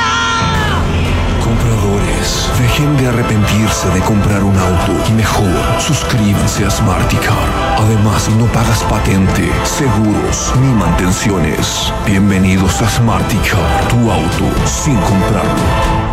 Compradores, 1.40 2.48
dejen 2.58 2.96
de 2.96 3.06
arrepentirse 3.06 3.88
de 3.90 4.00
comprar 4.00 4.42
un 4.42 4.58
auto 4.58 4.92
y 5.08 5.12
mejor 5.12 5.54
suscríbanse 5.78 6.64
a 6.64 6.70
Smarticar. 6.70 7.46
Además, 7.78 8.28
no 8.38 8.46
pagas 8.46 8.82
patente, 8.84 9.48
seguros 9.62 10.52
ni 10.60 10.72
mantenciones. 10.74 11.92
Bienvenidos 12.04 12.82
a 12.82 12.88
Smarticar, 12.88 13.86
tu 13.88 14.10
auto 14.10 14.66
sin 14.66 14.96
comprarlo. 14.96 16.09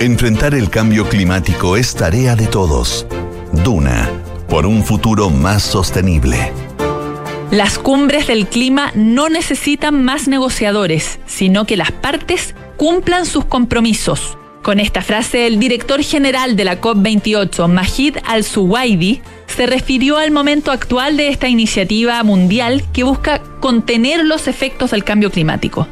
Enfrentar 0.00 0.54
el 0.54 0.70
cambio 0.70 1.08
climático 1.08 1.76
es 1.76 1.94
tarea 1.94 2.34
de 2.34 2.48
todos. 2.48 3.06
Duna, 3.64 4.10
por 4.48 4.66
un 4.66 4.82
futuro 4.82 5.30
más 5.30 5.62
sostenible. 5.62 6.52
Las 7.52 7.78
cumbres 7.78 8.26
del 8.26 8.48
clima 8.48 8.90
no 8.96 9.28
necesitan 9.28 10.04
más 10.04 10.26
negociadores, 10.26 11.20
sino 11.26 11.64
que 11.64 11.76
las 11.76 11.92
partes 11.92 12.56
cumplan 12.76 13.24
sus 13.24 13.44
compromisos. 13.44 14.36
Con 14.62 14.80
esta 14.80 15.00
frase, 15.00 15.46
el 15.46 15.60
director 15.60 16.02
general 16.02 16.56
de 16.56 16.64
la 16.64 16.80
COP28, 16.80 17.68
Majid 17.68 18.16
Al-Suwaidi, 18.24 19.22
se 19.46 19.66
refirió 19.66 20.18
al 20.18 20.32
momento 20.32 20.72
actual 20.72 21.16
de 21.16 21.28
esta 21.28 21.48
iniciativa 21.48 22.22
mundial 22.24 22.82
que 22.92 23.04
busca 23.04 23.40
contener 23.60 24.24
los 24.24 24.48
efectos 24.48 24.90
del 24.90 25.04
cambio 25.04 25.30
climático. 25.30 25.86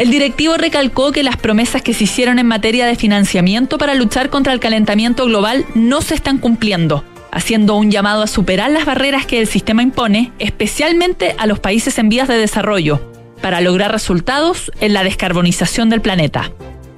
El 0.00 0.10
directivo 0.10 0.56
recalcó 0.56 1.12
que 1.12 1.22
las 1.22 1.36
promesas 1.36 1.82
que 1.82 1.92
se 1.92 2.04
hicieron 2.04 2.38
en 2.38 2.46
materia 2.46 2.86
de 2.86 2.96
financiamiento 2.96 3.76
para 3.76 3.94
luchar 3.94 4.30
contra 4.30 4.54
el 4.54 4.58
calentamiento 4.58 5.26
global 5.26 5.66
no 5.74 6.00
se 6.00 6.14
están 6.14 6.38
cumpliendo, 6.38 7.04
haciendo 7.30 7.76
un 7.76 7.90
llamado 7.90 8.22
a 8.22 8.26
superar 8.26 8.70
las 8.70 8.86
barreras 8.86 9.26
que 9.26 9.40
el 9.40 9.46
sistema 9.46 9.82
impone, 9.82 10.32
especialmente 10.38 11.34
a 11.36 11.46
los 11.46 11.58
países 11.58 11.98
en 11.98 12.08
vías 12.08 12.28
de 12.28 12.38
desarrollo, 12.38 12.98
para 13.42 13.60
lograr 13.60 13.92
resultados 13.92 14.72
en 14.80 14.94
la 14.94 15.04
descarbonización 15.04 15.90
del 15.90 16.00
planeta. 16.00 16.50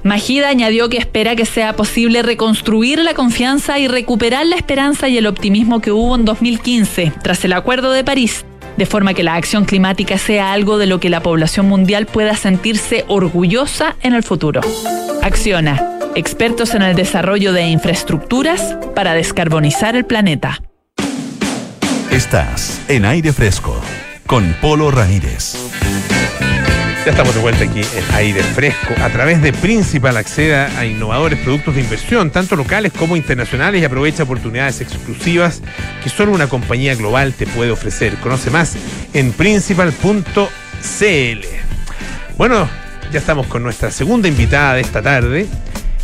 Majida 0.05 0.49
añadió 0.49 0.89
que 0.89 0.99
espera 0.99 1.35
que 1.35 1.45
sea 1.45 1.75
posible 1.75 2.23
reconstruir 2.23 3.01
la 3.01 3.15
confianza 3.15 3.81
y 3.81 3.89
recuperar 3.89 4.47
la 4.47 4.55
esperanza 4.55 5.09
y 5.09 5.19
el 5.19 5.27
optimismo 5.27 5.81
que 5.81 5.91
hubo 5.91 6.15
en 6.15 6.25
2015 6.25 7.15
tras 7.21 7.45
el 7.45 7.55
Acuerdo 7.55 7.91
de 7.91 8.05
París, 8.05 8.45
de 8.83 8.87
forma 8.87 9.15
que 9.15 9.23
la 9.23 9.37
acción 9.37 9.65
climática 9.65 10.19
sea 10.19 10.53
algo 10.53 10.77
de 10.77 10.89
lo 10.89 10.99
que 10.99 11.09
la 11.09 11.23
población 11.23 11.69
mundial 11.69 12.07
pueda 12.07 12.35
sentirse 12.35 13.05
orgullosa 13.07 13.95
en 14.03 14.13
el 14.13 14.25
futuro. 14.25 14.61
Acciona, 15.23 16.01
expertos 16.17 16.75
en 16.75 16.83
el 16.83 16.97
desarrollo 16.97 17.53
de 17.53 17.63
infraestructuras 17.63 18.77
para 18.93 19.15
descarbonizar 19.15 19.95
el 19.95 20.05
planeta. 20.05 20.61
Estás 22.11 22.83
en 22.89 23.05
aire 23.05 23.33
fresco 23.33 23.81
con 24.27 24.53
Polo 24.61 24.91
Ramírez. 24.91 25.55
Ya 27.05 27.11
estamos 27.11 27.35
de 27.35 27.41
vuelta 27.41 27.65
aquí 27.65 27.81
en 27.81 28.15
aire 28.15 28.45
fresco. 28.45 28.95
A 29.03 29.09
través 29.09 29.43
de 29.43 29.53
Principal 29.53 30.17
acceda 30.17 30.71
a 30.79 30.87
innovadores 30.87 31.41
productos 31.41 31.75
de 31.75 31.81
inversión, 31.81 32.31
tanto 32.31 32.55
locales 32.55 32.93
como 32.97 33.17
internacionales, 33.17 33.83
y 33.83 33.85
aprovecha 33.85 34.23
oportunidades 34.23 34.81
exclusivas 34.81 35.63
que 36.05 36.09
solo 36.09 36.31
una 36.31 36.47
compañía 36.47 36.95
global 36.95 37.35
te 37.35 37.49
puede 37.49 37.73
ofrecer. 37.73 38.15
Conoce 38.19 38.51
más 38.51 38.77
en 39.15 39.33
principal.cl. 39.33 40.47
Bueno, 42.39 42.69
ya 43.11 43.19
estamos 43.19 43.49
con 43.49 43.65
nuestra 43.65 43.91
segunda 43.91 44.29
invitada 44.29 44.75
de 44.75 44.83
esta 44.83 45.03
tarde. 45.03 45.49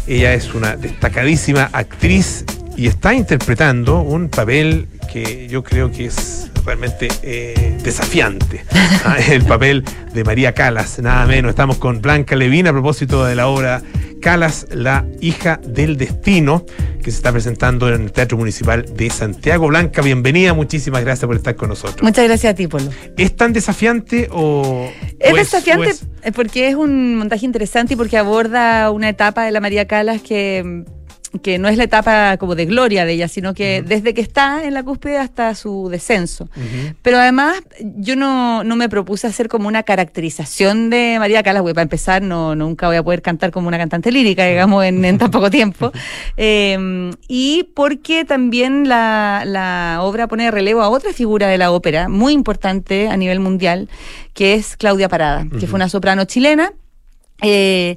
Ella 0.08 0.34
es 0.34 0.52
una 0.52 0.76
destacadísima 0.76 1.70
actriz 1.72 2.44
y 2.78 2.86
está 2.86 3.12
interpretando 3.12 4.00
un 4.00 4.28
papel 4.28 4.86
que 5.12 5.48
yo 5.48 5.62
creo 5.64 5.90
que 5.90 6.06
es 6.06 6.50
realmente 6.64 7.08
eh, 7.22 7.76
desafiante. 7.82 8.64
Ah, 9.04 9.16
El 9.30 9.44
papel 9.44 9.84
de 10.14 10.24
María 10.24 10.52
Calas, 10.54 10.98
nada 10.98 11.24
menos. 11.26 11.50
Estamos 11.50 11.76
con 11.78 12.00
Blanca 12.00 12.34
Levina 12.36 12.70
a 12.70 12.72
propósito 12.72 13.24
de 13.24 13.34
la 13.36 13.46
obra 13.48 13.82
Calas, 14.20 14.66
la 14.70 15.04
hija 15.20 15.60
del 15.64 15.96
destino, 15.96 16.64
que 17.02 17.10
se 17.10 17.18
está 17.18 17.30
presentando 17.32 17.88
en 17.92 18.02
el 18.02 18.12
Teatro 18.12 18.36
Municipal 18.38 18.84
de 18.96 19.08
Santiago. 19.10 19.68
Blanca, 19.68 20.02
bienvenida, 20.02 20.54
muchísimas 20.54 21.02
gracias 21.04 21.26
por 21.26 21.36
estar 21.36 21.54
con 21.54 21.68
nosotros. 21.68 22.02
Muchas 22.02 22.24
gracias 22.24 22.52
a 22.52 22.56
ti, 22.56 22.66
Polo. 22.66 22.90
¿Es 23.16 23.36
tan 23.36 23.52
desafiante 23.52 24.28
o.? 24.32 24.90
Es 25.20 25.32
o 25.32 25.36
desafiante 25.36 25.86
o 25.86 25.90
es- 25.90 26.06
porque 26.34 26.68
es 26.68 26.74
un 26.74 27.16
montaje 27.16 27.44
interesante 27.46 27.94
y 27.94 27.96
porque 27.96 28.16
aborda 28.18 28.90
una 28.90 29.08
etapa 29.08 29.44
de 29.44 29.52
la 29.52 29.60
María 29.60 29.86
Calas 29.86 30.20
que, 30.22 30.84
que 31.42 31.58
no 31.58 31.68
es 31.68 31.76
la 31.76 31.84
etapa 31.84 32.36
como 32.38 32.54
de 32.54 32.66
gloria 32.66 33.04
de 33.04 33.12
ella, 33.12 33.28
sino 33.28 33.54
que 33.54 33.82
desde 33.82 34.14
que 34.14 34.20
está 34.20 34.64
en 34.64 34.74
la 34.74 34.82
cúspide 34.82 35.18
hasta 35.18 35.54
su 35.54 35.88
descenso. 35.90 36.48
Pero 37.02 37.18
además, 37.18 37.60
yo 37.80 38.16
no, 38.16 38.64
no 38.64 38.76
me 38.76 38.88
propuse 38.88 39.26
hacer 39.26 39.48
como 39.48 39.68
una 39.68 39.82
caracterización 39.82 40.90
de 40.90 41.16
María 41.18 41.42
Calas, 41.42 41.62
para 41.62 41.82
empezar, 41.82 42.22
no, 42.22 42.54
nunca 42.54 42.86
voy 42.86 42.96
a 42.96 43.02
poder 43.02 43.22
cantar 43.22 43.50
como 43.50 43.68
una 43.68 43.78
cantante 43.78 44.10
lírica, 44.10 44.46
digamos, 44.46 44.84
en, 44.84 45.04
en 45.04 45.18
tan 45.18 45.30
poco 45.30 45.50
tiempo. 45.50 45.92
Eh, 46.40 47.10
y 47.26 47.64
porque 47.74 48.24
también 48.24 48.88
la, 48.88 49.42
la 49.44 49.98
obra 50.02 50.28
pone 50.28 50.44
de 50.44 50.50
relevo 50.50 50.82
a 50.82 50.88
otra 50.88 51.12
figura 51.12 51.48
de 51.48 51.58
la 51.58 51.72
ópera, 51.72 52.08
muy 52.08 52.32
importante 52.32 53.08
a 53.08 53.16
nivel 53.16 53.40
mundial, 53.40 53.88
que 54.34 54.54
es 54.54 54.76
Claudia 54.76 55.08
Parada, 55.08 55.46
que 55.58 55.66
fue 55.66 55.76
una 55.76 55.88
soprano 55.88 56.24
chilena. 56.24 56.72
eh, 57.42 57.96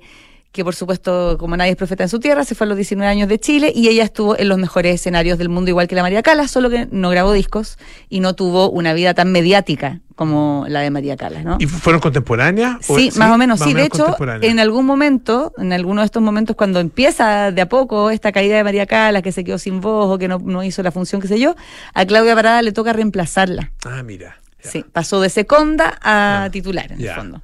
que 0.51 0.63
por 0.65 0.75
supuesto, 0.75 1.37
como 1.39 1.55
nadie 1.55 1.71
es 1.71 1.77
profeta 1.77 2.03
en 2.03 2.09
su 2.09 2.19
tierra, 2.19 2.43
se 2.43 2.55
fue 2.55 2.65
a 2.65 2.67
los 2.67 2.77
19 2.77 3.09
años 3.09 3.29
de 3.29 3.39
Chile 3.39 3.71
y 3.73 3.87
ella 3.87 4.03
estuvo 4.03 4.37
en 4.37 4.49
los 4.49 4.57
mejores 4.57 4.95
escenarios 4.95 5.37
del 5.37 5.49
mundo, 5.49 5.69
igual 5.69 5.87
que 5.87 5.95
la 5.95 6.01
María 6.01 6.21
Calas, 6.23 6.51
solo 6.51 6.69
que 6.69 6.87
no 6.91 7.09
grabó 7.09 7.31
discos 7.31 7.77
y 8.09 8.19
no 8.19 8.35
tuvo 8.35 8.69
una 8.69 8.93
vida 8.93 9.13
tan 9.13 9.31
mediática 9.31 10.01
como 10.15 10.65
la 10.67 10.81
de 10.81 10.91
María 10.91 11.15
Calas, 11.15 11.45
¿no? 11.45 11.57
¿Y 11.59 11.67
fueron 11.67 12.01
contemporáneas? 12.01 12.77
Sí, 12.81 13.11
más 13.15 13.31
o 13.31 13.37
menos. 13.37 13.59
Sí, 13.59 13.73
de 13.73 13.85
hecho, 13.85 14.15
en 14.41 14.59
algún 14.59 14.85
momento, 14.85 15.53
en 15.57 15.73
alguno 15.73 16.01
de 16.01 16.05
estos 16.05 16.21
momentos, 16.21 16.55
cuando 16.55 16.79
empieza 16.79 17.51
de 17.51 17.61
a 17.61 17.69
poco 17.69 18.11
esta 18.11 18.31
caída 18.31 18.57
de 18.57 18.63
María 18.63 18.85
Calas, 18.85 19.23
que 19.23 19.31
se 19.31 19.43
quedó 19.43 19.57
sin 19.57 19.81
voz 19.81 20.13
o 20.13 20.17
que 20.17 20.27
no, 20.27 20.37
no 20.37 20.63
hizo 20.63 20.83
la 20.83 20.91
función, 20.91 21.21
qué 21.21 21.27
sé 21.27 21.39
yo, 21.39 21.55
a 21.93 22.05
Claudia 22.05 22.35
Parada 22.35 22.61
le 22.61 22.71
toca 22.71 22.93
reemplazarla. 22.93 23.71
Ah, 23.85 24.03
mira. 24.03 24.37
Sí, 24.59 24.85
pasó 24.91 25.21
de 25.21 25.29
seconda 25.29 25.97
a 26.03 26.49
titular, 26.51 26.91
en 26.91 27.01
el 27.01 27.09
fondo. 27.15 27.41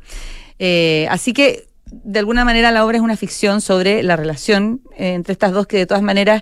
Eh, 0.59 1.07
así 1.09 1.33
que, 1.33 1.66
de 1.91 2.19
alguna 2.19 2.45
manera, 2.45 2.71
la 2.71 2.85
obra 2.85 2.97
es 2.97 3.03
una 3.03 3.17
ficción 3.17 3.61
sobre 3.61 4.03
la 4.03 4.15
relación 4.15 4.81
eh, 4.97 5.13
entre 5.13 5.33
estas 5.33 5.51
dos, 5.51 5.67
que 5.67 5.77
de 5.77 5.85
todas 5.85 6.03
maneras, 6.03 6.41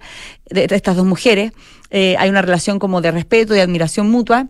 de, 0.49 0.63
entre 0.63 0.77
estas 0.77 0.95
dos 0.95 1.05
mujeres, 1.05 1.51
eh, 1.89 2.15
hay 2.17 2.29
una 2.29 2.41
relación 2.41 2.79
como 2.79 3.01
de 3.01 3.11
respeto 3.11 3.55
y 3.55 3.59
admiración 3.59 4.09
mutua. 4.09 4.47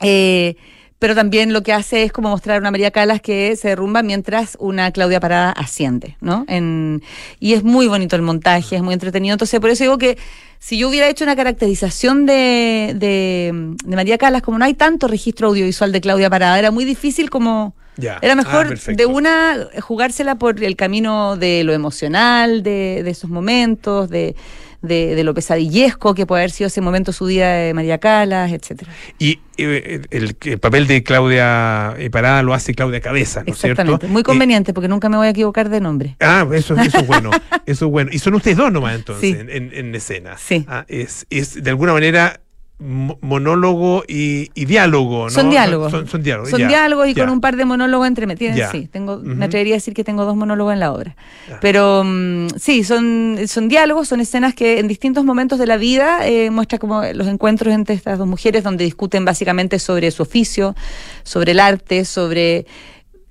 Eh, 0.00 0.56
pero 0.98 1.14
también 1.14 1.52
lo 1.52 1.62
que 1.62 1.72
hace 1.72 2.02
es 2.02 2.12
como 2.12 2.28
mostrar 2.28 2.60
una 2.60 2.72
María 2.72 2.90
Calas 2.90 3.20
que 3.20 3.54
se 3.54 3.68
derrumba 3.68 4.02
mientras 4.02 4.56
una 4.58 4.90
Claudia 4.90 5.20
Parada 5.20 5.52
asciende, 5.52 6.16
¿no? 6.20 6.44
En, 6.48 7.02
y 7.38 7.52
es 7.52 7.62
muy 7.62 7.86
bonito 7.86 8.16
el 8.16 8.22
montaje, 8.22 8.74
es 8.74 8.82
muy 8.82 8.94
entretenido. 8.94 9.34
Entonces, 9.34 9.60
por 9.60 9.70
eso 9.70 9.84
digo 9.84 9.98
que 9.98 10.18
si 10.58 10.76
yo 10.76 10.88
hubiera 10.88 11.08
hecho 11.08 11.22
una 11.22 11.36
caracterización 11.36 12.26
de, 12.26 12.94
de, 12.96 13.76
de 13.84 13.96
María 13.96 14.18
Calas, 14.18 14.42
como 14.42 14.58
no 14.58 14.64
hay 14.64 14.74
tanto 14.74 15.06
registro 15.06 15.48
audiovisual 15.48 15.92
de 15.92 16.00
Claudia 16.00 16.30
Parada, 16.30 16.58
era 16.58 16.72
muy 16.72 16.84
difícil 16.84 17.30
como... 17.30 17.76
Ya. 17.98 18.18
Era 18.22 18.32
Ah, 18.32 18.36
mejor 18.36 18.78
de 18.78 19.06
una 19.06 19.56
jugársela 19.80 20.36
por 20.36 20.62
el 20.62 20.76
camino 20.76 21.36
de 21.36 21.64
lo 21.64 21.72
emocional, 21.72 22.62
de, 22.62 23.02
de 23.04 23.10
esos 23.10 23.28
momentos, 23.28 24.08
de, 24.08 24.36
de, 24.82 25.16
de 25.16 25.24
lo 25.24 25.34
pesadillesco 25.34 26.14
que 26.14 26.24
puede 26.24 26.42
haber 26.42 26.52
sido 26.52 26.68
ese 26.68 26.80
momento 26.80 27.12
su 27.12 27.26
día 27.26 27.48
de 27.50 27.74
María 27.74 27.98
Calas, 27.98 28.52
etcétera. 28.52 28.92
Y 29.18 29.40
eh, 29.56 30.02
el, 30.10 30.36
el 30.40 30.58
papel 30.58 30.86
de 30.86 31.02
Claudia 31.02 31.94
eh, 31.98 32.08
Parada 32.10 32.42
lo 32.44 32.54
hace 32.54 32.72
Claudia 32.74 33.00
Cabeza, 33.00 33.42
¿no 33.44 33.52
es 33.52 33.58
cierto? 33.58 33.82
Exactamente. 33.82 34.06
Muy 34.06 34.20
Eh, 34.20 34.24
conveniente, 34.24 34.72
porque 34.72 34.86
nunca 34.88 35.08
me 35.08 35.16
voy 35.16 35.26
a 35.26 35.30
equivocar 35.30 35.68
de 35.68 35.80
nombre. 35.80 36.16
Ah, 36.20 36.46
eso, 36.52 36.76
eso 36.76 36.98
es 36.98 37.06
bueno, 37.08 37.30
eso 37.66 37.86
es 37.86 37.90
bueno. 37.90 38.10
Y 38.12 38.20
son 38.20 38.34
ustedes 38.34 38.56
dos 38.56 38.70
nomás 38.72 38.94
entonces 38.94 39.32
Sí. 39.32 39.36
en, 39.40 39.50
en- 39.50 39.72
en 39.74 39.94
escena. 39.96 40.36
Sí. 40.38 40.64
Ah, 40.68 40.84
es, 40.86 41.26
es 41.30 41.60
de 41.62 41.70
alguna 41.70 41.92
manera 41.92 42.40
monólogo 42.80 44.04
y, 44.06 44.50
y 44.54 44.64
diálogo, 44.64 45.24
¿no? 45.24 45.30
Son 45.30 45.50
diálogos. 45.50 45.90
Son, 45.90 46.06
son 46.06 46.22
diálogos. 46.22 46.50
Son 46.50 46.60
ya, 46.60 46.68
diálogos 46.68 47.08
y 47.08 47.14
ya. 47.14 47.24
con 47.24 47.32
un 47.32 47.40
par 47.40 47.56
de 47.56 47.64
monólogos 47.64 48.06
entremetidos. 48.06 48.56
Ya. 48.56 48.70
Sí, 48.70 48.88
tengo, 48.90 49.18
me 49.18 49.46
atrevería 49.46 49.74
a 49.74 49.78
decir 49.78 49.94
que 49.94 50.04
tengo 50.04 50.24
dos 50.24 50.36
monólogos 50.36 50.74
en 50.74 50.80
la 50.80 50.92
obra. 50.92 51.16
Pero 51.60 52.04
mm, 52.04 52.50
sí, 52.56 52.84
son, 52.84 53.36
son 53.48 53.68
diálogos, 53.68 54.06
son 54.06 54.20
escenas 54.20 54.54
que 54.54 54.78
en 54.78 54.86
distintos 54.86 55.24
momentos 55.24 55.58
de 55.58 55.66
la 55.66 55.76
vida 55.76 56.26
eh, 56.28 56.50
muestra 56.50 56.78
como 56.78 57.02
los 57.02 57.26
encuentros 57.26 57.74
entre 57.74 57.96
estas 57.96 58.16
dos 58.16 58.28
mujeres 58.28 58.62
donde 58.62 58.84
discuten 58.84 59.24
básicamente 59.24 59.80
sobre 59.80 60.12
su 60.12 60.22
oficio, 60.22 60.76
sobre 61.24 61.52
el 61.52 61.60
arte, 61.60 62.04
sobre 62.04 62.66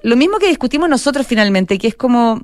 lo 0.01 0.17
mismo 0.17 0.39
que 0.39 0.47
discutimos 0.47 0.89
nosotros 0.89 1.25
finalmente, 1.25 1.77
que 1.77 1.87
es 1.87 1.95
como 1.95 2.43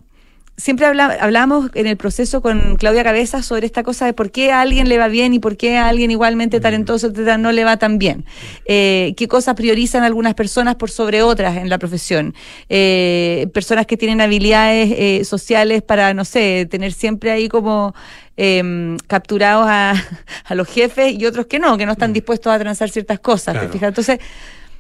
siempre 0.56 0.86
habla- 0.86 1.18
hablamos 1.20 1.70
en 1.74 1.88
el 1.88 1.98
proceso 1.98 2.42
con 2.42 2.76
Claudia 2.76 3.04
Cabeza 3.04 3.42
sobre 3.42 3.66
esta 3.66 3.84
cosa 3.84 4.06
de 4.06 4.14
por 4.14 4.32
qué 4.32 4.52
a 4.52 4.62
alguien 4.62 4.88
le 4.88 4.98
va 4.98 5.08
bien 5.08 5.34
y 5.34 5.40
por 5.40 5.58
qué 5.58 5.78
a 5.78 5.88
alguien 5.88 6.12
igualmente 6.12 6.60
talentoso 6.60 7.12
no 7.40 7.52
le 7.52 7.64
va 7.64 7.78
tan 7.78 7.98
bien. 7.98 8.26
Eh, 8.66 9.14
qué 9.18 9.28
cosas 9.28 9.56
priorizan 9.56 10.04
algunas 10.04 10.36
personas 10.36 10.76
por 10.76 10.92
sobre 10.92 11.22
otras 11.24 11.58
en 11.58 11.70
la 11.70 11.78
profesión. 11.80 12.36
Eh, 12.70 13.48
personas 13.54 13.86
que 13.88 13.98
tienen 13.98 14.22
habilidades 14.22 14.94
eh, 14.96 15.26
sociales 15.26 15.82
para, 15.82 16.14
no 16.14 16.24
sé, 16.26 16.68
tener 16.70 16.94
siempre 16.94 17.32
ahí 17.32 17.50
como 17.50 17.94
em, 18.38 18.98
capturados 19.08 19.66
a, 19.68 19.94
a 20.46 20.56
los 20.56 20.68
jefes 20.68 21.14
y 21.18 21.26
otros 21.26 21.48
que 21.48 21.60
no, 21.60 21.78
que 21.78 21.86
no 21.86 21.94
están 21.94 22.14
dispuestos 22.14 22.54
a 22.54 22.60
transar 22.60 22.90
ciertas 22.90 23.20
cosas. 23.20 23.54
¿te 23.54 23.60
Claro. 23.60 23.74
fijas? 23.74 23.88
Entonces, 23.90 24.20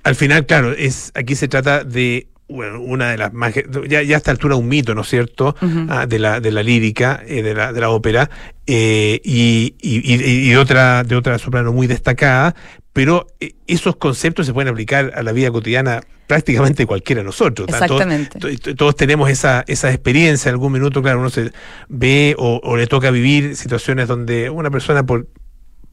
Al 0.03 0.15
final, 0.15 0.45
claro, 0.45 0.71
es 0.73 1.11
aquí 1.15 1.35
se 1.35 1.47
trata 1.47 1.83
de 1.83 2.27
bueno, 2.53 2.81
una 2.81 3.09
de 3.11 3.17
las 3.17 3.33
más 3.33 3.53
ya, 3.87 4.01
ya 4.03 4.15
a 4.15 4.17
esta 4.17 4.31
altura 4.31 4.55
un 4.55 4.67
mito, 4.67 4.93
¿no 4.95 5.01
es 5.01 5.09
cierto? 5.09 5.55
Ah, 5.89 6.05
de 6.05 6.19
la 6.19 6.39
de 6.39 6.51
la 6.51 6.61
lírica, 6.63 7.21
eh, 7.27 7.41
de 7.41 7.53
la 7.53 7.73
de 7.73 7.81
la 7.81 7.89
ópera 7.89 8.29
eh, 8.67 9.19
y, 9.23 9.75
y, 9.81 10.13
y- 10.15 10.49
y 10.51 10.55
otra 10.55 11.03
de 11.03 11.15
otra 11.15 11.37
soprano 11.39 11.73
muy 11.73 11.87
destacada, 11.87 12.55
pero 12.93 13.27
eh, 13.39 13.53
esos 13.67 13.95
conceptos 13.95 14.45
se 14.45 14.53
pueden 14.53 14.69
aplicar 14.71 15.11
a 15.15 15.23
la 15.23 15.31
vida 15.31 15.49
cotidiana 15.51 16.01
prácticamente 16.27 16.85
cualquiera 16.85 17.21
de 17.21 17.25
nosotros. 17.25 17.67
Todos- 17.67 17.81
Exactamente. 17.81 18.39
to- 18.39 18.55
to- 18.57 18.75
Todos, 18.75 18.95
tenemos 18.95 19.29
esa, 19.29 19.63
esa 19.67 19.89
experiencia. 19.91 20.49
En 20.49 20.53
algún 20.53 20.71
minuto, 20.73 21.01
claro, 21.01 21.19
uno 21.19 21.29
se 21.29 21.51
ve 21.89 22.35
o, 22.37 22.61
o 22.63 22.77
le 22.77 22.87
toca 22.87 23.11
vivir 23.11 23.55
situaciones 23.55 24.07
donde 24.07 24.49
una 24.49 24.69
persona 24.71 25.03
por 25.05 25.27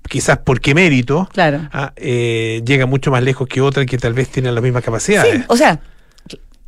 quizás 0.08 0.38
por 0.38 0.60
qué 0.60 0.74
mérito 0.74 1.28
claro. 1.32 1.68
ah, 1.72 1.92
eh, 1.96 2.62
llega 2.64 2.86
mucho 2.86 3.10
más 3.10 3.22
lejos 3.22 3.46
que 3.48 3.60
otra 3.60 3.84
que 3.86 3.98
tal 3.98 4.12
vez 4.14 4.28
tiene 4.28 4.50
las 4.52 4.62
mismas 4.62 4.82
capacidades. 4.82 5.34
Sí, 5.38 5.44
o 5.48 5.56
sea, 5.56 5.80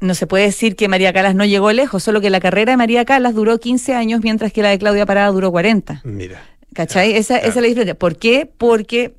no 0.03 0.15
se 0.15 0.27
puede 0.27 0.45
decir 0.45 0.77
que 0.77 0.89
María 0.89 1.13
Calas 1.13 1.35
no 1.35 1.45
llegó 1.45 1.73
lejos, 1.73 2.03
solo 2.03 2.21
que 2.21 2.29
la 2.29 2.41
carrera 2.41 2.73
de 2.73 2.77
María 2.77 3.05
Calas 3.05 3.35
duró 3.35 3.59
15 3.59 3.95
años, 3.95 4.21
mientras 4.23 4.53
que 4.53 4.63
la 4.63 4.71
de 4.71 4.79
Claudia 4.79 5.07
Parada 5.07 5.29
duró 5.29 5.51
40. 5.51 6.03
Mira. 6.05 6.43
¿Cachai? 6.75 7.13
esa, 7.13 7.39
esa 7.39 7.49
es 7.49 7.57
la 7.57 7.63
diferencia. 7.63 7.95
¿Por 7.95 8.17
qué? 8.17 8.51
Porque, 8.59 9.15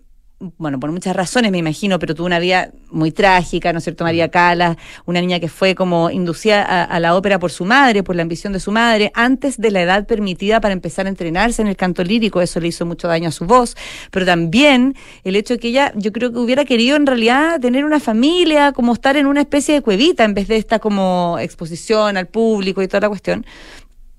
bueno, 0.57 0.79
por 0.79 0.91
muchas 0.91 1.15
razones 1.15 1.51
me 1.51 1.57
imagino, 1.57 1.99
pero 1.99 2.15
tuvo 2.15 2.27
una 2.27 2.39
vida 2.39 2.71
muy 2.91 3.11
trágica, 3.11 3.71
¿no 3.71 3.79
es 3.79 3.83
cierto? 3.83 4.03
María 4.03 4.29
Calas, 4.29 4.77
una 5.05 5.21
niña 5.21 5.39
que 5.39 5.47
fue 5.47 5.75
como 5.75 6.09
inducida 6.09 6.63
a, 6.63 6.83
a 6.83 6.99
la 6.99 7.15
ópera 7.15 7.39
por 7.39 7.51
su 7.51 7.65
madre, 7.65 8.03
por 8.03 8.15
la 8.15 8.21
ambición 8.21 8.53
de 8.53 8.59
su 8.59 8.71
madre, 8.71 9.11
antes 9.15 9.57
de 9.57 9.71
la 9.71 9.81
edad 9.81 10.05
permitida 10.05 10.61
para 10.61 10.73
empezar 10.73 11.05
a 11.05 11.09
entrenarse 11.09 11.61
en 11.61 11.67
el 11.67 11.75
canto 11.75 12.03
lírico, 12.03 12.41
eso 12.41 12.59
le 12.59 12.67
hizo 12.67 12.85
mucho 12.85 13.07
daño 13.07 13.29
a 13.29 13.31
su 13.31 13.45
voz, 13.45 13.75
pero 14.11 14.25
también 14.25 14.95
el 15.23 15.35
hecho 15.35 15.55
de 15.55 15.59
que 15.59 15.69
ella, 15.69 15.91
yo 15.95 16.11
creo 16.11 16.31
que 16.31 16.39
hubiera 16.39 16.65
querido 16.65 16.95
en 16.95 17.05
realidad 17.05 17.59
tener 17.59 17.85
una 17.85 17.99
familia, 17.99 18.71
como 18.71 18.93
estar 18.93 19.17
en 19.17 19.27
una 19.27 19.41
especie 19.41 19.75
de 19.75 19.81
cuevita, 19.81 20.23
en 20.23 20.33
vez 20.33 20.47
de 20.47 20.57
esta 20.57 20.79
como 20.79 21.37
exposición 21.39 22.17
al 22.17 22.27
público 22.27 22.81
y 22.81 22.87
toda 22.87 23.01
la 23.01 23.09
cuestión 23.09 23.45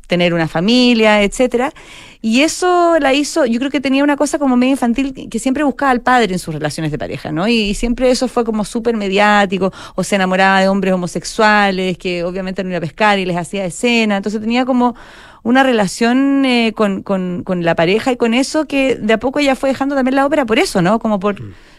tener 0.06 0.34
una 0.34 0.48
familia, 0.48 1.22
etcétera. 1.22 1.72
Y 2.20 2.40
eso 2.40 2.98
la 3.00 3.12
hizo, 3.12 3.44
yo 3.44 3.58
creo 3.58 3.70
que 3.70 3.80
tenía 3.80 4.02
una 4.02 4.16
cosa 4.16 4.38
como 4.38 4.56
medio 4.56 4.72
infantil 4.72 5.12
que- 5.28 5.38
siempre 5.38 5.62
buscaba 5.62 5.90
al 5.90 6.00
padre 6.00 6.32
en 6.32 6.38
sus 6.38 6.54
relaciones 6.54 6.90
de 6.90 6.98
pareja, 6.98 7.32
¿no? 7.32 7.46
Y, 7.48 7.54
y 7.70 7.74
siempre 7.74 8.10
eso 8.10 8.28
fue 8.28 8.44
como 8.44 8.64
súper 8.64 8.96
mediático, 8.96 9.72
o 9.94 10.02
se 10.04 10.14
enamoraba 10.16 10.60
de 10.60 10.68
hombres 10.68 10.94
homosexuales, 10.94 11.98
que 11.98 12.24
obviamente 12.24 12.62
no 12.64 12.70
iba 12.70 12.78
a 12.78 12.80
pescar 12.80 13.18
y 13.18 13.26
les 13.26 13.36
hacía 13.36 13.64
escena. 13.66 14.16
Entonces 14.16 14.40
tenía 14.40 14.64
como 14.64 14.94
una 15.42 15.62
relación 15.62 16.44
eh, 16.46 16.72
con, 16.74 17.02
con, 17.02 17.42
con 17.44 17.62
la 17.64 17.74
pareja 17.74 18.12
y 18.12 18.16
con 18.16 18.32
eso 18.32 18.64
que 18.66 18.94
de 18.96 19.12
a 19.12 19.18
poco 19.18 19.38
ella 19.40 19.54
fue 19.54 19.68
dejando 19.68 19.94
también 19.94 20.14
la 20.16 20.24
ópera 20.24 20.46
por 20.46 20.58
eso, 20.58 20.80
¿no? 20.80 20.98
Como 20.98 21.20
por, 21.20 21.36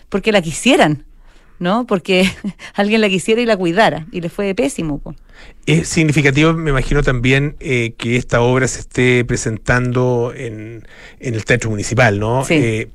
porque 0.10 0.32
la 0.32 0.42
quisieran. 0.44 1.06
¿No? 1.60 1.88
Porque 1.88 2.30
alguien 2.74 3.02
la 3.02 3.10
quisiera 3.10 3.42
y 3.42 3.46
la 3.46 3.56
cuidara. 3.58 4.06
Y 4.12 4.22
le 4.22 4.30
fue 4.30 4.54
pésimo. 4.56 5.00
po. 5.00 5.16
Es 5.66 5.88
significativo, 5.88 6.54
me 6.54 6.70
imagino 6.72 7.02
también, 7.04 7.56
eh, 7.60 7.94
que 7.98 8.18
esta 8.18 8.42
obra 8.42 8.68
se 8.68 8.80
esté 8.82 9.26
presentando 9.26 10.34
en, 10.36 10.88
en 11.20 11.34
el 11.34 11.44
Teatro 11.46 11.70
Municipal, 11.70 12.20
¿no? 12.20 12.44
Sí. 12.46 12.54
Eh, 12.56 12.90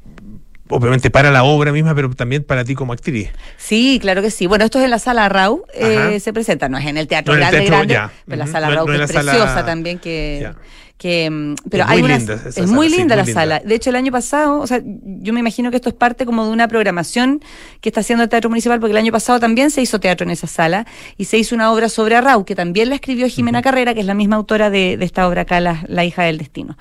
obviamente 0.69 1.11
para 1.11 1.31
la 1.33 1.43
obra 1.43 1.73
misma, 1.73 1.95
pero 1.97 2.09
también 2.11 2.45
para 2.45 2.65
ti 2.65 2.75
como 2.75 2.93
actriz. 2.93 3.29
Sí, 3.59 3.99
claro 4.01 4.23
que 4.23 4.31
sí. 4.31 4.47
Bueno, 4.47 4.65
esto 4.65 4.79
es 4.79 4.85
en 4.85 4.91
la 4.91 4.99
sala 5.01 5.29
Rau, 5.29 5.65
eh, 5.75 6.21
se 6.21 6.33
presenta, 6.33 6.69
no 6.69 6.79
es 6.79 6.87
en 6.87 6.97
el 6.97 7.09
teatro 7.09 7.35
No, 7.35 7.41
en 7.41 7.45
el 7.47 7.51
grande, 7.51 7.71
teatro, 7.71 7.77
grande, 7.89 7.95
ya. 7.95 8.13
pero 8.27 8.39
la 8.39 8.45
Ujú. 8.45 8.53
sala 8.53 8.69
No- 8.69 8.75
Rau 8.77 8.87
no 8.87 8.93
que 8.93 8.95
es 8.95 9.01
la 9.01 9.07
sala- 9.09 9.33
preciosa 9.33 9.67
también, 9.67 9.99
que, 9.99 10.39
Ya. 10.43 10.55
Que 11.01 11.31
mm, 11.31 11.55
pero 11.71 11.85
Es 11.85 11.91
hay 11.91 12.03
muy 12.03 12.11
linda 12.13 12.35
esa 12.35 12.49
es 12.51 12.55
sala, 12.57 12.67
muy 12.69 12.91
sí, 12.91 12.97
linda 12.99 13.15
muy 13.15 13.21
la 13.23 13.25
linda. 13.25 13.41
sala. 13.41 13.63
De 13.65 13.75
hecho, 13.75 13.89
el 13.89 13.97
año 13.97 14.13
pasado, 14.13 14.61
o 14.61 14.67
sea, 14.67 14.83
yo 14.85 15.33
me 15.33 15.41
imagino 15.41 15.71
que 15.71 15.77
esto 15.77 15.89
es 15.89 15.95
parte 15.95 16.27
como 16.27 16.45
de 16.45 16.51
una 16.53 16.69
programación 16.69 17.41
que 17.81 17.89
está 17.89 18.01
haciendo 18.01 18.23
el 18.23 18.29
Teatro 18.29 18.51
Municipal, 18.51 18.79
porque 18.81 18.91
el 18.93 18.99
año 18.99 19.11
pasado 19.11 19.41
también 19.41 19.71
se 19.71 19.81
hizo 19.81 19.99
teatro 19.99 20.25
en 20.27 20.31
esa 20.31 20.47
sala 20.47 20.87
y 21.17 21.25
se 21.25 21.39
hizo 21.39 21.55
una 21.55 21.73
obra 21.73 21.89
sobre 21.89 22.17
Arrau, 22.17 22.45
que 22.45 22.55
también 22.55 22.91
la 22.91 22.97
escribió 22.97 23.27
Jimena 23.29 23.63
Carrera, 23.63 23.95
que 23.95 24.01
es 24.01 24.07
la 24.07 24.13
misma 24.15 24.37
autora 24.37 24.69
de, 24.69 24.99
de 24.99 25.05
esta 25.07 25.27
obra 25.27 25.43
acá, 25.43 25.59
la, 25.61 25.83
La 25.89 26.05
hija 26.05 26.23
del 26.25 26.37
destino. 26.37 26.77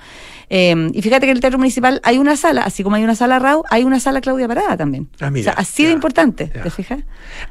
Eh, 0.52 0.90
y 0.92 1.00
fíjate 1.00 1.26
que 1.26 1.30
en 1.30 1.36
el 1.36 1.40
Teatro 1.40 1.58
Municipal 1.58 2.00
hay 2.02 2.18
una 2.18 2.36
sala, 2.36 2.62
así 2.62 2.82
como 2.82 2.96
hay 2.96 3.04
una 3.04 3.14
sala 3.14 3.36
Arrau, 3.36 3.62
hay 3.70 3.84
una 3.84 4.00
sala 4.00 4.20
Claudia 4.20 4.48
Parada 4.48 4.76
también. 4.76 5.08
Ah, 5.20 5.30
mira, 5.30 5.52
o 5.52 5.54
sea, 5.54 5.62
así 5.62 5.86
de 5.86 5.92
importante, 5.92 6.46
¿te 6.48 6.70
fijas? 6.70 6.98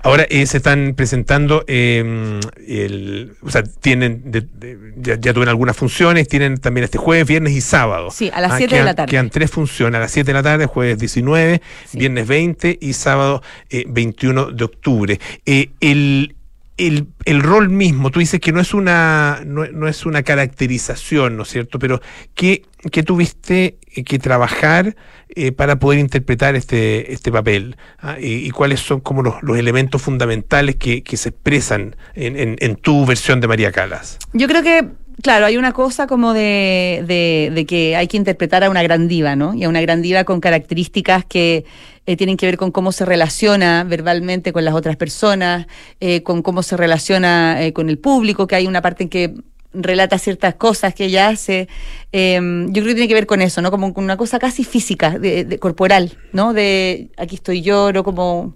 Ahora 0.04 0.26
eh, 0.30 0.46
se 0.46 0.58
están 0.58 0.94
presentando, 0.96 1.64
eh, 1.68 2.40
el, 2.68 3.34
o 3.42 3.50
sea, 3.50 3.64
tienen, 3.64 4.30
de- 4.32 4.42
de- 4.42 4.78
ya, 4.98 5.16
ya 5.16 5.34
tuvieron 5.34 5.50
algunas 5.50 5.78
funciones, 5.78 6.28
tienen 6.28 6.59
también 6.60 6.84
este 6.86 6.97
jueves, 6.97 7.28
viernes 7.28 7.53
y 7.53 7.62
sábado. 7.62 8.12
Sí, 8.12 8.30
a 8.34 8.41
las 8.41 8.51
Ah, 8.53 8.57
7 8.57 8.76
de 8.76 8.78
quedan- 8.82 8.86
la 8.86 8.95
tarde. 8.95 9.12
Quedan 9.12 9.30
tres 9.30 9.51
funciones, 9.51 9.97
a 9.97 9.99
las 10.01 10.12
7 10.12 10.28
de 10.28 10.34
la 10.34 10.43
tarde, 10.43 10.66
jueves 10.66 10.99
19, 10.99 11.62
viernes 11.93 12.28
20 12.28 12.78
y 12.82 12.93
sábado 12.93 13.41
eh, 13.70 13.86
21 13.88 14.51
de 14.51 14.64
octubre. 14.64 15.20
Eh, 15.45 15.70
el, 15.82 16.36
el, 16.78 17.07
el 17.26 17.41
rol 17.41 17.70
mismo, 17.70 18.10
tú 18.12 18.20
dices 18.20 18.39
que 18.39 18.51
no 18.53 18.62
es 18.62 18.74
una, 18.74 19.41
no, 19.45 19.66
no 19.68 19.88
es 19.88 20.05
una 20.05 20.24
caracterización, 20.24 21.36
¿no 21.38 21.43
es 21.43 21.49
cierto? 21.49 21.80
Pero 21.80 22.01
¿qué, 22.36 22.64
qué 22.91 23.03
tuviste 23.03 23.78
que 24.05 24.20
trabajar 24.20 24.95
eh, 25.36 25.51
para 25.51 25.78
poder 25.80 25.99
interpretar 25.99 26.55
este, 26.55 27.12
este 27.14 27.32
papel? 27.32 27.76
Ah, 27.99 28.18
y, 28.20 28.45
y 28.47 28.49
cuáles 28.51 28.80
son 28.80 28.99
como 29.01 29.24
los, 29.24 29.36
los 29.41 29.57
elementos 29.57 30.01
fundamentales 30.01 30.76
que, 30.78 31.03
que 31.03 31.18
se 31.18 31.30
expresan 31.30 31.95
en, 32.16 32.38
en- 32.38 32.55
en 32.60 32.76
tu 32.78 33.05
versión 33.05 33.41
de 33.41 33.47
María 33.47 33.72
Calas? 33.72 34.18
Yo 34.34 34.47
creo 34.47 34.64
que, 34.64 34.86
claro, 35.22 35.46
hay 35.46 35.58
una 35.58 35.74
cosa 35.74 36.08
como 36.08 36.34
de, 36.34 37.04
de, 37.08 37.52
de 37.54 37.66
que 37.66 37.96
hay 37.96 38.08
que 38.08 38.18
interpretar 38.18 38.64
a 38.64 38.70
una 38.70 38.84
gran 38.84 39.08
diva, 39.08 39.36
¿no? 39.36 39.54
Y 39.54 39.64
a 39.64 39.70
una 39.70 39.82
gran 39.82 40.02
diva 40.02 40.24
con 40.24 40.40
características 40.42 41.26
que 41.26 41.66
eh, 42.06 42.16
tienen 42.18 42.38
que 42.38 42.46
ver 42.46 42.58
con 42.58 42.72
cómo 42.72 42.92
se 42.92 43.06
relaciona 43.06 43.84
verbalmente 43.84 44.52
con 44.52 44.66
las 44.66 44.74
otras 44.74 44.96
personas, 44.96 45.68
eh, 46.00 46.24
con 46.24 46.42
cómo 46.42 46.64
se 46.64 46.76
relaciona 46.78 47.64
eh, 47.64 47.74
con 47.74 47.90
el 47.90 47.98
público, 47.98 48.48
que 48.48 48.56
hay 48.56 48.68
una 48.68 48.82
parte 48.82 49.04
en 49.04 49.10
que 49.10 49.34
relata 49.72 50.18
ciertas 50.18 50.56
cosas 50.56 50.96
que 50.96 51.06
ella 51.06 51.30
hace. 51.30 51.68
Eh, 52.12 52.40
yo 52.70 52.82
creo 52.82 52.86
que 52.88 52.96
tiene 52.96 53.08
que 53.08 53.14
ver 53.14 53.28
con 53.28 53.42
eso, 53.42 53.62
¿no? 53.62 53.70
Como 53.70 53.94
una 53.96 54.18
cosa 54.18 54.40
casi 54.40 54.64
física, 54.64 55.20
de, 55.20 55.46
de- 55.46 55.60
corporal, 55.60 56.18
¿no? 56.34 56.54
De 56.54 57.12
aquí 57.18 57.36
estoy 57.36 57.62
yo, 57.62 57.92
¿no? 57.94 58.04
Como 58.04 58.56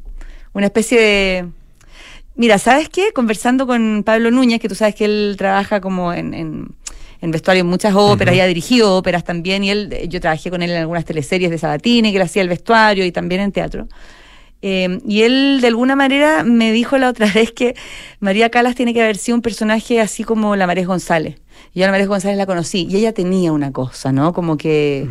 una 0.54 0.66
especie 0.66 1.00
de... 1.00 1.46
Mira, 2.36 2.58
¿sabes 2.58 2.90
qué? 2.90 3.12
Conversando 3.14 3.68
con 3.68 4.04
Pablo 4.04 4.32
Núñez, 4.32 4.60
que 4.60 4.68
tú 4.68 4.76
sabes 4.76 4.96
que 4.96 5.06
él 5.06 5.36
trabaja 5.38 5.82
como 5.82 6.14
en, 6.14 6.34
en, 6.34 6.68
en 7.22 7.32
vestuario 7.32 7.62
en 7.62 7.68
muchas 7.68 7.94
óperas 7.96 8.34
Ujú. 8.34 8.38
y 8.38 8.42
ha 8.42 8.48
dirigido 8.48 8.98
óperas 8.98 9.24
también, 9.24 9.64
y 9.64 9.70
él, 9.70 10.08
yo 10.10 10.20
trabajé 10.20 10.50
con 10.50 10.64
él 10.64 10.72
en 10.72 10.78
algunas 10.78 11.06
teleseries 11.06 11.52
de 11.52 11.58
Sabatini, 11.60 12.12
que 12.12 12.18
él 12.18 12.24
hacía 12.24 12.42
el 12.42 12.50
vestuario 12.50 13.06
y 13.06 13.12
también 13.12 13.42
en 13.42 13.52
teatro. 13.52 13.88
Eh, 14.64 15.00
y 15.06 15.24
él 15.24 15.60
de 15.62 15.68
alguna 15.68 15.96
manera 15.96 16.44
me 16.44 16.72
dijo 16.72 16.98
la 16.98 17.10
otra 17.10 17.28
vez 17.34 17.52
que 17.52 17.76
María 18.20 18.50
Calas 18.50 18.76
tiene 18.76 18.94
que 18.94 19.04
haber 19.04 19.18
sido 19.18 19.36
un 19.36 19.42
personaje 19.42 20.00
así 20.02 20.24
como 20.24 20.56
la 20.56 20.66
Marés 20.66 20.88
González. 20.88 21.36
Y 21.74 21.80
yo 21.82 21.88
a 21.88 21.92
Marés 21.92 22.08
González 22.08 22.38
la 22.38 22.46
conocí 22.46 22.88
y 22.90 22.98
ella 22.98 23.14
tenía 23.14 23.52
una 23.52 23.72
cosa, 23.72 24.12
¿no? 24.12 24.34
Como 24.34 24.58
que, 24.58 25.08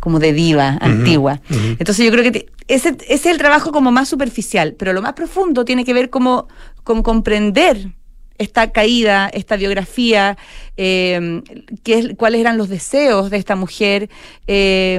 como 0.00 0.18
de 0.18 0.32
diva 0.32 0.78
antigua. 0.80 1.40
Entonces 1.78 2.04
yo 2.04 2.10
creo 2.12 2.22
que 2.24 2.30
te- 2.32 2.46
ese, 2.68 2.90
ese 2.90 3.14
es 3.14 3.26
el 3.26 3.38
trabajo 3.38 3.72
como 3.72 3.90
más 3.90 4.08
superficial, 4.08 4.74
pero 4.78 4.92
lo 4.92 5.02
más 5.02 5.12
profundo 5.14 5.64
tiene 5.64 5.84
que 5.84 5.92
ver 5.94 6.08
como 6.10 6.48
con 6.82 7.02
comprender 7.02 7.88
esta 8.36 8.72
caída, 8.72 9.28
esta 9.28 9.54
biografía, 9.56 10.36
eh, 10.76 11.40
qué 11.84 11.98
es- 11.98 12.08
cuáles 12.16 12.40
eran 12.40 12.58
los 12.58 12.68
deseos 12.68 13.30
de 13.30 13.36
esta 13.36 13.54
mujer 13.54 14.08
eh, 14.48 14.98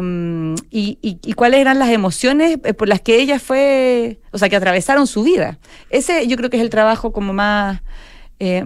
y, 0.72 0.98
y- 1.02 1.18
y 1.22 1.34
cuáles 1.34 1.60
eran 1.60 1.78
las 1.80 1.90
emociones 1.90 2.60
eh, 2.64 2.74
por 2.74 2.88
las 2.88 3.02
que 3.02 3.20
ella 3.20 3.40
fue, 3.40 4.20
o 4.32 4.38
sea, 4.38 4.48
que 4.48 4.56
atravesaron 4.56 5.06
su 5.06 5.24
vida. 5.24 5.60
Ese 5.90 6.28
yo 6.28 6.38
creo 6.38 6.50
que 6.50 6.56
es 6.58 6.64
el 6.64 6.70
trabajo 6.70 7.12
como 7.12 7.34
más... 7.34 7.82
eh, 8.40 8.64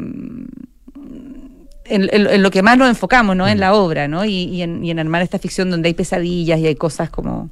en, 1.89 2.09
en- 2.13 2.27
en 2.27 2.43
lo 2.43 2.51
que 2.51 2.61
más 2.61 2.77
nos 2.77 2.87
enfocamos, 2.89 3.35
¿no? 3.35 3.47
En 3.47 3.59
la 3.59 3.73
obra, 3.73 4.07
¿no? 4.07 4.25
Y, 4.25 4.43
y 4.43 4.61
en, 4.61 4.83
y 4.85 4.91
en 4.91 4.99
armar 4.99 5.21
esta 5.21 5.39
ficción 5.39 5.69
donde 5.69 5.87
hay 5.87 5.93
pesadillas 5.93 6.59
y 6.59 6.67
hay 6.67 6.75
cosas 6.75 7.09
como... 7.09 7.49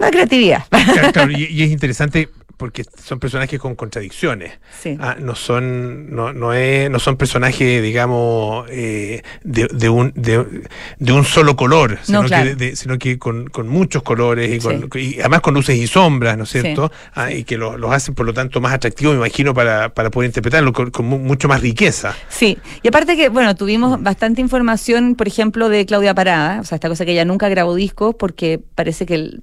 La 0.00 0.10
creatividad. 0.10 0.64
Claro, 0.70 1.12
claro, 1.12 1.30
y, 1.30 1.44
y 1.44 1.62
es 1.62 1.70
interesante 1.70 2.28
porque 2.56 2.84
son 3.02 3.18
personajes 3.18 3.58
con 3.60 3.74
contradicciones. 3.74 4.58
Sí. 4.82 4.96
Ah, 5.00 5.16
no 5.18 5.34
son 5.34 6.14
no, 6.14 6.32
no, 6.32 6.52
es, 6.52 6.90
no 6.90 6.98
son 6.98 7.16
personajes, 7.16 7.82
digamos, 7.82 8.66
eh, 8.70 9.22
de, 9.42 9.68
de 9.72 9.88
un, 9.88 10.12
de, 10.14 10.44
de 10.98 11.12
un 11.12 11.24
solo 11.24 11.56
color, 11.56 11.98
sino 12.02 12.22
claro. 12.24 12.50
que, 12.50 12.54
de- 12.56 12.76
sino 12.76 12.98
que 12.98 13.18
con, 13.18 13.48
con 13.48 13.68
muchos 13.68 14.02
colores 14.02 14.52
y, 14.54 14.58
con, 14.58 14.88
Sí. 14.92 15.16
y 15.16 15.20
además 15.20 15.40
con 15.40 15.54
luces 15.54 15.76
y 15.76 15.86
sombras, 15.86 16.36
¿no 16.36 16.44
es 16.44 16.50
Sí. 16.50 16.60
cierto? 16.60 16.90
Ah, 17.14 17.32
y 17.32 17.44
que 17.44 17.56
lo- 17.56 17.76
los 17.76 17.92
hacen, 17.92 18.14
por 18.14 18.26
lo 18.26 18.32
tanto, 18.34 18.60
más 18.60 18.72
atractivos, 18.72 19.14
me 19.14 19.18
imagino, 19.20 19.54
para, 19.54 19.92
para 19.94 20.10
poder 20.10 20.28
interpretarlo 20.28 20.72
con, 20.72 20.90
con 20.90 21.06
mu- 21.06 21.18
mucho 21.18 21.48
más 21.48 21.60
riqueza. 21.60 22.14
Sí, 22.28 22.58
y 22.82 22.88
aparte 22.88 23.16
que, 23.16 23.28
bueno, 23.28 23.54
tuvimos 23.56 24.02
bastante 24.02 24.40
información, 24.40 25.14
por 25.14 25.26
ejemplo, 25.28 25.68
de 25.68 25.86
Claudia 25.86 26.14
Parada, 26.14 26.60
o 26.60 26.64
sea, 26.64 26.76
esta 26.76 26.88
cosa 26.88 27.04
que 27.04 27.12
ella 27.12 27.24
nunca 27.24 27.48
grabó 27.48 27.74
discos 27.74 28.14
porque 28.18 28.60
parece 28.74 29.06
que 29.06 29.38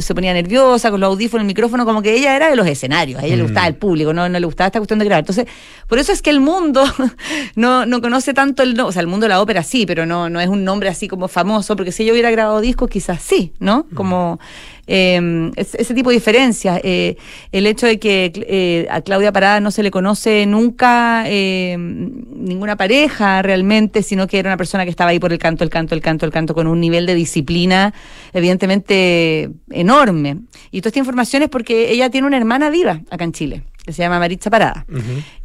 se 0.00 0.14
ponía 0.14 0.32
nerviosa 0.34 0.90
con 0.90 1.00
los 1.00 1.08
audífonos, 1.08 1.42
el 1.42 1.46
micrófono, 1.46 1.84
como 1.84 2.02
que 2.02 2.14
ella 2.14 2.31
era 2.36 2.48
de 2.50 2.56
los 2.56 2.66
escenarios, 2.66 3.20
a 3.22 3.26
ella 3.26 3.36
le 3.36 3.42
Mm. 3.42 3.46
gustaba 3.46 3.66
el 3.66 3.74
público, 3.74 4.12
no, 4.12 4.28
no 4.28 4.38
le 4.40 4.46
gustaba 4.46 4.66
esta 4.66 4.78
cuestión 4.78 4.98
de 4.98 5.04
grabar. 5.04 5.20
Entonces, 5.22 5.46
por 5.88 5.98
eso 5.98 6.12
es 6.12 6.22
que 6.22 6.30
el 6.30 6.40
mundo 6.40 6.84
no, 7.56 7.86
no 7.86 8.00
conoce 8.00 8.34
tanto 8.34 8.62
el, 8.62 8.74
no- 8.74 8.86
o 8.86 8.92
sea, 8.92 9.00
el 9.00 9.06
mundo 9.08 9.24
de 9.24 9.28
la 9.30 9.40
ópera 9.40 9.62
sí, 9.62 9.86
pero 9.86 10.06
no, 10.06 10.28
no 10.30 10.40
es 10.40 10.48
un 10.48 10.64
nombre 10.64 10.88
así 10.88 11.08
como 11.08 11.28
famoso, 11.28 11.76
porque 11.76 11.92
si 11.92 12.02
ella 12.04 12.12
hubiera 12.12 12.30
grabado 12.30 12.60
discos, 12.60 12.88
quizás 12.90 13.20
sí, 13.22 13.52
¿no? 13.58 13.86
Como 13.94 14.38
eh, 14.86 15.50
es- 15.56 15.74
ese 15.74 15.94
tipo 15.94 16.10
de 16.10 16.16
diferencias. 16.16 16.80
Eh, 16.84 17.16
el 17.52 17.66
hecho 17.66 17.86
de 17.86 17.98
que 17.98 18.32
eh, 18.34 18.86
a 18.90 19.00
Claudia 19.00 19.32
Parada 19.32 19.60
no 19.60 19.70
se 19.70 19.82
le 19.82 19.90
conoce 19.90 20.44
nunca 20.46 21.24
eh, 21.26 21.76
ninguna 21.78 22.76
pareja 22.76 23.42
realmente, 23.42 24.02
sino 24.02 24.26
que 24.26 24.38
era 24.38 24.50
una 24.50 24.56
persona 24.56 24.84
que 24.84 24.90
estaba 24.90 25.10
ahí 25.10 25.18
por 25.20 25.32
el 25.32 25.38
canto, 25.38 25.64
el 25.64 25.70
canto, 25.70 25.94
el 25.94 26.00
canto, 26.00 26.26
el 26.26 26.32
canto, 26.32 26.54
con 26.54 26.66
un 26.66 26.80
nivel 26.80 27.06
de 27.06 27.14
disciplina 27.14 27.94
evidentemente 28.32 29.50
enorme. 29.70 30.38
Y 30.70 30.80
toda 30.80 30.88
esta 30.90 30.98
información 30.98 31.42
es 31.42 31.48
porque 31.48 31.90
ella 31.90 32.10
tiene 32.10 32.26
una 32.26 32.36
hermana 32.36 32.70
viva 32.70 33.00
acá 33.10 33.24
en 33.24 33.32
Chile, 33.32 33.62
que 33.84 33.92
se 33.92 34.02
llama 34.02 34.18
Maritza 34.20 34.48
Parada 34.50 34.86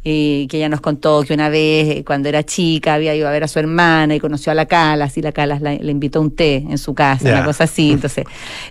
y 0.04 0.46
que 0.46 0.58
ella 0.58 0.68
nos 0.68 0.80
contó 0.80 1.22
que 1.22 1.34
una 1.34 1.48
vez, 1.48 1.88
eh, 1.88 2.04
cuando 2.06 2.28
era 2.28 2.44
chica, 2.44 2.94
había 2.94 3.14
ido 3.14 3.26
a 3.28 3.30
ver 3.32 3.42
a 3.44 3.48
su 3.48 3.58
hermana 3.58 4.14
y 4.14 4.20
conoció 4.20 4.52
a 4.52 4.54
la 4.54 4.66
Calas, 4.66 5.16
y 5.18 5.22
la 5.22 5.32
Calas 5.32 5.60
la- 5.60 5.74
le 5.74 5.90
invitó 5.90 6.20
a 6.20 6.22
un 6.22 6.30
té 6.34 6.56
en 6.68 6.78
su 6.78 6.94
casa, 6.94 7.28
una 7.28 7.44
cosa 7.44 7.64
así. 7.64 7.90
Entonces, 7.92 8.24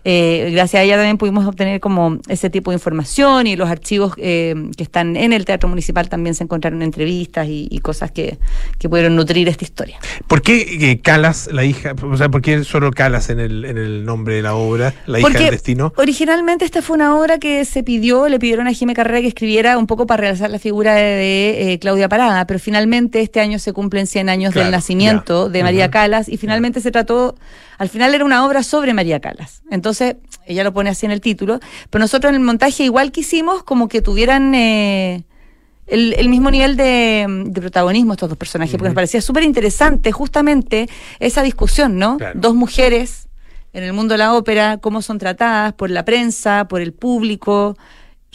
eh, 0.06 0.50
gracias 0.54 0.80
a 0.80 0.84
ella 0.84 0.96
también 0.96 1.18
pudimos 1.18 1.46
obtener 1.46 1.80
como 1.80 2.18
ese 2.28 2.50
tipo 2.50 2.72
de 2.72 2.76
información 2.76 3.46
y 3.48 3.56
los 3.56 3.70
archivos 3.70 4.14
eh, 4.18 4.56
que 4.78 4.84
están 4.84 5.16
en 5.18 5.34
el 5.34 5.44
Teatro 5.46 5.68
Municipal 5.70 6.08
también 6.10 6.34
se 6.34 6.44
encontraron 6.46 6.82
entrevistas 6.82 7.48
y, 7.48 7.68
y 7.70 7.80
cosas 7.80 8.12
que, 8.12 8.38
que 8.80 8.88
pudieron 8.90 9.16
nutrir 9.16 9.48
esta 9.50 9.64
historia. 9.66 10.00
¿Por 10.28 10.42
qué 10.42 11.00
Calas, 11.04 11.50
la 11.52 11.66
hija, 11.66 11.94
o 12.10 12.16
sea, 12.18 12.30
por 12.30 12.42
qué 12.42 12.64
solo 12.64 12.92
Calas 12.92 13.30
en 13.30 13.40
el, 13.40 13.66
en 13.66 13.78
el 13.78 14.06
nombre 14.06 14.36
de 14.36 14.42
la 14.44 14.56
obra, 14.56 14.94
la 15.06 15.20
hija 15.20 15.28
del 15.30 15.52
destino? 15.52 15.94
Originalmente 15.98 16.64
esta 16.66 16.82
fue 16.82 16.96
una 16.96 17.18
obra 17.18 17.38
que 17.38 17.66
se 17.66 17.84
pidió, 17.84 18.28
le 18.30 18.40
pidieron 18.40 18.68
a 18.68 18.74
Jimé 18.74 18.94
Carrera 18.94 19.22
que 19.22 19.28
escribiera 19.28 19.57
un 19.78 19.88
poco 19.88 20.06
para 20.06 20.22
realizar 20.22 20.50
la 20.50 20.60
figura 20.60 20.94
de, 20.96 21.02
de, 21.02 21.74
eh, 21.74 21.80
Claudia 21.80 22.08
Parada, 22.08 22.46
pero 22.46 22.60
finalmente 22.60 23.22
este 23.22 23.40
año 23.40 23.60
se 23.60 23.74
cumplen 23.74 24.08
100 24.08 24.30
años 24.30 24.54
Claro, 24.54 24.66
del 24.66 24.72
nacimiento 24.72 25.50
de 25.50 25.64
María. 25.64 25.90
Calas 25.90 26.30
y 26.30 26.38
finalmente 26.38 26.80
se 26.82 26.92
trató, 26.92 27.36
al 27.78 27.90
final 27.90 28.14
era 28.14 28.24
una 28.24 28.46
obra 28.46 28.64
sobre 28.64 28.94
María 28.94 29.20
Calas. 29.20 29.62
Entonces, 29.72 30.18
ella 30.46 30.64
lo 30.64 30.74
pone 30.74 30.90
así 30.90 31.06
en 31.06 31.12
el 31.12 31.22
título, 31.22 31.60
pero 31.90 32.02
nosotros 32.02 32.30
en 32.30 32.36
el 32.36 32.42
montaje 32.42 32.84
igual 32.84 33.12
quisimos 33.12 33.64
como 33.64 33.88
que 33.88 34.02
tuvieran... 34.02 34.54
eh, 34.56 35.24
el, 35.88 36.14
el 36.18 36.28
mismo 36.28 36.52
nivel 36.52 36.76
de, 36.76 37.26
de 37.48 37.62
protagonismo 37.62 38.12
estos 38.14 38.28
dos 38.28 38.38
personajes, 38.38 38.74
porque 38.74 38.90
nos 38.90 38.96
parecía 38.96 39.22
súper 39.22 39.44
interesante 39.44 40.12
justamente 40.12 40.90
esa 41.20 41.42
discusión, 41.42 41.98
¿no? 41.98 42.18
Dos 42.36 42.56
mujeres 42.56 43.30
en 43.72 43.84
el 43.84 43.94
mundo 43.94 44.14
de 44.14 44.18
la 44.18 44.34
ópera, 44.34 44.80
cómo 44.80 45.02
son 45.02 45.18
tratadas 45.18 45.74
por 45.74 45.90
la 45.90 46.04
prensa, 46.04 46.68
por 46.68 46.82
el 46.82 46.92
público, 46.94 47.78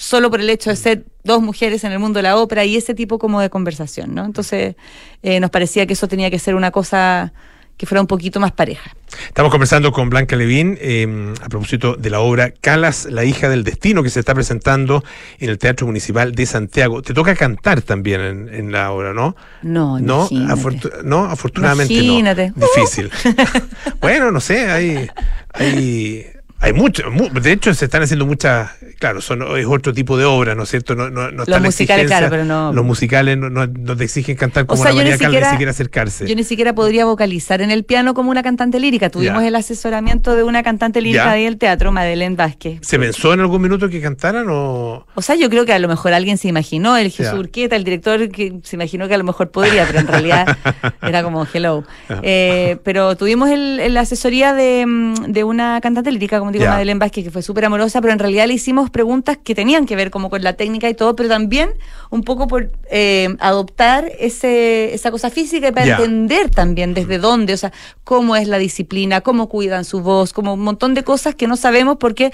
solo 0.02 0.30
por 0.30 0.40
el 0.40 0.50
hecho 0.50 0.70
de 0.70 0.76
ser 0.76 1.04
dos 1.22 1.40
mujeres 1.40 1.84
en 1.84 1.92
el 1.92 1.98
mundo 2.00 2.18
de 2.18 2.24
la 2.24 2.36
ópera 2.36 2.64
y 2.64 2.76
ese 2.76 2.92
tipo 2.94 3.18
como 3.20 3.40
de 3.40 3.50
conversación, 3.50 4.14
¿no? 4.14 4.24
Entonces 4.24 4.74
eh, 5.22 5.38
nos 5.38 5.50
parecía 5.50 5.86
que 5.86 5.92
eso 5.92 6.08
tenía 6.08 6.28
que 6.30 6.38
ser 6.40 6.56
una 6.56 6.70
cosa 6.72 7.32
que 7.76 7.86
fuera 7.86 8.00
un 8.00 8.06
poquito 8.06 8.38
más 8.40 8.52
pareja. 8.52 8.94
Estamos 9.26 9.50
conversando 9.50 9.92
con 9.92 10.10
Blanca 10.10 10.36
Levín 10.36 10.76
eh, 10.80 11.32
a 11.42 11.48
propósito 11.48 11.94
de 11.94 12.10
la 12.10 12.20
obra 12.20 12.50
Calas, 12.52 13.06
la 13.10 13.24
hija 13.24 13.48
del 13.48 13.64
destino, 13.64 14.02
que 14.02 14.10
se 14.10 14.20
está 14.20 14.34
presentando 14.34 15.02
en 15.38 15.50
el 15.50 15.58
Teatro 15.58 15.86
Municipal 15.86 16.32
de 16.34 16.46
Santiago. 16.46 17.00
Te 17.02 17.14
toca 17.14 17.34
cantar 17.34 17.80
también 17.82 18.20
en, 18.20 18.48
en 18.54 18.72
la 18.72 18.90
obra, 18.92 19.14
¿no? 19.14 19.36
No, 19.62 19.98
No, 20.00 20.28
afortu- 20.28 21.02
no 21.02 21.24
afortunadamente 21.24 21.94
Imagínate. 21.94 22.52
no. 22.56 22.66
Difícil. 22.76 23.10
bueno, 24.00 24.30
no 24.32 24.40
sé, 24.40 24.70
hay, 24.70 25.08
hay, 25.54 26.26
hay 26.62 26.72
mucho, 26.72 27.10
mu- 27.10 27.28
de 27.28 27.52
hecho 27.52 27.74
se 27.74 27.84
están 27.86 28.02
haciendo 28.02 28.24
muchas, 28.24 28.70
claro, 28.98 29.20
son, 29.20 29.42
es 29.58 29.66
otro 29.66 29.92
tipo 29.92 30.16
de 30.16 30.24
obra, 30.24 30.54
¿no 30.54 30.62
es 30.62 30.70
cierto? 30.70 30.94
No, 30.94 31.10
no, 31.10 31.30
no 31.30 31.38
Los 31.38 31.48
la 31.48 31.58
musicales, 31.60 32.06
claro, 32.06 32.28
pero 32.30 32.44
no- 32.44 32.72
Los 32.72 32.84
musicales 32.84 33.36
no, 33.36 33.50
no- 33.50 33.66
no 33.66 33.96
te 33.96 34.04
exigen 34.04 34.36
cantar 34.36 34.64
como 34.66 34.80
sea, 34.82 34.92
la 34.92 34.98
yo 34.98 35.02
ni 35.04 35.10
María 35.10 35.18
Caldas, 35.18 35.28
ni 35.30 35.34
siquiera- 35.34 35.50
siquiera 35.50 35.70
acercarse. 35.72 36.26
Yo 36.28 36.34
ni 36.36 36.44
siquiera 36.44 36.72
podría 36.74 37.04
vocalizar 37.04 37.60
en 37.62 37.70
el 37.70 37.84
piano 37.84 38.14
como 38.14 38.30
una 38.30 38.42
cantante 38.42 38.78
lírica. 38.80 39.10
Tuvimos 39.10 39.42
el 39.42 39.54
asesoramiento 39.56 40.36
de 40.36 40.44
una 40.44 40.62
cantante 40.62 41.00
lírica 41.00 41.24
Ya. 41.24 41.30
ahí 41.32 41.44
del 41.44 41.58
teatro, 41.58 41.90
Madeleine 41.92 42.36
Vázquez. 42.36 42.78
¿Se 42.82 42.98
pensó 42.98 43.34
en 43.34 43.40
algún 43.40 43.60
minuto 43.60 43.88
que 43.88 44.00
cantaran 44.00 44.46
o...? 44.48 45.04
O 45.14 45.22
sea, 45.22 45.34
yo 45.34 45.50
creo 45.50 45.66
que 45.66 45.72
a 45.72 45.78
lo 45.80 45.88
mejor 45.88 46.12
alguien 46.12 46.38
se 46.38 46.46
imaginó, 46.48 46.96
el 46.96 47.10
Jesús 47.10 47.32
Ya. 47.32 47.38
Urquieta, 47.38 47.74
el 47.76 47.82
director, 47.84 48.28
que 48.30 48.54
se 48.62 48.76
imaginó 48.76 49.08
que 49.08 49.14
a 49.14 49.18
lo 49.18 49.24
mejor 49.24 49.50
podría, 49.50 49.84
pero 49.86 49.98
en 49.98 50.06
realidad 50.06 50.46
era 51.02 51.22
como 51.24 51.44
hello. 51.52 51.82
Eh, 52.24 52.76
pero 52.84 53.16
tuvimos 53.16 53.50
el, 53.50 53.80
el- 53.80 53.94
la 53.94 54.00
asesoría 54.02 54.52
de, 54.54 54.84
mm, 54.86 55.14
de 55.32 55.44
una 55.44 55.80
cantante 55.80 56.12
lírica, 56.12 56.38
como 56.38 56.51
digo, 56.52 56.64
Ya. 56.64 56.70
Madeleine 56.70 56.98
Vázquez, 56.98 57.24
que 57.24 57.30
fue 57.30 57.42
súper 57.42 57.64
amorosa, 57.64 58.00
pero 58.00 58.12
en 58.12 58.18
realidad 58.18 58.46
le 58.46 58.54
hicimos 58.54 58.90
preguntas 58.90 59.38
que 59.42 59.54
tenían 59.54 59.86
que 59.86 59.96
ver 59.96 60.10
como 60.10 60.30
con 60.30 60.42
la 60.42 60.52
técnica 60.52 60.88
y 60.88 60.94
todo, 60.94 61.16
pero 61.16 61.28
también 61.28 61.70
un 62.10 62.22
poco 62.22 62.46
por 62.46 62.70
eh, 62.90 63.34
adoptar 63.40 64.10
ese, 64.18 64.94
esa 64.94 65.10
cosa 65.10 65.30
física 65.30 65.68
y 65.68 65.72
para 65.72 65.86
entender 65.86 66.50
también 66.50 66.94
desde 66.94 67.18
dónde, 67.18 67.54
o 67.54 67.56
sea, 67.56 67.72
cómo 68.04 68.36
es 68.36 68.48
la 68.48 68.58
disciplina, 68.58 69.20
cómo 69.20 69.48
cuidan 69.48 69.84
su 69.84 70.00
voz, 70.00 70.32
como 70.32 70.54
un 70.54 70.60
montón 70.60 70.94
de 70.94 71.02
cosas 71.02 71.34
que 71.34 71.46
no 71.46 71.56
sabemos 71.56 71.96
porque, 71.98 72.32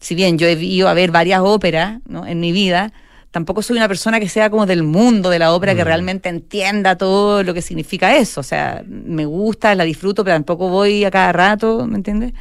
si 0.00 0.14
bien 0.14 0.38
yo 0.38 0.46
he 0.46 0.52
ido 0.52 0.88
a 0.88 0.94
ver 0.94 1.10
varias 1.10 1.40
óperas 1.42 2.00
¿no? 2.06 2.26
en 2.26 2.40
mi 2.40 2.52
vida, 2.52 2.92
tampoco 3.30 3.62
soy 3.62 3.76
una 3.76 3.88
persona 3.88 4.20
que 4.20 4.28
sea 4.28 4.50
como 4.50 4.66
del 4.66 4.82
mundo 4.82 5.30
de 5.30 5.38
la 5.38 5.52
ópera, 5.52 5.74
que 5.74 5.84
realmente 5.84 6.28
entienda 6.28 6.96
todo 6.96 7.42
lo 7.42 7.54
que 7.54 7.62
significa 7.62 8.16
eso. 8.16 8.40
O 8.40 8.44
sea, 8.44 8.82
me 8.86 9.26
gusta, 9.26 9.74
la 9.74 9.84
disfruto, 9.84 10.24
pero 10.24 10.36
tampoco 10.36 10.68
voy 10.68 11.04
a 11.04 11.10
cada 11.10 11.32
rato, 11.32 11.86
¿me 11.86 11.96
entiendes? 11.96 12.32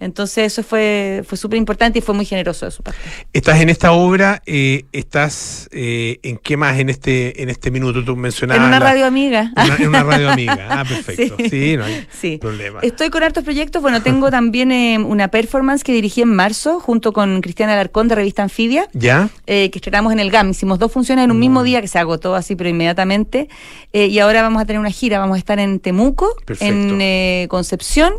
Entonces 0.00 0.52
eso 0.52 0.62
fue, 0.62 1.22
fue 1.26 1.36
súper 1.38 1.58
importante 1.58 1.98
y 1.98 2.02
fue 2.02 2.14
muy 2.14 2.24
generoso 2.24 2.64
de 2.66 2.72
su 2.72 2.82
parte. 2.82 2.98
Estás 3.32 3.60
en 3.60 3.68
esta 3.68 3.92
obra, 3.92 4.42
eh, 4.46 4.86
estás 4.92 5.68
eh, 5.72 6.18
en 6.22 6.38
qué 6.38 6.56
más 6.56 6.78
en 6.78 6.88
este 6.88 7.42
en 7.42 7.50
este 7.50 7.70
minuto 7.70 8.02
tú 8.04 8.16
mencionabas 8.16 8.62
en 8.62 8.68
una 8.68 8.80
la- 8.80 8.86
radio 8.86 9.06
amiga. 9.06 9.52
en 9.56 9.64
una, 9.64 9.76
en 9.76 9.88
una 9.88 10.02
radio 10.02 10.30
amiga. 10.30 10.66
Ah, 10.70 10.84
perfecto. 10.88 11.36
Sí, 11.38 11.48
Sí. 11.50 11.76
no 11.76 11.84
hay 11.84 12.06
Sí. 12.18 12.38
problema. 12.38 12.80
Estoy 12.82 13.10
con 13.10 13.22
hartos 13.22 13.44
proyectos. 13.44 13.82
Bueno, 13.82 14.02
tengo 14.02 14.30
también 14.30 14.72
eh, 14.72 14.98
una 14.98 15.28
performance 15.28 15.84
que 15.84 15.92
dirigí 15.92 16.22
en 16.22 16.34
marzo 16.34 16.80
junto 16.80 17.12
con 17.12 17.40
Cristiana 17.42 17.74
Alarcón 17.74 18.08
de 18.08 18.14
Revista 18.14 18.42
Anfibia. 18.42 18.88
¿Ya? 18.94 19.28
eh, 19.46 19.70
que 19.70 19.78
estrenamos 19.78 20.12
en 20.14 20.20
el 20.20 20.30
GAM. 20.30 20.50
Hicimos 20.50 20.78
dos 20.78 20.90
funciones 20.92 21.24
en 21.26 21.30
un 21.30 21.38
mismo 21.38 21.62
día 21.62 21.82
que 21.82 21.88
se 21.88 21.98
agotó 21.98 22.34
así, 22.34 22.56
pero 22.56 22.70
inmediatamente. 22.70 23.48
Eh, 23.92 24.06
y 24.06 24.18
ahora 24.20 24.40
vamos 24.42 24.62
a 24.62 24.64
tener 24.64 24.80
una 24.80 24.90
gira. 24.90 25.18
Vamos 25.18 25.34
a 25.34 25.38
estar 25.38 25.58
en 25.58 25.78
Temuco, 25.80 26.34
Perfecto. 26.46 26.74
en 26.74 26.98
eh, 27.02 27.46
Concepción 27.50 28.14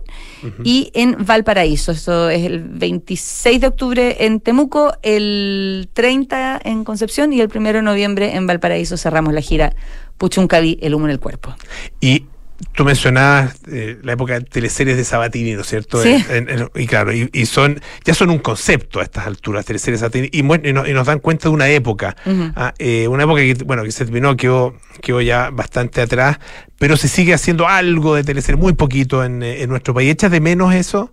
y 0.63 0.91
en 0.93 1.15
Valparaíso. 1.25 1.70
Eso 1.74 2.30
es 2.30 2.43
el 2.45 2.59
26 2.59 3.61
de 3.61 3.67
octubre 3.67 4.26
en 4.26 4.39
Temuco, 4.39 4.93
el 5.03 5.89
30 5.93 6.59
en 6.63 6.84
Concepción 6.84 7.34
y 7.34 7.41
el 7.41 7.49
1 7.53 7.74
de 7.74 7.82
noviembre 7.82 8.36
en 8.36 8.47
Valparaíso 8.47 8.97
cerramos 8.97 9.34
la 9.34 9.41
gira 9.41 9.74
Puchuncaví, 10.17 10.78
el 10.82 10.93
humo 10.95 11.05
en 11.05 11.11
el 11.11 11.19
cuerpo. 11.19 11.55
Y 11.99 12.26
tú 12.74 12.86
mencionabas 12.86 13.55
eh, 13.72 13.97
la 14.03 14.13
época 14.13 14.36
de 14.39 14.41
teleseries 14.45 14.95
de 14.95 15.03
Sabatini, 15.03 15.53
¿no 15.53 15.61
es 15.61 15.67
cierto? 15.67 16.01
Sí. 16.03 16.24
En- 16.30 16.47
en- 16.47 16.69
y 16.76 16.86
claro, 16.86 17.11
y, 17.11 17.28
y 17.34 17.47
son 17.47 17.82
ya 18.05 18.13
son 18.13 18.30
un 18.30 18.38
concepto 18.38 18.99
a 18.99 19.03
estas 19.03 19.26
alturas, 19.26 19.65
teleseries 19.65 19.99
de 19.99 20.05
Sabatini, 20.05 20.30
y, 20.32 20.39
y 20.69 20.74
no- 20.74 20.88
y 20.88 20.93
nos 20.93 21.07
dan 21.07 21.19
cuenta 21.19 21.49
de 21.49 21.55
una 21.55 21.69
época. 21.69 22.15
Ah, 22.55 22.74
eh, 22.78 23.07
una 23.07 23.24
época 23.24 23.41
que, 23.41 23.55
bueno, 23.65 23.84
que 23.84 23.91
se 23.91 24.05
terminó, 24.05 24.38
quedó, 24.38 24.76
quedó 25.01 25.22
ya 25.22 25.49
bastante 25.51 26.01
atrás, 26.01 26.38
pero 26.78 26.97
se 26.97 27.07
sigue 27.07 27.34
haciendo 27.34 27.67
algo 27.67 28.13
de 28.13 28.24
teleseries, 28.24 28.61
muy 28.61 28.74
poquito 28.74 29.24
en, 29.24 29.41
eh, 29.41 29.63
en 29.63 29.69
nuestro 29.69 29.95
país. 29.95 30.11
¿Echas 30.11 30.30
de 30.30 30.39
menos 30.39 30.72
eso? 30.76 31.11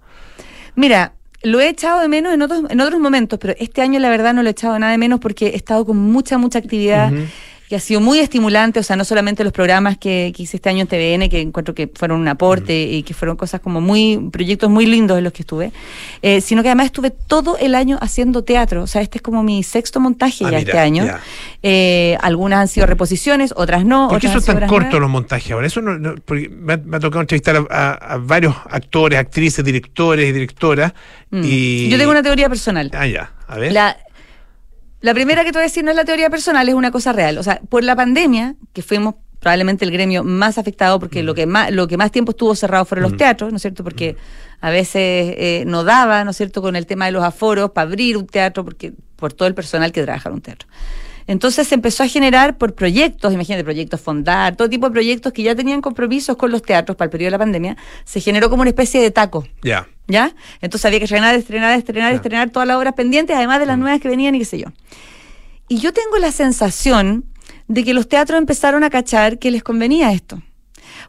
Mira, 0.79 1.15
lo 1.43 1.59
he 1.59 1.69
echado 1.69 2.01
de 2.01 2.07
menos 2.07 2.33
en 2.33 2.41
otros, 2.41 2.63
en 2.71 2.81
otros 2.81 3.01
momentos, 3.01 3.37
pero 3.41 3.53
este 3.59 3.83
año 3.83 3.99
la 3.99 4.11
verdad 4.11 4.33
no 4.33 4.45
lo 4.45 4.49
he 4.49 4.53
echado 4.53 4.79
nada 4.79 4.93
de 4.93 4.99
menos 4.99 5.19
porque 5.19 5.49
he 5.49 5.57
estado 5.57 5.85
con 5.85 5.97
mucha, 5.97 6.39
mucha 6.39 6.61
actividad. 6.61 7.13
Y 7.71 7.75
ha 7.75 7.81
sido 7.81 8.01
muy 8.01 8.19
estimulante, 8.19 8.81
o 8.81 8.83
sea, 8.83 8.97
no 8.97 9.05
solamente 9.05 9.45
los 9.45 9.53
programas 9.53 9.99
que, 9.99 10.33
que 10.35 10.43
hice 10.45 10.57
este 10.57 10.71
año 10.71 10.81
en 10.83 10.87
TVN, 10.87 11.29
que 11.29 11.41
encuentro 11.43 11.75
que 11.75 11.91
fueron 11.95 12.21
un 12.21 12.29
aporte 12.29 12.83
y 12.85 13.03
que 13.03 13.13
fueron 13.13 13.37
cosas 13.37 13.61
como 13.61 13.81
muy, 13.83 14.31
proyectos 14.33 14.71
muy 14.71 14.87
lindos 14.87 15.19
en 15.19 15.25
los 15.25 15.33
que 15.35 15.43
estuve, 15.43 15.73
eh, 16.23 16.41
sino 16.41 16.63
que 16.63 16.69
además 16.69 16.87
estuve 16.87 17.11
todo 17.11 17.59
el 17.59 17.75
año 17.75 17.99
haciendo 18.01 18.43
teatro. 18.43 18.83
O 18.83 18.87
sea, 18.87 19.03
este 19.03 19.19
es 19.19 19.23
como 19.23 19.43
mi 19.43 19.63
sexto 19.63 20.01
montaje 20.01 20.45
Ah, 20.47 20.51
ya 20.51 20.59
mira, 20.59 20.61
este 20.61 20.79
año. 20.79 21.05
ya. 21.05 21.21
Eh, 21.63 22.17
algunas 22.23 22.61
han 22.61 22.69
sido 22.69 22.87
reposiciones, 22.87 23.53
otras 23.55 23.85
no. 23.85 24.09
¿Por 24.09 24.21
qué 24.21 24.29
otras 24.29 24.45
son 24.45 24.59
tan 24.61 24.69
cortos 24.69 24.99
los 25.01 25.11
montajes 25.11 25.53
ahora? 25.53 25.67
Eso 25.67 25.83
no, 25.83 25.99
no- 25.99 26.15
porque 26.25 26.49
me, 26.49 26.73
ha, 26.73 26.77
me 26.79 26.97
ha 26.97 27.01
tocado 27.01 27.21
entrevistar 27.21 27.57
a, 27.57 27.67
a- 27.71 28.15
a 28.15 28.17
varios 28.17 28.55
actores, 28.71 29.19
actrices, 29.19 29.65
directores 29.65 30.27
y 30.29 30.33
directoras. 30.33 30.93
Mm. 31.31 31.41
Y... 31.45 31.89
Yo 31.91 31.99
tengo 31.99 32.13
una 32.13 32.23
teoría 32.23 32.49
personal. 32.49 32.91
Ah, 32.95 33.07
ya. 33.07 33.33
A 33.47 33.59
ver. 33.59 33.73
La- 33.73 33.97
La 35.01 35.15
primera 35.15 35.45
que 35.45 35.53
te 35.53 35.59
voy 35.59 35.63
a 35.63 35.69
decir 35.69 35.85
no 35.85 35.91
es 35.91 35.97
la 35.97 36.05
teoría 36.05 36.29
personal, 36.29 36.69
es 36.69 36.75
una 36.75 36.91
cosa 36.91 37.13
real. 37.13 37.39
O 37.39 37.43
sea, 37.43 37.61
por 37.69 37.85
la 37.85 37.95
pandemia, 37.95 38.57
que 38.73 38.83
fuimos 38.83 39.15
probablemente 39.39 39.85
el 39.85 39.93
gremio 39.93 40.25
más 40.25 40.59
afectado, 40.59 40.99
porque 40.99 41.23
lo 41.23 41.35
que 41.35 41.47
más, 41.47 41.71
lo 41.71 41.87
que 41.87 41.97
más 41.97 42.11
tiempo 42.11 42.33
estuvo 42.33 42.55
cerrado 42.57 42.85
fueron 42.85 43.05
los 43.05 43.17
teatros, 43.17 43.51
¿no 43.51 43.57
es 43.57 43.63
cierto? 43.63 43.85
Porque 43.85 44.17
a 44.61 44.71
veces 44.71 45.35
eh, 45.37 45.65
no 45.67 45.85
daba, 45.85 46.25
¿no 46.25 46.33
es 46.33 46.37
cierto?, 46.37 46.61
con 46.61 46.75
el 46.75 46.87
tema 46.87 47.07
de 47.07 47.13
los 47.13 47.23
aforos 47.23 47.71
para 47.71 47.89
abrir 47.89 48.17
un 48.17 48.27
teatro, 48.27 48.65
porque 48.65 48.93
por 49.17 49.33
todo 49.33 49.47
el 49.47 49.55
personal 49.55 49.93
que 49.93 50.03
trabaja 50.03 50.29
en 50.29 50.35
un 50.35 50.41
teatro. 50.41 50.69
Entonces 51.29 51.69
se 51.69 51.75
empezó 51.75 52.03
a 52.03 52.09
generar 52.09 52.57
por 52.57 52.75
proyectos, 52.75 53.35
imagínate, 53.35 53.63
proyectos 53.63 54.01
Fondar, 54.01 54.57
todo 54.57 54.69
tipo 54.71 54.87
de 54.87 54.93
proyectos 54.93 55.31
que 55.35 55.43
ya 55.43 55.55
tenían 55.55 55.83
compromisos 55.83 56.39
con 56.39 56.51
los 56.51 56.63
teatros 56.63 56.97
para 56.97 57.05
el 57.05 57.11
periodo 57.11 57.27
de 57.27 57.31
la 57.33 57.39
pandemia, 57.39 57.77
se 58.05 58.21
generó 58.21 58.49
como 58.49 58.63
una 58.63 58.71
especie 58.71 59.03
de 59.03 59.11
taco. 59.11 59.47
Ya. 59.63 59.87
¿Ya? 60.07 60.35
Entonces 60.63 60.87
había 60.87 60.99
que 60.99 61.05
estrenar, 61.05 61.35
estrenar, 61.35 61.79
estrenar, 61.79 62.15
estrenar 62.15 62.49
todas 62.49 62.67
las 62.67 62.79
obras 62.79 62.95
pendientes, 62.95 63.37
además 63.37 63.61
de 63.61 63.67
las 63.67 63.77
nuevas 63.77 64.01
que 64.01 64.09
venían 64.09 64.35
y 64.37 64.39
qué 64.39 64.45
sé 64.47 64.59
yo. 64.59 64.69
Y 65.69 65.81
yo 65.81 65.93
tengo 65.93 66.17
la 66.17 66.33
sensación 66.33 67.27
de 67.67 67.85
que 67.85 67.93
los 67.93 68.09
teatros 68.09 68.39
empezaron 68.39 68.83
a 68.83 68.89
cachar 68.89 69.39
que 69.39 69.51
les 69.51 69.63
convenía 69.63 70.13
esto. 70.13 70.43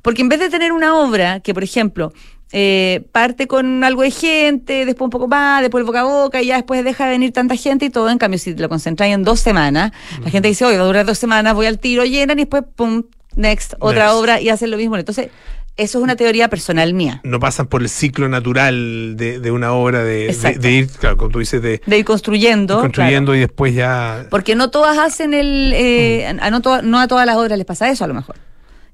Porque 0.01 0.22
en 0.22 0.28
vez 0.28 0.41
de 0.41 0.49
tener 0.49 0.74
una 0.74 0.97
obra 0.97 1.39
que, 1.39 1.53
por 1.53 1.63
ejemplo, 1.63 2.11
eh, 2.52 3.04
parte 3.12 3.47
con 3.47 3.84
algo 3.84 4.02
de 4.02 4.12
gente, 4.12 4.86
después 4.86 5.06
un 5.06 5.12
poco 5.12 5.28
más, 5.28 5.62
después 5.62 5.86
boca 5.86 6.02
a 6.02 6.04
boca 6.04 6.41
y 6.41 6.47
ya 6.47 6.56
después 6.56 6.84
deja 6.84 7.06
de 7.06 7.12
venir 7.12 7.32
tanta 7.32 7.56
gente 7.56 7.86
y 7.86 7.89
todo. 7.89 8.10
En 8.10 8.18
cambio, 8.18 8.39
si 8.39 8.56
lo 8.56 8.70
concentráis 8.70 9.14
en 9.14 9.24
dos 9.24 9.39
semanas, 9.39 9.91
la 10.24 10.30
gente 10.32 10.47
dice, 10.47 10.66
oye, 10.66 10.78
va 10.78 10.84
a 10.84 10.88
durar 10.88 11.06
dos 11.06 11.18
semanas, 11.18 11.54
voy 11.54 11.68
al 11.68 11.80
tiro, 11.80 12.06
llenan 12.06 12.39
y 12.39 12.43
después, 12.43 12.64
pum, 12.76 13.04
next, 13.36 13.74
otra 13.80 14.06
Next. 14.06 14.16
obra 14.16 14.41
y 14.41 14.50
hacen 14.50 14.72
lo 14.72 14.78
mismo. 14.78 14.97
Entonces, 14.97 15.30
eso 15.78 16.00
es 16.00 16.04
una 16.04 16.18
teoría 16.18 16.50
personal 16.50 16.93
mía. 16.93 17.22
No 17.24 17.39
pasan 17.39 17.68
por 17.68 17.82
el 17.82 17.88
ciclo 17.88 18.28
natural 18.28 19.16
de, 19.16 19.39
de 19.39 19.52
una 19.52 19.72
obra 19.72 20.04
de, 20.04 20.36
de, 20.60 20.72
ir, 20.72 20.89
claro, 20.89 21.16
como 21.16 21.30
tú 21.30 21.39
dices, 21.39 21.62
de 21.62 21.80
ir 21.97 22.04
construyendo. 22.04 22.82
construyendo 22.82 23.34
y 23.34 23.39
después 23.39 23.74
ya. 23.74 24.26
Porque 24.30 24.56
no 24.56 24.72
todas 24.72 24.97
hacen 24.97 25.34
el. 25.34 25.72
eh, 25.74 26.34
Mm. 26.34 26.39
a 26.43 26.50
no, 26.52 26.62
to- 26.62 26.82
no 26.82 27.00
a 27.00 27.08
todas 27.08 27.26
las 27.26 27.38
obras 27.38 27.58
les 27.58 27.66
pasa 27.66 27.89
eso, 27.89 28.04
a 28.04 28.08
lo 28.08 28.14
mejor. 28.14 28.36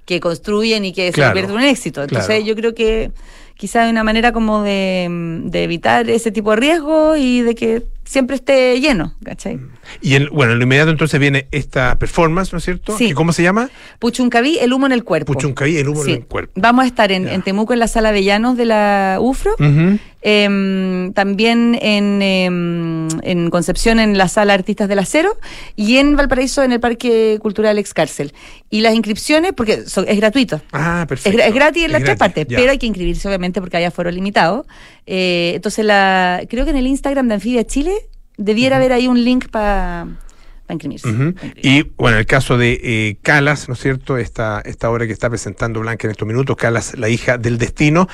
Que 0.05 0.19
construyen 0.19 0.85
y 0.85 0.93
que 0.93 1.07
se 1.07 1.13
Claro, 1.13 1.31
convierte 1.31 1.51
en 1.53 1.57
un 1.57 1.63
éxito. 1.63 2.03
Entonces, 2.03 2.45
yo 2.45 2.55
creo 2.55 2.75
que 2.75 3.09
quizá 3.55 3.83
hay 3.83 3.89
una 3.91 4.03
manera 4.03 4.31
como 4.31 4.61
de, 4.63 5.07
mm, 5.09 5.49
de 5.49 5.63
evitar 5.63 6.09
ese 6.09 6.31
tipo 6.31 6.51
de 6.51 6.57
riesgo 6.57 7.15
y 7.15 7.41
de 7.41 7.55
que 7.55 7.83
siempre 8.03 8.35
esté 8.35 8.79
lleno, 8.79 9.15
¿cachai? 9.23 9.59
Y 10.01 10.15
en, 10.15 10.27
bueno, 10.31 10.51
en 10.53 10.59
lo 10.59 10.63
inmediato 10.65 10.91
entonces 10.91 11.19
viene 11.19 11.47
esta 11.51 11.97
performance, 11.97 12.51
¿no 12.51 12.59
es 12.59 12.65
cierto? 12.65 12.95
Sí. 12.97 13.05
¿Y 13.07 13.13
¿Cómo 13.13 13.33
se 13.33 13.41
llama? 13.41 13.69
Puchuncaví, 13.99 14.59
el 14.59 14.73
humo 14.73 14.85
en 14.85 14.91
el 14.91 15.03
cuerpo. 15.03 15.33
Puchuncaví, 15.33 15.77
el 15.77 15.87
humo 15.89 16.03
Sí. 16.03 16.11
en 16.11 16.17
el 16.17 16.25
cuerpo. 16.27 16.53
Vamos 16.55 16.83
a 16.83 16.87
estar 16.87 17.11
en, 17.11 17.27
en 17.27 17.41
Temuco, 17.41 17.73
en 17.73 17.79
la 17.79 17.87
sala 17.87 18.11
de 18.11 18.23
llanos 18.23 18.57
de 18.57 18.65
la 18.65 19.17
UFRO. 19.19 19.53
Ujú. 19.53 19.97
Em, 20.27 21.13
también 21.13 21.77
en, 21.83 22.19
em, 22.23 23.07
en 23.21 23.51
Concepción 23.51 23.99
en 23.99 24.17
la 24.17 24.27
sala 24.27 24.55
Artistas 24.55 24.89
del 24.89 24.97
Acero 24.97 25.37
y 25.75 25.97
en 25.97 26.15
Valparaíso 26.15 26.63
en 26.63 26.71
el 26.71 26.79
Parque 26.79 27.37
Cultural 27.39 27.77
Ex 27.77 27.93
Cárcel. 27.93 28.33
Y 28.71 28.81
las 28.81 28.95
inscripciones, 28.95 29.53
porque 29.53 29.85
son- 29.87 30.05
es 30.07 30.17
gratuito. 30.17 30.59
Ah, 30.73 31.05
perfecto. 31.07 31.39
es 31.39 31.53
gratis 31.53 31.83
en 31.83 31.91
las 31.91 32.01
Es 32.01 32.05
tres 32.05 32.17
partes, 32.17 32.47
ya. 32.49 32.57
pero 32.57 32.71
hay 32.71 32.79
que 32.79 32.87
inscribirse 32.87 33.27
obviamente 33.27 33.61
porque 33.61 33.77
haya 33.77 33.91
foro 33.91 34.09
limitado. 34.09 34.65
Eh, 35.05 35.51
entonces, 35.57 35.85
la, 35.85 36.41
creo 36.49 36.65
que 36.65 36.71
en 36.71 36.77
el 36.77 36.87
Instagram 36.87 37.27
de 37.27 37.35
Anfibia 37.35 37.63
Chile 37.63 37.93
debiera 38.35 38.77
haber 38.77 38.93
ahí 38.93 39.07
un 39.07 39.23
link 39.23 39.49
para 39.49 40.07
inscribirse. 40.71 41.07
Ujú. 41.07 41.35
Y 41.61 41.83
bueno, 41.97 42.17
el 42.17 42.25
caso 42.25 42.57
de 42.57 42.79
eh, 42.83 43.17
Calas, 43.21 43.67
¿no 43.67 43.75
es 43.75 43.79
cierto? 43.79 44.17
Esta, 44.17 44.59
esta 44.65 44.89
obra 44.89 45.05
que 45.05 45.13
está 45.13 45.29
presentando 45.29 45.81
Blanca 45.81 46.07
en 46.07 46.11
estos 46.11 46.27
minutos, 46.27 46.55
Calas, 46.57 46.97
la 46.97 47.09
hija 47.09 47.37
del 47.37 47.59
destino. 47.59 48.07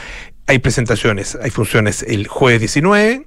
Hay 0.52 0.60
presentaciones, 0.60 1.38
hay 1.42 1.50
funciones 1.50 2.04
el 2.04 2.28
jueves 2.28 2.60
19, 2.60 3.26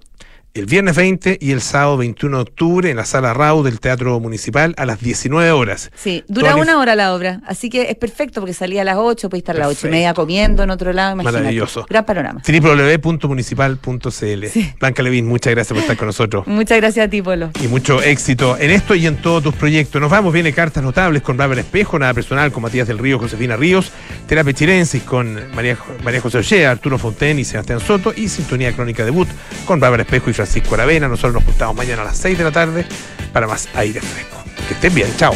el 0.54 0.66
viernes 0.66 0.94
20 0.94 1.38
y 1.40 1.50
el 1.50 1.60
sábado 1.60 1.96
21 1.96 2.36
de 2.36 2.42
octubre 2.42 2.88
en 2.88 2.96
la 2.96 3.04
sala 3.04 3.34
RAU 3.34 3.64
del 3.64 3.80
Teatro 3.80 4.20
Municipal 4.20 4.72
a 4.76 4.86
las 4.86 5.00
19 5.00 5.50
horas. 5.50 5.90
Sí, 5.96 6.22
dura 6.28 6.52
Toda 6.52 6.62
una 6.62 6.78
hora 6.78 6.94
la 6.94 7.12
obra, 7.12 7.40
así 7.44 7.68
que 7.68 7.90
es 7.90 7.96
perfecto 7.96 8.40
porque 8.40 8.54
salía 8.54 8.82
a 8.82 8.84
las 8.84 8.96
8, 8.96 9.28
puede 9.28 9.40
estar 9.40 9.56
a 9.56 9.58
las 9.58 9.68
8 9.68 9.88
y 9.88 9.90
media 9.90 10.14
comiendo 10.14 10.62
en 10.62 10.70
otro 10.70 10.92
lado, 10.92 11.14
imagínate. 11.14 11.38
Maravilloso. 11.38 11.86
Gran 11.90 12.04
panorama. 12.04 12.40
www.municipal.cl. 12.46 14.44
Blanca 14.78 15.02
Levín, 15.02 15.26
muchas 15.26 15.52
gracias 15.52 15.74
por 15.74 15.82
estar 15.82 15.96
con 15.96 16.06
nosotros. 16.06 16.46
Muchas 16.54 16.78
gracias 16.78 17.06
a 17.06 17.10
ti, 17.10 17.20
Polo. 17.20 17.50
Y 17.60 17.66
mucho 17.66 18.00
éxito 18.00 18.56
en 18.56 18.70
esto 18.70 18.94
y 18.94 19.06
en 19.06 19.16
todos 19.16 19.42
tus 19.42 19.54
proyectos. 19.56 20.00
Nos 20.00 20.10
vamos, 20.10 20.32
viene 20.32 20.52
cartas 20.52 20.84
notables 20.84 21.22
con 21.22 21.36
Bárbara 21.36 21.62
Espejo, 21.62 21.98
nada 21.98 22.14
personal 22.14 22.52
con 22.52 22.62
Matías 22.62 22.86
del 22.86 22.98
Río, 22.98 23.18
Josefina 23.18 23.56
Ríos, 23.56 23.90
Terapia 24.28 24.52
Chirensis 24.52 25.02
con 25.02 25.52
María, 25.52 25.76
María 26.04 26.20
José 26.20 26.38
Ochea, 26.38 26.70
Arturo 26.70 26.96
Fonten 26.96 27.40
y 27.40 27.44
Sebastián 27.44 27.80
Soto 27.80 28.14
y 28.14 28.28
Sintonía 28.28 28.72
Crónica 28.72 29.04
Debut 29.04 29.26
con 29.66 29.80
Bárbara 29.80 30.04
Espejo 30.04 30.30
y 30.30 30.34
Francisco 30.44 30.74
Aravena. 30.74 31.08
Nosotros 31.08 31.34
nos 31.34 31.44
juntamos 31.44 31.74
mañana 31.74 32.02
a 32.02 32.04
las 32.06 32.18
6 32.18 32.36
de 32.36 32.44
la 32.44 32.52
tarde 32.52 32.84
para 33.32 33.46
más 33.46 33.68
aire 33.74 34.00
fresco. 34.00 34.36
Que 34.68 34.74
estén 34.74 34.94
bien, 34.94 35.08
chao. 35.16 35.34